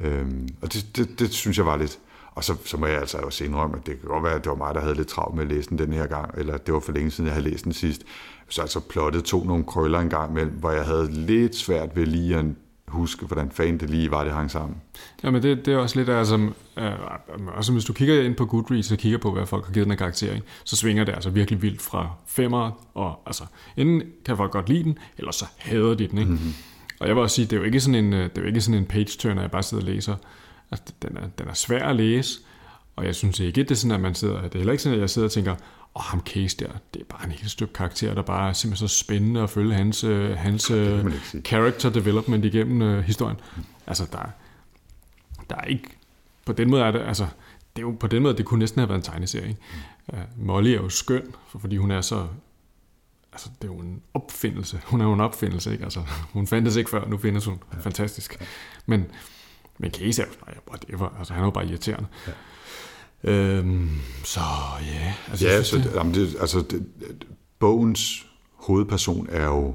Øhm, 0.00 0.48
og 0.62 0.72
det, 0.72 0.86
det, 0.96 1.18
det 1.18 1.32
synes 1.32 1.58
jeg 1.58 1.66
var 1.66 1.76
lidt, 1.76 1.98
og 2.34 2.44
så, 2.44 2.54
så 2.64 2.76
må 2.76 2.86
jeg 2.86 3.00
altså 3.00 3.18
også 3.18 3.44
indrømme, 3.44 3.76
at 3.76 3.86
det 3.86 4.00
kan 4.00 4.08
godt 4.08 4.24
være, 4.24 4.34
at 4.34 4.44
det 4.44 4.50
var 4.50 4.56
mig, 4.56 4.74
der 4.74 4.80
havde 4.80 4.94
lidt 4.94 5.08
travlt 5.08 5.34
med 5.34 5.42
at 5.42 5.48
læse 5.48 5.70
den 5.70 5.78
den 5.78 5.92
her 5.92 6.06
gang, 6.06 6.38
eller 6.38 6.56
det 6.56 6.74
var 6.74 6.80
for 6.80 6.92
længe 6.92 7.10
siden, 7.10 7.26
jeg 7.26 7.34
havde 7.34 7.50
læst 7.50 7.64
den 7.64 7.72
sidst. 7.72 8.02
Så 8.48 8.60
altså 8.60 8.80
plottet 8.80 9.24
tog 9.24 9.46
nogle 9.46 9.64
krøller 9.64 10.00
en 10.00 10.08
gang 10.08 10.30
imellem, 10.30 10.52
hvor 10.52 10.70
jeg 10.70 10.84
havde 10.84 11.10
lidt 11.12 11.56
svært 11.56 11.96
ved 11.96 12.06
lige 12.06 12.36
at 12.36 12.44
huske, 12.88 13.26
hvordan 13.26 13.50
fanden 13.50 13.80
det 13.80 13.90
lige 13.90 14.10
var, 14.10 14.24
det 14.24 14.32
hang 14.32 14.50
sammen. 14.50 14.76
Ja, 15.22 15.30
men 15.30 15.42
det, 15.42 15.66
det 15.66 15.74
er 15.74 15.78
også 15.78 15.98
lidt, 15.98 16.08
altså, 16.08 16.48
øh, 16.76 16.92
altså 17.56 17.72
hvis 17.72 17.84
du 17.84 17.92
kigger 17.92 18.22
ind 18.22 18.34
på 18.34 18.46
Goodreads 18.46 18.92
og 18.92 18.98
kigger 18.98 19.18
på, 19.18 19.32
hvad 19.32 19.46
folk 19.46 19.66
har 19.66 19.72
givet 19.72 19.84
den 19.84 19.92
her 19.92 19.98
karakter, 19.98 20.40
så 20.64 20.76
svinger 20.76 21.04
det 21.04 21.12
altså 21.12 21.30
virkelig 21.30 21.62
vildt 21.62 21.82
fra 21.82 22.10
femmer, 22.26 22.70
og 22.94 23.22
altså, 23.26 23.44
enten 23.76 24.02
kan 24.26 24.36
folk 24.36 24.52
godt 24.52 24.68
lide 24.68 24.84
den, 24.84 24.98
eller 25.18 25.32
så 25.32 25.44
hader 25.58 25.94
de 25.94 26.08
den, 26.08 26.18
ikke? 26.18 26.30
Mm-hmm. 26.30 26.54
Og 27.00 27.08
jeg 27.08 27.16
vil 27.16 27.22
også 27.22 27.34
sige, 27.34 27.44
det 27.44 27.52
er 27.52 27.56
jo 27.56 27.62
ikke 27.62 27.80
sådan 27.80 28.04
en, 28.04 28.12
øh, 28.12 28.22
det 28.24 28.38
er 28.38 28.42
jo 28.42 28.46
ikke 28.46 28.60
sådan 28.60 28.80
en 28.80 28.86
page-turner, 28.86 29.40
jeg 29.40 29.50
bare 29.50 29.62
sidder 29.62 29.82
og 29.82 29.90
læser. 29.90 30.16
Altså, 30.74 30.94
den, 31.02 31.16
er, 31.16 31.28
den 31.38 31.48
er 31.48 31.54
svær 31.54 31.88
at 31.88 31.96
læse, 31.96 32.40
og 32.96 33.04
jeg 33.06 33.14
synes 33.14 33.40
ikke, 33.40 33.62
det 33.62 33.70
er 33.70 33.74
sådan, 33.74 33.94
at 33.94 34.00
man 34.00 34.14
sidder, 34.14 34.42
det 34.42 34.54
er 34.54 34.58
heller 34.58 34.72
ikke 34.72 34.82
sådan, 34.82 34.94
at 34.94 35.00
jeg 35.00 35.10
sidder 35.10 35.28
og 35.28 35.32
tænker, 35.32 35.52
åh, 35.52 35.56
oh, 35.94 36.02
ham 36.02 36.20
Case 36.26 36.56
der, 36.56 36.68
det 36.94 37.00
er 37.00 37.04
bare 37.04 37.24
en 37.24 37.30
helt 37.30 37.50
stykke 37.50 37.72
karakter, 37.72 38.14
der 38.14 38.22
bare 38.22 38.48
er 38.48 38.52
simpelthen 38.52 38.88
så 38.88 38.98
spændende 38.98 39.40
at 39.40 39.50
følge 39.50 39.74
hans, 39.74 40.04
øh, 40.04 40.36
hans 40.36 40.70
uh, 40.70 41.12
character 41.44 41.90
development 41.90 42.44
igennem 42.44 42.98
uh, 42.98 43.04
historien. 43.04 43.36
Altså, 43.86 44.06
der, 44.12 44.18
der 45.50 45.56
er 45.56 45.64
ikke, 45.64 45.88
på 46.46 46.52
den 46.52 46.70
måde 46.70 46.82
er 46.82 46.90
det, 46.90 47.00
altså, 47.00 47.26
det 47.76 47.82
er 47.82 47.86
jo 47.86 47.96
på 48.00 48.06
den 48.06 48.22
måde, 48.22 48.36
det 48.36 48.44
kunne 48.44 48.58
næsten 48.58 48.78
have 48.78 48.88
været 48.88 48.98
en 48.98 49.04
tegneserie. 49.04 49.56
Mm. 50.12 50.18
Uh, 50.18 50.46
Molly 50.46 50.68
er 50.68 50.74
jo 50.74 50.88
skøn, 50.88 51.34
fordi 51.48 51.76
hun 51.76 51.90
er 51.90 52.00
så 52.00 52.26
altså, 53.34 53.48
det 53.62 53.68
er 53.68 53.72
jo 53.72 53.80
en 53.80 54.02
opfindelse. 54.14 54.80
Hun 54.84 55.00
er 55.00 55.04
jo 55.04 55.12
en 55.12 55.20
opfindelse, 55.20 55.72
ikke? 55.72 55.84
Altså, 55.84 56.00
hun 56.32 56.46
fandtes 56.46 56.76
ikke 56.76 56.90
før, 56.90 57.08
nu 57.08 57.18
findes 57.18 57.44
hun. 57.44 57.62
Ja. 57.72 57.78
Fantastisk. 57.80 58.40
Men, 58.86 59.06
men 59.78 59.90
Case 59.90 60.22
er 60.22 60.26
jo 60.26 60.60
whatever. 60.70 61.18
Altså, 61.18 61.34
han 61.34 61.42
er 61.42 61.46
jo 61.46 61.50
bare 61.50 61.66
irriterende. 61.66 62.08
Ja. 62.26 62.32
Øhm, 63.30 63.90
så 64.24 64.40
ja. 64.80 65.14
Altså, 65.30 65.46
ja, 65.46 65.62
så 65.62 65.76
det, 65.76 65.92
jamen 65.94 66.14
det, 66.14 66.36
altså, 66.40 66.64
det, 66.70 66.86
bogens 67.58 68.26
hovedperson 68.52 69.26
er 69.30 69.44
jo, 69.44 69.74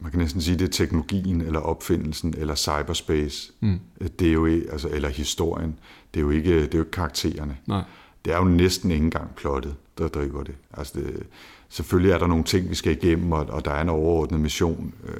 man 0.00 0.10
kan 0.10 0.20
næsten 0.20 0.40
sige, 0.40 0.58
det 0.58 0.68
er 0.68 0.72
teknologien, 0.72 1.40
eller 1.40 1.60
opfindelsen, 1.60 2.34
eller 2.36 2.54
cyberspace. 2.54 3.52
Mm. 3.60 3.80
Det 4.18 4.28
er 4.28 4.32
jo, 4.32 4.46
altså, 4.46 4.88
eller 4.88 5.08
historien. 5.08 5.78
Det 6.14 6.20
er 6.20 6.24
jo 6.24 6.30
ikke, 6.30 6.54
det 6.54 6.74
er 6.74 6.78
jo 6.78 6.84
ikke 6.84 6.90
karaktererne. 6.90 7.56
Nej. 7.66 7.82
Det 8.24 8.32
er 8.32 8.38
jo 8.38 8.44
næsten 8.44 8.90
ikke 8.90 9.04
engang 9.04 9.34
plottet, 9.36 9.74
der 9.98 10.08
driver 10.08 10.42
det. 10.42 10.54
Altså 10.72 10.92
det, 10.96 11.22
selvfølgelig 11.68 12.12
er 12.12 12.18
der 12.18 12.26
nogle 12.26 12.44
ting, 12.44 12.70
vi 12.70 12.74
skal 12.74 12.92
igennem, 12.92 13.32
og, 13.32 13.46
og 13.48 13.64
der 13.64 13.70
er 13.70 13.82
en 13.82 13.88
overordnet 13.88 14.40
mission. 14.40 14.94
Øh, 15.08 15.14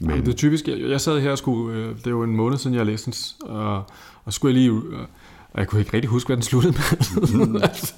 men... 0.00 0.10
Jamen, 0.10 0.26
det 0.26 0.32
er 0.32 0.36
typisk, 0.36 0.68
jeg, 0.68 1.00
sad 1.00 1.20
her 1.20 1.30
og 1.30 1.38
skulle, 1.38 1.78
øh, 1.78 1.96
det 1.96 2.06
er 2.06 2.10
jo 2.10 2.22
en 2.22 2.36
måned 2.36 2.58
siden, 2.58 2.76
jeg 2.76 2.86
læste 2.86 3.10
den, 3.10 3.48
og, 3.50 3.84
og 4.24 4.32
skulle 4.32 4.54
jeg 4.54 4.62
lige, 4.62 4.82
øh, 4.92 5.06
og 5.52 5.60
jeg 5.60 5.68
kunne 5.68 5.80
ikke 5.80 5.94
rigtig 5.94 6.10
huske, 6.10 6.28
hvad 6.28 6.36
den 6.36 6.42
sluttede 6.42 6.72
med. 6.72 7.44
Mm. 7.46 7.56
altså, 7.62 7.94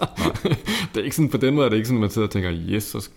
det 0.95 1.01
er 1.01 1.05
ikke 1.05 1.16
sådan, 1.16 1.28
på 1.28 1.36
den 1.36 1.55
måde 1.55 1.66
er 1.66 1.70
det 1.70 1.76
ikke 1.76 1.88
sådan, 1.88 1.99
at 1.99 2.01
man 2.01 2.11
sidder 2.11 2.28
og 2.28 2.32
tænker, 2.32 2.53
yes, 2.53 2.84
så, 2.84 3.09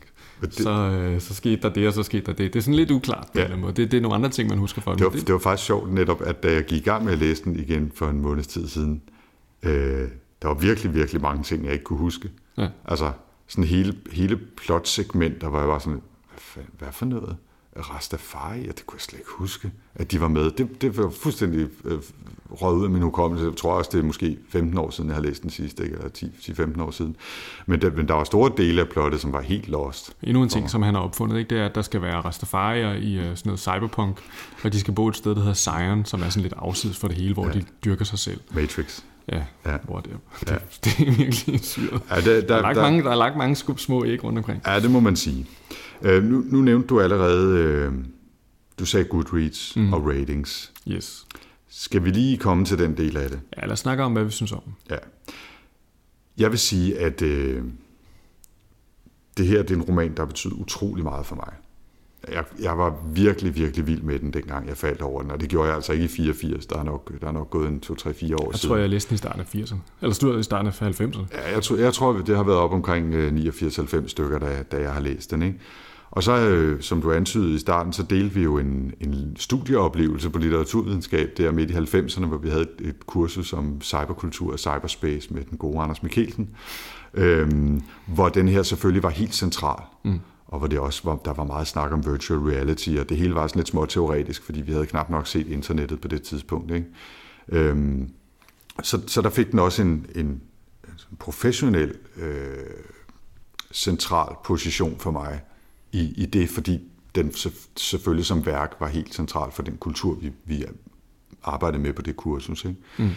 det, 0.42 0.54
så, 0.54 0.72
øh, 0.72 1.22
så 1.22 1.34
skete 1.34 1.62
der 1.62 1.70
det, 1.70 1.88
og 1.88 1.94
så 1.94 2.04
skete 2.04 2.26
der 2.26 2.34
det. 2.34 2.54
Det 2.54 2.60
er 2.60 2.64
sådan 2.64 2.76
lidt 2.76 2.92
uklart 2.92 3.28
på 3.34 3.40
ja. 3.40 3.54
en 3.54 3.60
måde. 3.60 3.74
Det, 3.74 3.92
det 3.92 3.98
er 3.98 4.02
nogle 4.02 4.16
andre 4.16 4.30
ting, 4.30 4.50
man 4.50 4.58
husker 4.58 4.82
fra 4.82 4.94
det. 4.94 5.04
Var, 5.04 5.10
det 5.10 5.34
var 5.34 5.40
faktisk 5.40 5.68
sjovt 5.68 5.94
netop, 5.94 6.22
at 6.22 6.44
da 6.44 6.54
jeg 6.54 6.66
gik 6.66 6.82
i 6.82 6.84
gang 6.84 7.06
med 7.06 7.14
at 7.14 7.20
læse 7.20 7.44
den 7.44 7.60
igen 7.60 7.92
for 7.96 8.08
en 8.08 8.22
måneds 8.22 8.48
tid 8.48 8.68
siden, 8.68 9.02
øh, 9.64 10.08
der 10.46 10.54
var 10.54 10.60
virkelig, 10.60 10.94
virkelig 10.94 11.22
mange 11.22 11.44
ting, 11.44 11.66
jeg 11.66 11.74
ikke 11.74 11.84
kunne 11.84 12.00
huske. 12.00 12.32
Ja. 12.58 12.68
Altså, 12.86 13.12
sådan 13.48 13.64
hele, 13.64 13.98
hele 14.12 14.38
plotsegmenter, 14.38 15.50
hvor 15.50 15.60
jeg 15.60 15.68
var 15.68 15.80
sådan, 15.80 16.02
hvad, 16.30 16.40
fanden, 16.40 16.72
hvad 16.78 16.88
for 16.92 17.06
noget? 17.06 17.38
Rastafari, 17.78 18.60
ja, 18.62 18.68
det 18.68 18.86
kunne 18.86 18.96
jeg 18.98 19.02
slet 19.02 19.20
ikke 19.20 19.32
huske, 19.32 19.72
at 19.96 20.12
de 20.12 20.22
var 20.22 20.28
med. 20.28 20.52
Det, 20.52 20.82
det 20.82 20.98
var 20.98 21.10
fuldstændig 21.10 21.68
øh, 21.86 22.00
røget 22.52 22.78
ud 22.78 22.84
af 22.84 22.90
min 22.90 23.02
hukommelse. 23.02 23.46
Jeg 23.46 23.56
tror 23.56 23.74
også, 23.74 23.90
det 23.94 24.00
er 24.00 24.04
måske 24.04 24.38
15 24.50 24.78
år 24.78 24.90
siden, 24.90 25.10
jeg 25.10 25.16
har 25.16 25.24
læst 25.24 25.42
den 25.42 25.50
sidste, 25.50 25.84
ikke? 25.84 25.96
eller 25.96 26.10
10-15 26.78 26.82
år 26.82 26.92
siden. 26.92 27.16
Men 27.66 27.82
der, 27.82 27.92
men 27.92 28.08
der 28.08 28.14
var 28.14 28.24
store 28.24 28.52
dele 28.58 28.82
af 28.82 28.90
plottet, 28.90 29.22
som 29.22 29.34
var 29.34 29.42
helt 29.42 29.68
lost. 29.68 30.14
Endnu 30.24 30.44
en 30.44 30.50
ting, 30.50 30.70
som 30.70 30.82
han 30.82 30.94
har 30.94 31.02
opfundet, 31.02 31.38
ikke? 31.38 31.50
det 31.50 31.60
er, 31.60 31.66
at 31.66 31.76
der 31.76 31.82
skal 31.82 32.02
være 32.02 32.22
Rastafarier 32.22 32.94
i 32.94 33.18
uh, 33.18 33.24
sådan 33.24 33.40
noget 33.46 33.60
cyberpunk, 33.60 34.20
og 34.64 34.74
de 34.74 34.80
skal 34.80 34.94
bo 34.94 35.08
et 35.08 35.16
sted, 35.16 35.36
der 35.36 35.42
hedder 35.42 35.54
Zion, 35.54 36.06
som 36.06 36.22
er 36.22 36.30
sådan 36.30 36.44
lidt 36.44 36.54
afsides 36.58 36.98
for 36.98 37.08
det 37.08 37.18
hele, 37.18 37.34
hvor 37.34 37.48
ja. 37.48 37.54
de 37.54 37.64
dyrker 37.86 38.06
sig 38.06 38.20
selv. 38.20 38.42
Matrix. 38.52 39.04
Ja, 39.32 39.44
ja. 39.66 39.78
hvor 39.84 40.00
det, 40.00 40.12
ja. 40.48 40.54
det, 40.54 40.80
det 40.84 41.08
er 41.08 41.12
virkelig 41.12 41.60
syret. 41.64 42.02
Ja, 42.10 42.16
det, 42.16 42.26
der, 42.26 42.42
der, 42.42 42.56
er 42.56 42.62
lagt 42.62 42.76
der, 42.76 42.82
mange, 42.82 43.04
der 43.04 43.12
er 43.12 43.16
lagt 43.16 43.38
mange 43.38 43.56
skub 43.56 43.80
små 43.80 44.06
æg 44.06 44.24
rundt 44.24 44.38
omkring. 44.38 44.62
Ja, 44.66 44.80
det 44.80 44.92
må 44.92 45.00
man 45.00 45.16
sige. 45.16 45.48
Uh, 46.02 46.24
nu, 46.24 46.44
nu 46.46 46.62
nævnte 46.62 46.88
du 46.88 47.02
allerede, 47.02 47.88
uh, 47.88 47.94
du 48.80 48.86
sagde 48.86 49.06
Goodreads 49.06 49.76
mm. 49.76 49.94
og 49.94 50.08
ratings. 50.08 50.74
Yes. 50.88 51.26
Skal 51.70 52.04
vi 52.04 52.12
lige 52.12 52.38
komme 52.38 52.66
til 52.66 52.80
den 52.80 52.98
del 52.98 53.18
af 53.18 53.30
det? 53.30 53.40
Ja, 53.58 53.62
lad 53.62 53.72
os 53.72 53.80
snakke 53.80 54.04
om, 54.04 54.14
hvad 54.14 54.24
vi 54.24 54.32
synes 54.32 54.52
om 54.52 54.62
Ja. 54.90 54.98
Jeg 56.38 56.52
vil 56.52 56.60
sige, 56.60 57.00
at 57.00 57.22
uh, 57.22 57.64
det 59.38 59.48
her 59.48 59.62
det 59.62 59.72
er 59.72 59.76
en 59.76 59.82
roman, 59.82 60.18
der 60.18 60.26
betyder 60.26 60.56
utrolig 60.56 61.04
meget 61.04 61.26
for 61.26 61.36
mig 61.36 61.54
jeg, 62.32 62.44
jeg 62.62 62.78
var 62.78 62.96
virkelig, 63.14 63.56
virkelig 63.56 63.88
vild 63.88 64.02
med 64.02 64.20
den, 64.20 64.34
dengang 64.34 64.68
jeg 64.68 64.78
faldt 64.78 65.02
over 65.02 65.22
den, 65.22 65.32
og 65.32 65.42
det 65.42 65.50
gjorde 65.50 65.68
jeg 65.68 65.76
altså 65.76 65.94
ikke 65.94 66.06
i 66.06 66.08
84. 66.08 66.66
Der 66.66 66.80
er 66.80 66.84
nok, 66.84 67.12
der 67.22 67.28
er 67.28 67.32
nok 67.32 67.50
gået 67.50 67.68
en 67.68 67.84
2-3-4 67.86 67.92
år 67.92 68.10
jeg 68.10 68.20
siden. 68.20 68.42
Jeg 68.52 68.60
tror, 68.60 68.76
jeg 68.76 68.90
læste 68.90 69.10
den 69.10 69.16
i 69.16 69.18
starten 69.18 69.42
af 69.42 69.56
80'erne. 69.56 69.76
Eller 70.02 70.14
stod 70.14 70.40
i 70.40 70.44
starten 70.44 70.68
af 70.68 70.82
90'erne. 70.82 71.26
Ja, 71.32 71.54
jeg, 71.54 71.64
tror, 71.64 71.76
jeg 71.76 71.94
tror, 71.94 72.14
det 72.14 72.36
har 72.36 72.44
været 72.44 72.58
op 72.58 72.72
omkring 72.74 73.14
89-90 73.14 73.96
øh, 73.96 74.08
stykker, 74.08 74.40
da, 74.40 74.64
da 74.72 74.82
jeg 74.82 74.94
har 74.94 75.02
læst 75.02 75.32
den. 75.32 75.42
Ikke? 75.42 75.60
Og 76.12 76.24
så, 76.24 76.40
øh, 76.40 76.82
som 76.82 77.02
du 77.02 77.12
antydede 77.12 77.56
i 77.56 77.58
starten, 77.58 77.94
så 77.94 78.04
delte 78.04 78.36
vi 78.36 78.44
jo 78.44 78.58
en, 78.58 78.94
en 79.00 79.36
studieoplevelse 79.40 80.30
på 80.30 80.40
litteraturvidenskab 80.40 81.30
der 81.38 81.52
midt 81.52 81.72
i 81.72 81.74
90'erne, 81.74 82.26
hvor 82.26 82.38
vi 82.38 82.50
havde 82.50 82.62
et, 82.62 82.88
et 82.88 83.06
kursus 83.06 83.54
om 83.54 83.82
cyberkultur 83.82 84.52
og 84.52 84.60
cyberspace 84.60 85.34
med 85.34 85.44
den 85.50 85.58
gode 85.58 85.80
Anders 85.80 86.04
Mikkelsen, 86.04 86.50
øhm, 87.14 87.82
hvor 88.06 88.30
den 88.30 88.48
her 88.48 88.64
selvfølgelig 88.64 89.04
var 89.04 89.10
helt 89.10 89.36
central. 89.36 89.82
Mm 90.04 90.20
og 90.56 90.60
hvor 90.60 90.68
det 90.68 90.80
også 90.80 91.02
var, 91.04 91.16
der 91.26 91.34
var 91.34 91.44
meget 91.44 91.68
snak 91.68 91.92
om 91.92 92.06
virtual 92.06 92.40
reality, 92.40 92.90
og 93.00 93.10
det 93.10 93.18
hele 93.18 93.36
var 93.36 93.48
sådan 93.48 93.60
lidt 93.60 93.68
små 93.68 93.86
teoretisk, 93.86 94.44
fordi 94.44 94.62
vi 94.62 94.72
havde 94.72 94.86
knap 94.86 95.10
nok 95.10 95.28
set 95.28 95.48
internettet 95.48 96.02
på 96.02 96.08
det 96.08 96.22
tidspunkt. 96.22 96.72
Ikke? 96.72 96.88
Øhm, 97.48 98.10
så, 98.84 99.02
så 99.08 99.22
der 99.22 99.30
fik 99.30 99.52
den 99.52 99.60
også 99.60 99.82
en, 99.82 100.06
en, 100.16 100.26
en 101.12 101.18
professionel 101.20 101.94
øh, 102.18 102.56
central 103.74 104.36
position 104.44 105.00
for 105.00 105.12
mig 105.12 105.42
i, 105.92 106.14
i 106.18 106.26
det, 106.26 106.50
fordi 106.50 106.82
den 107.16 107.34
selvfølgelig 107.76 108.26
som 108.26 108.46
værk 108.46 108.76
var 108.80 108.88
helt 108.88 109.14
central 109.16 109.52
for 109.52 109.64
den 109.64 109.78
kultur, 109.78 110.14
vi, 110.16 110.32
vi 110.46 110.66
arbejdede 111.44 111.82
med 111.82 111.94
på 111.94 112.02
det 112.02 112.16
kursus. 112.16 112.66
Ikke? 112.66 112.78
Mm. 112.98 113.10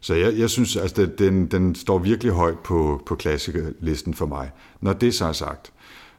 Så 0.00 0.14
jeg, 0.14 0.38
jeg 0.38 0.50
synes, 0.50 0.76
at 0.76 0.82
altså, 0.82 1.06
den, 1.18 1.46
den 1.46 1.74
står 1.74 1.98
virkelig 1.98 2.32
højt 2.32 2.58
på, 2.58 3.02
på 3.06 3.14
klassikerlisten 3.14 4.14
for 4.14 4.26
mig. 4.26 4.50
Når 4.80 4.92
det 4.92 5.14
så 5.14 5.24
er 5.24 5.32
sagt, 5.32 5.72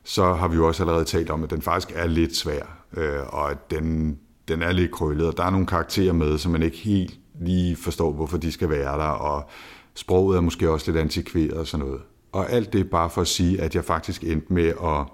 så 0.04 0.34
har 0.34 0.48
vi 0.48 0.56
jo 0.56 0.68
også 0.68 0.84
allerede 0.84 1.06
talt 1.06 1.30
om, 1.30 1.44
at 1.44 1.50
den 1.50 1.62
faktisk 1.62 1.96
er 1.96 2.08
lidt 2.08 2.36
svær, 2.36 2.64
øh, 2.98 3.20
og 3.28 3.52
at 3.52 3.72
den, 3.72 4.20
den 4.48 4.62
er 4.62 4.72
lidt 4.72 4.92
krøllet, 4.92 5.28
og 5.28 5.38
der 5.38 5.44
er 5.44 5.50
nogle 5.50 5.68
karakterer 5.68 6.14
med, 6.14 6.38
som 6.38 6.52
man 6.52 6.64
ikke 6.64 6.78
helt 6.78 7.20
lige 7.42 7.76
forstår, 7.76 8.12
hvorfor 8.12 8.38
de 8.38 8.52
skal 8.52 8.70
være 8.70 8.98
der, 8.98 9.06
og 9.06 9.50
sproget 9.94 10.38
er 10.38 10.42
måske 10.42 10.70
også 10.70 10.92
lidt 10.92 11.02
antikveret 11.02 11.54
og 11.54 11.68
sådan 11.68 11.86
noget. 11.86 12.02
Og 12.32 12.52
alt 12.52 12.74
det 12.74 12.82
er 12.82 12.86
bare 12.86 13.10
for 13.10 13.22
at 13.22 13.28
sige, 13.28 13.62
at 13.62 13.76
jeg 13.76 13.86
faktisk 13.86 14.24
endte 14.24 14.54
med 14.54 14.68
at, 14.68 15.06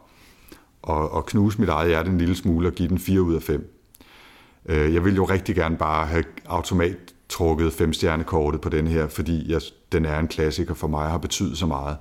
at, 0.96 1.18
at 1.18 1.26
knuse 1.26 1.60
mit 1.60 1.70
eget 1.70 1.90
hjerte 1.90 2.10
en 2.10 2.18
lille 2.18 2.36
smule 2.36 2.68
og 2.68 2.74
give 2.74 2.90
den 2.90 3.00
4 3.00 3.22
ud 3.22 3.36
af 3.36 3.44
5. 3.44 3.74
Øh, 4.66 4.94
jeg 4.94 5.06
vil 5.06 5.16
jo 5.16 5.26
rigtig 5.26 5.56
gerne 5.56 5.78
bare 5.78 6.06
have 6.06 6.24
automat 6.46 6.98
trukket 7.30 7.74
femstjernekortet 7.74 8.62
på 8.62 8.70
den 8.70 8.88
her, 8.88 9.08
fordi 9.08 9.52
jeg, 9.52 9.62
den 9.92 10.06
er 10.06 10.20
en 10.20 10.28
klassiker 10.28 10.74
for 10.74 10.88
mig 10.88 11.04
og 11.06 11.12
har 11.12 11.18
betydet 11.18 11.58
så 11.58 11.66
meget. 11.66 11.98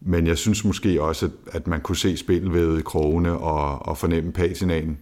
Men 0.00 0.26
jeg 0.26 0.38
synes 0.38 0.64
måske 0.64 1.02
også, 1.02 1.26
at, 1.26 1.32
at 1.52 1.66
man 1.66 1.80
kunne 1.80 1.96
se 1.96 2.16
spindelvævet 2.16 2.78
i 2.78 2.82
krogene 2.82 3.38
og, 3.38 3.86
og 3.88 3.98
fornemme 3.98 4.32
patinaen, 4.32 4.98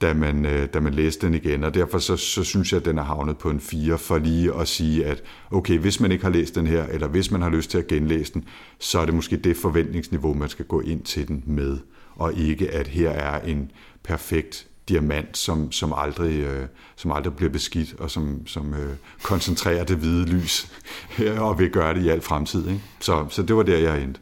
da 0.00 0.14
man, 0.14 0.46
øh, 0.46 0.68
da 0.74 0.80
man 0.80 0.94
læste 0.94 1.26
den 1.26 1.34
igen. 1.34 1.64
Og 1.64 1.74
derfor 1.74 1.98
så, 1.98 2.16
så 2.16 2.44
synes 2.44 2.72
jeg, 2.72 2.80
at 2.80 2.84
den 2.84 2.98
er 2.98 3.02
havnet 3.02 3.38
på 3.38 3.50
en 3.50 3.60
4, 3.60 3.98
for 3.98 4.18
lige 4.18 4.54
at 4.54 4.68
sige, 4.68 5.06
at 5.06 5.22
okay, 5.50 5.78
hvis 5.78 6.00
man 6.00 6.12
ikke 6.12 6.24
har 6.24 6.30
læst 6.30 6.54
den 6.54 6.66
her, 6.66 6.86
eller 6.86 7.08
hvis 7.08 7.30
man 7.30 7.42
har 7.42 7.50
lyst 7.50 7.70
til 7.70 7.78
at 7.78 7.86
genlæse 7.86 8.32
den, 8.32 8.44
så 8.78 8.98
er 8.98 9.04
det 9.04 9.14
måske 9.14 9.36
det 9.36 9.56
forventningsniveau, 9.56 10.34
man 10.34 10.48
skal 10.48 10.64
gå 10.64 10.80
ind 10.80 11.02
til 11.02 11.28
den 11.28 11.42
med, 11.46 11.78
og 12.16 12.34
ikke 12.34 12.70
at 12.70 12.88
her 12.88 13.10
er 13.10 13.40
en 13.40 13.70
perfekt 14.02 14.66
diamant, 14.88 15.36
som, 15.36 15.72
som, 15.72 15.94
aldrig, 15.96 16.40
øh, 16.40 16.66
som 16.96 17.12
aldrig 17.12 17.34
bliver 17.36 17.50
beskidt, 17.50 17.94
og 17.98 18.10
som, 18.10 18.46
som 18.46 18.74
øh, 18.74 18.96
koncentrerer 19.22 19.84
det 19.84 19.96
hvide 19.96 20.26
lys, 20.26 20.72
og 21.38 21.58
vil 21.58 21.70
gøre 21.70 21.94
det 21.94 22.04
i 22.04 22.08
al 22.08 22.20
fremtid. 22.20 22.68
Ikke? 22.68 22.80
Så, 23.00 23.26
så 23.30 23.42
det 23.42 23.56
var 23.56 23.62
der, 23.62 23.78
jeg 23.78 24.02
endte. 24.02 24.20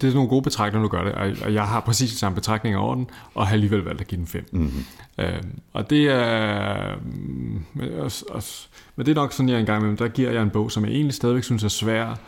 Det 0.00 0.10
er 0.10 0.14
nogle 0.14 0.28
gode 0.28 0.42
betragtninger, 0.42 0.88
du 0.88 0.96
gør 0.96 1.04
det, 1.04 1.42
og 1.42 1.54
jeg 1.54 1.68
har 1.68 1.80
præcis 1.80 2.10
de 2.10 2.16
samme 2.18 2.36
betragtninger 2.36 2.78
over 2.78 2.94
den, 2.94 3.10
og 3.34 3.46
har 3.46 3.52
alligevel 3.52 3.80
valgt 3.80 4.00
at 4.00 4.06
give 4.06 4.18
den 4.18 4.26
5. 4.26 4.46
Mm-hmm. 4.52 4.84
Øh, 5.18 5.42
og 5.72 5.90
det 5.90 6.08
er... 6.08 6.96
Men, 7.74 7.92
også, 7.98 8.24
også, 8.28 8.68
men 8.96 9.06
det 9.06 9.12
er 9.12 9.14
nok 9.14 9.32
sådan, 9.32 9.48
jeg 9.48 9.60
engang 9.60 9.86
med, 9.86 9.96
der 9.96 10.08
giver 10.08 10.30
jeg 10.30 10.42
en 10.42 10.50
bog, 10.50 10.72
som 10.72 10.84
jeg 10.84 10.92
egentlig 10.92 11.14
stadigvæk 11.14 11.44
synes 11.44 11.64
er 11.64 11.68
svær, 11.68 12.18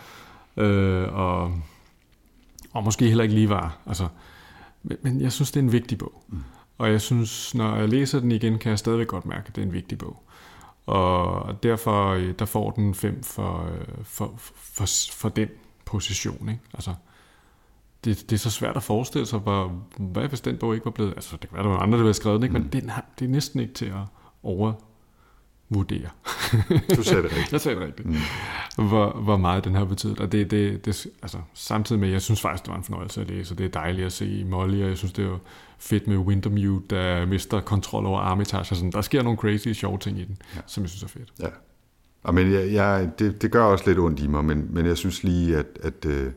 øh, 0.57 1.12
og, 1.12 1.53
og 2.73 2.85
måske 2.85 3.09
heller 3.09 3.23
ikke 3.23 3.35
lige 3.35 3.49
var. 3.49 3.79
Altså, 3.87 4.09
men, 4.83 4.97
men 5.03 5.20
jeg 5.20 5.33
synes, 5.33 5.51
det 5.51 5.61
er 5.61 5.64
en 5.64 5.73
vigtig 5.73 5.99
bog. 5.99 6.25
Mm. 6.29 6.43
Og 6.79 6.91
jeg 6.91 7.01
synes, 7.01 7.55
når 7.55 7.77
jeg 7.77 7.89
læser 7.89 8.20
den 8.20 8.33
igen, 8.33 8.59
kan 8.59 8.70
jeg 8.70 8.79
stadigvæk 8.79 9.07
godt 9.07 9.27
mærke, 9.27 9.45
at 9.49 9.57
det 9.57 9.62
er 9.62 9.66
en 9.66 9.73
vigtig 9.73 9.99
bog. 9.99 10.23
Og 10.87 11.62
derfor 11.62 12.09
øh, 12.09 12.35
der 12.39 12.45
får 12.45 12.70
den 12.70 12.95
5 12.95 13.23
for, 13.23 13.70
øh, 13.73 14.05
for, 14.05 14.35
for, 14.55 14.87
for 15.12 15.29
den 15.29 15.49
position. 15.85 16.49
Ikke? 16.49 16.61
Altså, 16.75 16.95
det, 18.05 18.30
det 18.30 18.36
er 18.36 18.38
så 18.38 18.50
svært 18.50 18.76
at 18.76 18.82
forestille 18.82 19.26
sig, 19.26 19.38
hvor, 19.38 19.82
hvad 19.98 20.28
hvis 20.28 20.40
den 20.40 20.57
bog 20.57 20.74
ikke 20.74 20.84
var 20.84 20.90
blevet... 20.90 21.11
Altså, 21.11 21.36
det 21.42 21.48
kan 21.48 21.57
være, 21.57 21.62
der 21.62 21.70
var 21.70 21.78
andre, 21.78 21.98
der 21.98 22.05
havde 22.05 22.14
skrevet 22.14 22.36
den, 22.36 22.42
ikke? 22.42 22.59
Mm. 22.59 22.62
men 22.62 22.72
det, 22.72 22.92
det 23.18 23.24
er 23.24 23.28
næsten 23.28 23.61
ikke 23.61 23.74
til 23.74 23.86
at 23.86 23.92
overvurdere. 24.42 26.09
du 26.96 27.03
sagde 27.03 27.22
det 27.22 27.30
rigtigt. 27.30 27.53
jeg 27.53 27.61
sagde 27.61 27.80
det 27.80 27.86
rigtigt. 27.86 28.09
Mm. 28.09 28.88
Hvor, 28.88 29.11
hvor 29.11 29.36
meget 29.36 29.64
den 29.64 29.74
har 29.74 29.84
betydet. 29.84 30.20
Og 30.20 30.32
det, 30.32 30.50
det, 30.50 30.84
det, 30.84 31.07
altså, 31.22 31.38
samtidig 31.55 32.00
med, 32.00 32.09
jeg 32.09 32.22
synes 32.22 32.40
faktisk, 32.40 32.64
det 32.64 32.70
var 32.70 32.76
en 32.76 32.84
fornøjelse 32.84 33.20
at 33.20 33.28
læse, 33.28 33.55
og 33.55 33.59
det 33.59 33.66
er 33.66 33.70
dejligt 33.70 34.07
at 34.07 34.12
se 34.12 34.44
Molly, 34.44 34.82
og 34.82 34.88
jeg 34.88 34.98
synes, 34.98 35.12
det 35.12 35.24
er 35.24 35.38
fedt 35.78 36.07
med 36.07 36.16
Wintermute, 36.16 36.96
der 36.96 37.26
mister 37.26 37.61
kontrol 37.61 38.07
over 38.07 38.20
Armitage. 38.20 38.61
Og 38.72 38.76
sådan. 38.76 38.92
Der 38.92 39.00
sker 39.00 39.22
nogle 39.22 39.38
crazy, 39.38 39.68
sjove 39.68 39.98
ting 39.98 40.18
i 40.18 40.24
den, 40.24 40.36
ja. 40.57 40.61
som 40.66 40.82
jeg 40.82 40.90
synes 40.90 41.03
er 41.03 41.09
fedt. 41.09 41.32
Ja. 41.40 41.48
Og 42.22 42.34
men 42.34 42.53
jeg, 42.53 42.72
jeg, 42.72 43.11
det, 43.18 43.42
det 43.42 43.50
gør 43.50 43.64
også 43.64 43.84
lidt 43.86 43.98
ondt 43.98 44.20
i 44.20 44.26
mig, 44.26 44.44
men, 44.44 44.74
men 44.74 44.86
jeg 44.86 44.96
synes 44.96 45.24
lige, 45.24 45.57
at, 45.57 45.66
at 45.82 46.05
øh, 46.07 46.32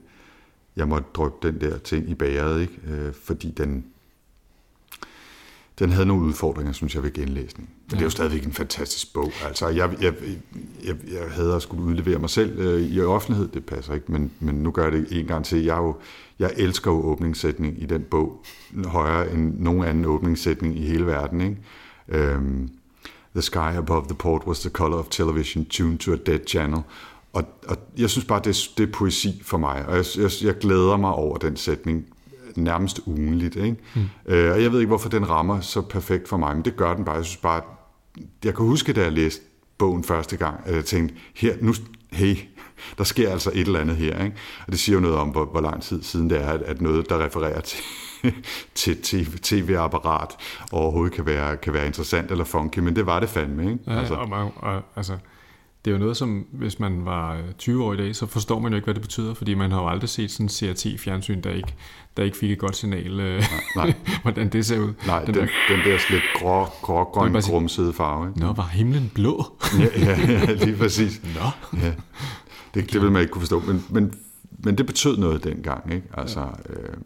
jeg 0.75 0.87
måtte 0.87 1.07
drøbe 1.13 1.35
den 1.43 1.61
der 1.61 1.77
ting 1.77 2.09
i 2.09 2.15
bæret, 2.15 2.61
ikke? 2.61 2.73
Øh, 2.87 3.13
fordi 3.13 3.51
den, 3.51 3.85
den 5.79 5.89
havde 5.89 6.05
nogle 6.05 6.25
udfordringer, 6.25 6.73
synes 6.73 6.95
jeg, 6.95 7.03
ved 7.03 7.13
genlæsning. 7.13 7.69
Men 7.69 7.91
ja. 7.91 7.95
det 7.95 8.01
er 8.01 8.05
jo 8.05 8.09
stadigvæk 8.09 8.45
en 8.45 8.53
fantastisk 8.53 9.13
bog. 9.13 9.31
Altså, 9.45 9.67
jeg, 9.67 9.97
jeg, 10.01 10.13
jeg, 10.83 10.95
jeg 11.13 11.31
havde 11.31 11.55
at 11.55 11.61
skulle 11.61 11.83
udlevere 11.83 12.19
mig 12.19 12.29
selv 12.29 12.59
øh, 12.59 12.81
i 12.81 13.01
offentlighed, 13.01 13.47
det 13.47 13.65
passer 13.65 13.93
ikke, 13.93 14.11
men, 14.11 14.31
men 14.39 14.55
nu 14.55 14.71
gør 14.71 14.83
jeg 14.83 14.91
det 14.91 15.07
en 15.11 15.25
gang 15.25 15.45
til. 15.45 15.63
Jeg, 15.63 15.77
jo, 15.77 15.95
jeg 16.39 16.53
elsker 16.57 16.91
jo 16.91 17.01
åbningssætning 17.01 17.81
i 17.81 17.85
den 17.85 18.03
bog, 18.03 18.45
højere 18.85 19.31
end 19.31 19.59
nogen 19.59 19.83
anden 19.83 20.05
åbningssætning 20.05 20.79
i 20.79 20.85
hele 20.85 21.05
verden. 21.05 21.41
Ikke? 21.41 21.57
Øhm, 22.07 22.69
The 23.35 23.41
sky 23.41 23.75
above 23.75 24.07
the 24.07 24.15
port 24.15 24.47
was 24.47 24.61
the 24.61 24.69
color 24.69 24.97
of 24.97 25.09
television 25.09 25.65
tuned 25.65 25.99
to 25.99 26.13
a 26.13 26.15
dead 26.15 26.47
channel. 26.47 26.85
Og, 27.35 27.43
og 27.67 27.77
jeg 27.97 28.09
synes 28.09 28.25
bare, 28.25 28.41
det 28.43 28.49
er, 28.49 28.73
det 28.77 28.87
er 28.87 28.91
poesi 28.91 29.41
for 29.45 29.57
mig, 29.57 29.85
og 29.87 29.95
jeg, 29.95 30.05
jeg, 30.17 30.31
jeg 30.43 30.57
glæder 30.57 30.97
mig 30.97 31.11
over 31.11 31.37
den 31.37 31.57
sætning 31.57 32.05
nærmest 32.55 32.99
ugenligt. 33.05 33.55
Ikke? 33.55 33.77
Mm. 33.95 34.01
Øh, 34.25 34.51
og 34.51 34.63
jeg 34.63 34.71
ved 34.71 34.79
ikke, 34.79 34.87
hvorfor 34.87 35.09
den 35.09 35.29
rammer 35.29 35.61
så 35.61 35.81
perfekt 35.81 36.27
for 36.27 36.37
mig, 36.37 36.55
men 36.55 36.65
det 36.65 36.75
gør 36.75 36.93
den 36.93 37.05
bare. 37.05 37.15
Jeg 37.15 37.25
synes 37.25 37.41
bare, 37.41 37.61
jeg 38.43 38.55
kan 38.55 38.65
huske, 38.65 38.93
da 38.93 39.01
jeg 39.01 39.11
læste 39.11 39.41
bogen 39.77 40.03
første 40.03 40.37
gang, 40.37 40.61
at 40.65 40.75
jeg 40.75 40.85
tænkte, 40.85 41.15
her, 41.35 41.55
nu, 41.61 41.73
hey, 42.11 42.35
der 42.97 43.03
sker 43.03 43.31
altså 43.31 43.51
et 43.53 43.67
eller 43.67 43.79
andet 43.79 43.95
her. 43.95 44.23
Ikke? 44.23 44.35
Og 44.65 44.71
det 44.71 44.79
siger 44.79 44.93
jo 44.93 44.99
noget 44.99 45.17
om, 45.17 45.29
hvor, 45.29 45.45
hvor 45.45 45.61
lang 45.61 45.81
tid 45.81 46.03
siden 46.03 46.29
det 46.29 46.41
er, 46.41 46.49
at, 46.49 46.61
at 46.61 46.81
noget, 46.81 47.09
der 47.09 47.25
refererer 47.25 47.61
til, 47.61 47.83
til 48.75 49.01
TV, 49.01 49.37
tv-apparat 49.41 50.29
overhovedet 50.71 51.13
kan 51.13 51.25
være, 51.25 51.57
kan 51.57 51.73
være 51.73 51.85
interessant 51.85 52.31
eller 52.31 52.43
funky, 52.43 52.79
men 52.79 52.95
det 52.95 53.05
var 53.05 53.19
det 53.19 53.29
fandme. 53.29 53.63
Ikke? 53.71 53.83
Ja, 53.87 53.99
altså. 53.99 54.13
Og, 54.13 54.29
man, 54.29 54.51
og, 54.55 54.81
altså, 54.95 55.17
det 55.85 55.91
er 55.91 55.95
jo 55.95 55.99
noget, 55.99 56.17
som 56.17 56.45
hvis 56.51 56.79
man 56.79 57.05
var 57.05 57.41
20 57.57 57.83
år 57.83 57.93
i 57.93 57.97
dag, 57.97 58.15
så 58.15 58.25
forstår 58.25 58.59
man 58.59 58.71
jo 58.71 58.75
ikke, 58.75 58.85
hvad 58.85 58.93
det 58.93 59.01
betyder, 59.01 59.33
fordi 59.33 59.53
man 59.53 59.71
har 59.71 59.81
jo 59.81 59.87
aldrig 59.87 60.09
set 60.09 60.31
sådan 60.31 60.45
en 60.45 60.49
CRT-fjernsyn, 60.49 61.41
der 61.41 61.49
ikke, 61.49 61.73
der 62.17 62.23
ikke 62.23 62.37
fik 62.37 62.51
et 62.51 62.59
godt 62.59 62.75
signal, 62.75 63.19
øh, 63.19 63.39
nej, 63.39 63.45
nej. 63.75 63.93
hvordan 64.23 64.49
det 64.49 64.65
ser 64.65 64.79
ud. 64.79 64.93
Nej, 65.07 65.25
den, 65.25 65.33
den, 65.33 65.41
der, 65.41 65.47
den 65.69 65.79
der 65.85 66.11
lidt 66.11 66.23
grå, 66.35 66.65
grå 66.81 67.03
grøn, 67.03 67.41
grumsede 67.41 67.93
farve. 67.93 68.27
Ikke? 68.27 68.39
Nå, 68.39 68.53
var 68.53 68.67
himlen 68.67 69.11
blå? 69.13 69.45
ja, 69.79 70.05
ja, 70.05 70.31
ja, 70.31 70.53
lige 70.53 70.77
præcis. 70.77 71.21
Nå. 71.39 71.77
Ja. 71.79 71.93
Det, 72.73 72.93
det 72.93 73.01
vil 73.01 73.11
man 73.11 73.21
ikke 73.21 73.31
kunne 73.31 73.41
forstå, 73.41 73.59
men, 73.59 73.85
men, 73.89 74.13
men 74.63 74.77
det 74.77 74.85
betød 74.85 75.17
noget 75.17 75.43
dengang. 75.43 75.93
Ikke? 75.93 76.07
Altså, 76.13 76.39
ja. 76.39 76.73
øh, 76.73 76.97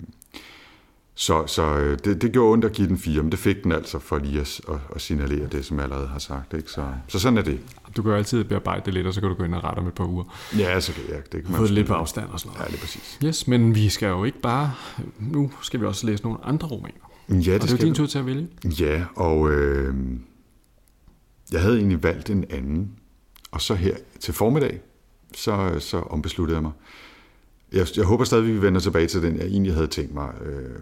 så, 1.19 1.47
så 1.47 1.77
øh, 1.77 1.99
det, 2.05 2.21
det 2.21 2.31
gjorde 2.31 2.53
ondt 2.53 2.65
at 2.65 2.71
give 2.71 2.87
den 2.87 2.97
fire, 2.97 3.23
men 3.23 3.31
det 3.31 3.39
fik 3.39 3.63
den 3.63 3.71
altså 3.71 3.99
for 3.99 4.17
lige 4.17 4.39
at, 4.39 4.61
at, 4.69 4.75
at 4.95 5.01
signalere 5.01 5.47
det, 5.47 5.65
som 5.65 5.77
jeg 5.77 5.83
allerede 5.83 6.07
har 6.07 6.19
sagt. 6.19 6.53
Ikke? 6.53 6.71
Så, 6.71 6.85
så 7.07 7.19
sådan 7.19 7.37
er 7.37 7.41
det. 7.41 7.59
Du 7.97 8.01
kan 8.01 8.11
jo 8.11 8.17
altid 8.17 8.43
bearbejde 8.43 8.81
det 8.85 8.93
lidt, 8.93 9.07
og 9.07 9.13
så 9.13 9.19
kan 9.21 9.29
du 9.29 9.35
gå 9.35 9.43
ind 9.43 9.55
og 9.55 9.63
rette 9.63 9.79
om 9.79 9.87
et 9.87 9.93
par 9.93 10.05
uger. 10.05 10.23
Ja, 10.57 10.79
så 10.79 10.93
kan 10.93 11.03
jeg. 11.09 11.17
Det 11.31 11.43
kan 11.43 11.51
man 11.51 11.57
Fået 11.57 11.71
lidt 11.71 11.87
på 11.87 11.93
afstand 11.93 12.29
og 12.29 12.39
sådan 12.39 12.53
noget. 12.53 12.65
Ja, 12.65 12.71
det 12.71 12.77
er 12.77 12.81
præcis. 12.81 13.19
Yes, 13.25 13.47
men 13.47 13.75
vi 13.75 13.89
skal 13.89 14.07
jo 14.07 14.23
ikke 14.23 14.41
bare... 14.41 14.73
Nu 15.19 15.51
skal 15.61 15.79
vi 15.79 15.85
også 15.85 16.07
læse 16.07 16.23
nogle 16.23 16.39
andre 16.43 16.67
romaner. 16.67 17.11
Ja, 17.29 17.35
det, 17.35 17.63
og 17.63 17.67
det 17.67 17.73
er 17.73 17.77
din 17.77 17.95
tur 17.95 18.05
til 18.05 18.19
at 18.19 18.25
vælge. 18.25 18.47
Ja, 18.79 19.03
og 19.15 19.51
øh, 19.51 19.95
jeg 21.51 21.61
havde 21.61 21.77
egentlig 21.77 22.03
valgt 22.03 22.29
en 22.29 22.45
anden. 22.49 22.91
Og 23.51 23.61
så 23.61 23.75
her 23.75 23.95
til 24.19 24.33
formiddag, 24.33 24.81
så, 25.35 25.75
så 25.79 25.97
ombesluttede 25.97 26.55
jeg 26.55 26.63
mig. 26.63 26.71
Jeg, 27.71 27.87
jeg 27.97 28.05
håber 28.05 28.23
stadig, 28.23 28.47
vi 28.47 28.61
vender 28.61 28.79
tilbage 28.79 29.07
til 29.07 29.21
den, 29.21 29.37
jeg 29.37 29.45
egentlig 29.45 29.73
havde 29.73 29.87
tænkt 29.87 30.13
mig 30.13 30.33
øh, 30.45 30.79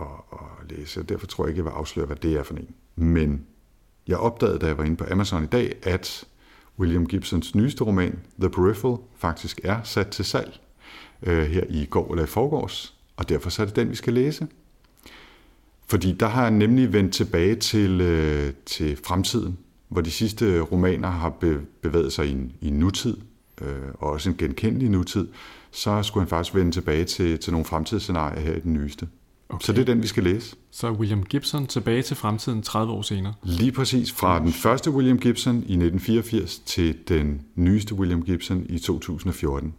at, 0.00 0.06
at 0.32 0.76
læse. 0.76 1.02
Derfor 1.02 1.26
tror 1.26 1.44
jeg 1.44 1.48
ikke, 1.48 1.58
jeg 1.58 1.64
vil 1.64 1.70
afsløre, 1.70 2.06
hvad 2.06 2.16
det 2.16 2.34
er 2.34 2.42
for 2.42 2.54
en. 2.54 2.74
Men 2.96 3.46
jeg 4.08 4.16
opdagede, 4.16 4.58
da 4.58 4.66
jeg 4.66 4.78
var 4.78 4.84
inde 4.84 4.96
på 4.96 5.04
Amazon 5.10 5.44
i 5.44 5.46
dag, 5.46 5.74
at 5.82 6.24
William 6.78 7.06
Gibsons 7.06 7.54
nyeste 7.54 7.84
roman, 7.84 8.18
The 8.40 8.50
Peripheral, 8.50 8.98
faktisk 9.16 9.60
er 9.64 9.82
sat 9.82 10.08
til 10.08 10.24
salg 10.24 10.60
øh, 11.22 11.42
her 11.42 11.64
i 11.68 11.86
går 11.90 12.10
eller 12.10 12.24
i 12.24 12.26
forgårs, 12.26 12.94
og 13.16 13.28
derfor 13.28 13.50
så 13.50 13.62
er 13.62 13.66
det 13.66 13.76
den, 13.76 13.90
vi 13.90 13.94
skal 13.94 14.12
læse. 14.12 14.46
Fordi 15.86 16.12
der 16.12 16.26
har 16.26 16.42
jeg 16.42 16.50
nemlig 16.50 16.92
vendt 16.92 17.14
tilbage 17.14 17.54
til, 17.54 18.00
øh, 18.00 18.52
til 18.66 18.98
fremtiden, 19.04 19.58
hvor 19.88 20.00
de 20.00 20.10
sidste 20.10 20.60
romaner 20.60 21.10
har 21.10 21.30
bevæget 21.82 22.12
sig 22.12 22.26
i 22.26 22.30
en, 22.30 22.52
i 22.60 22.68
en 22.68 22.78
nutid, 22.78 23.16
øh, 23.60 23.88
og 23.94 24.10
også 24.10 24.30
en 24.30 24.36
genkendelig 24.36 24.90
nutid, 24.90 25.28
så 25.72 26.02
skulle 26.02 26.22
han 26.22 26.28
faktisk 26.28 26.54
vende 26.54 26.72
tilbage 26.72 27.04
til, 27.04 27.38
til 27.38 27.52
nogle 27.52 27.64
fremtidsscenarier 27.64 28.40
her 28.40 28.54
i 28.54 28.60
den 28.60 28.72
nyeste. 28.72 29.08
Okay. 29.48 29.64
Så 29.64 29.72
det 29.72 29.80
er 29.80 29.84
den, 29.84 30.02
vi 30.02 30.06
skal 30.06 30.22
læse. 30.22 30.56
Så 30.70 30.90
William 30.90 31.22
Gibson 31.22 31.66
tilbage 31.66 32.02
til 32.02 32.16
fremtiden 32.16 32.62
30 32.62 32.92
år 32.92 33.02
senere. 33.02 33.34
Lige 33.42 33.72
præcis. 33.72 34.12
Fra 34.12 34.38
den 34.38 34.52
første 34.52 34.90
William 34.90 35.18
Gibson 35.18 35.54
i 35.54 35.58
1984 35.58 36.58
til 36.58 36.98
den 37.08 37.42
nyeste 37.54 37.94
William 37.94 38.22
Gibson 38.22 38.66
i 38.68 38.78
2014. 38.78 39.74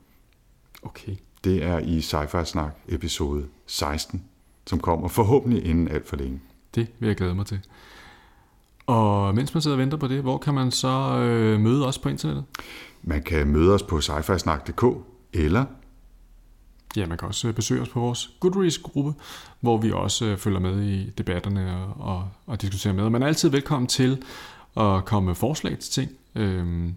Okay. 0.84 1.16
Det 1.44 1.64
er 1.64 1.80
i 1.80 2.00
Sci-Fi 2.00 2.44
Snak 2.44 2.76
episode 2.88 3.46
16, 3.68 4.24
som 4.68 4.80
kommer 4.80 5.08
forhåbentlig 5.08 5.66
inden 5.66 5.88
alt 5.88 6.08
for 6.08 6.16
længe. 6.16 6.42
Det 6.76 6.88
vil 7.00 7.08
jeg 7.08 7.16
glæde 7.16 7.36
mig 7.36 7.46
til. 7.46 7.60
Og 8.86 9.36
mens 9.36 9.54
man 9.54 9.62
sidder 9.62 9.78
og 9.78 9.82
venter 9.82 9.98
på 9.98 10.08
det, 10.08 10.22
hvor 10.22 10.38
kan 10.38 10.54
man 10.54 10.72
så 10.72 11.18
øh, 11.18 11.60
møde 11.60 11.88
os 11.88 12.00
på 12.00 12.10
internettet? 12.10 12.46
Man 13.04 13.24
kan 13.24 13.48
møde 13.48 13.74
os 13.74 13.84
på 13.84 14.02
sci 14.02 14.12
eller 15.34 15.66
Ja, 16.96 17.06
man 17.06 17.18
kan 17.18 17.28
også 17.28 17.48
øh, 17.48 17.54
besøge 17.54 17.82
os 17.82 17.90
på 17.90 18.00
vores 18.00 18.30
Goodreads-gruppe, 18.40 19.14
hvor 19.60 19.78
vi 19.78 19.92
også 19.92 20.26
øh, 20.26 20.38
følger 20.38 20.60
med 20.60 20.84
i 20.84 21.10
debatterne 21.10 21.76
og, 21.76 22.16
og, 22.16 22.30
og 22.48 22.62
diskuterer 22.62 22.94
med. 22.94 23.10
Man 23.10 23.24
er 23.24 23.28
altid 23.28 23.50
velkommen 23.50 23.88
til 23.88 24.24
at 24.78 25.06
komme 25.06 25.28
med 25.28 25.36
forslag 25.36 25.80
til 25.80 25.92
ting. 25.92 26.12
Øhm, 26.36 26.96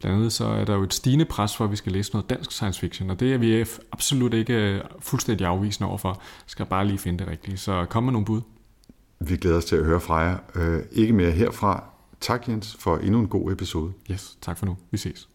blandt 0.00 0.16
andet 0.16 0.32
så 0.32 0.44
er 0.44 0.64
der 0.64 0.74
jo 0.74 0.82
et 0.82 0.94
stigende 0.94 1.24
pres 1.24 1.56
for, 1.56 1.64
at 1.64 1.70
vi 1.70 1.76
skal 1.76 1.92
læse 1.92 2.12
noget 2.12 2.30
dansk 2.30 2.52
science 2.52 2.80
fiction, 2.80 3.10
og 3.10 3.20
det 3.20 3.34
er 3.34 3.38
vi 3.38 3.64
absolut 3.92 4.34
ikke 4.34 4.54
øh, 4.54 4.80
fuldstændig 5.00 5.46
afvisende 5.46 5.88
overfor. 5.88 6.22
Skal 6.46 6.66
bare 6.66 6.86
lige 6.86 6.98
finde 6.98 7.18
det 7.18 7.28
rigtige. 7.28 7.56
Så 7.56 7.86
kom 7.90 8.02
med 8.02 8.12
nogle 8.12 8.26
bud. 8.26 8.40
Vi 9.20 9.36
glæder 9.36 9.56
os 9.56 9.64
til 9.64 9.76
at 9.76 9.84
høre 9.84 10.00
fra 10.00 10.16
jer. 10.16 10.38
Øh, 10.54 10.82
ikke 10.92 11.12
mere 11.12 11.30
herfra. 11.30 11.84
Tak 12.20 12.48
Jens 12.48 12.76
for 12.80 12.96
endnu 12.96 13.18
en 13.18 13.28
god 13.28 13.52
episode. 13.52 13.92
Yes, 14.10 14.38
tak 14.42 14.58
for 14.58 14.66
nu. 14.66 14.76
Vi 14.90 14.98
ses. 14.98 15.28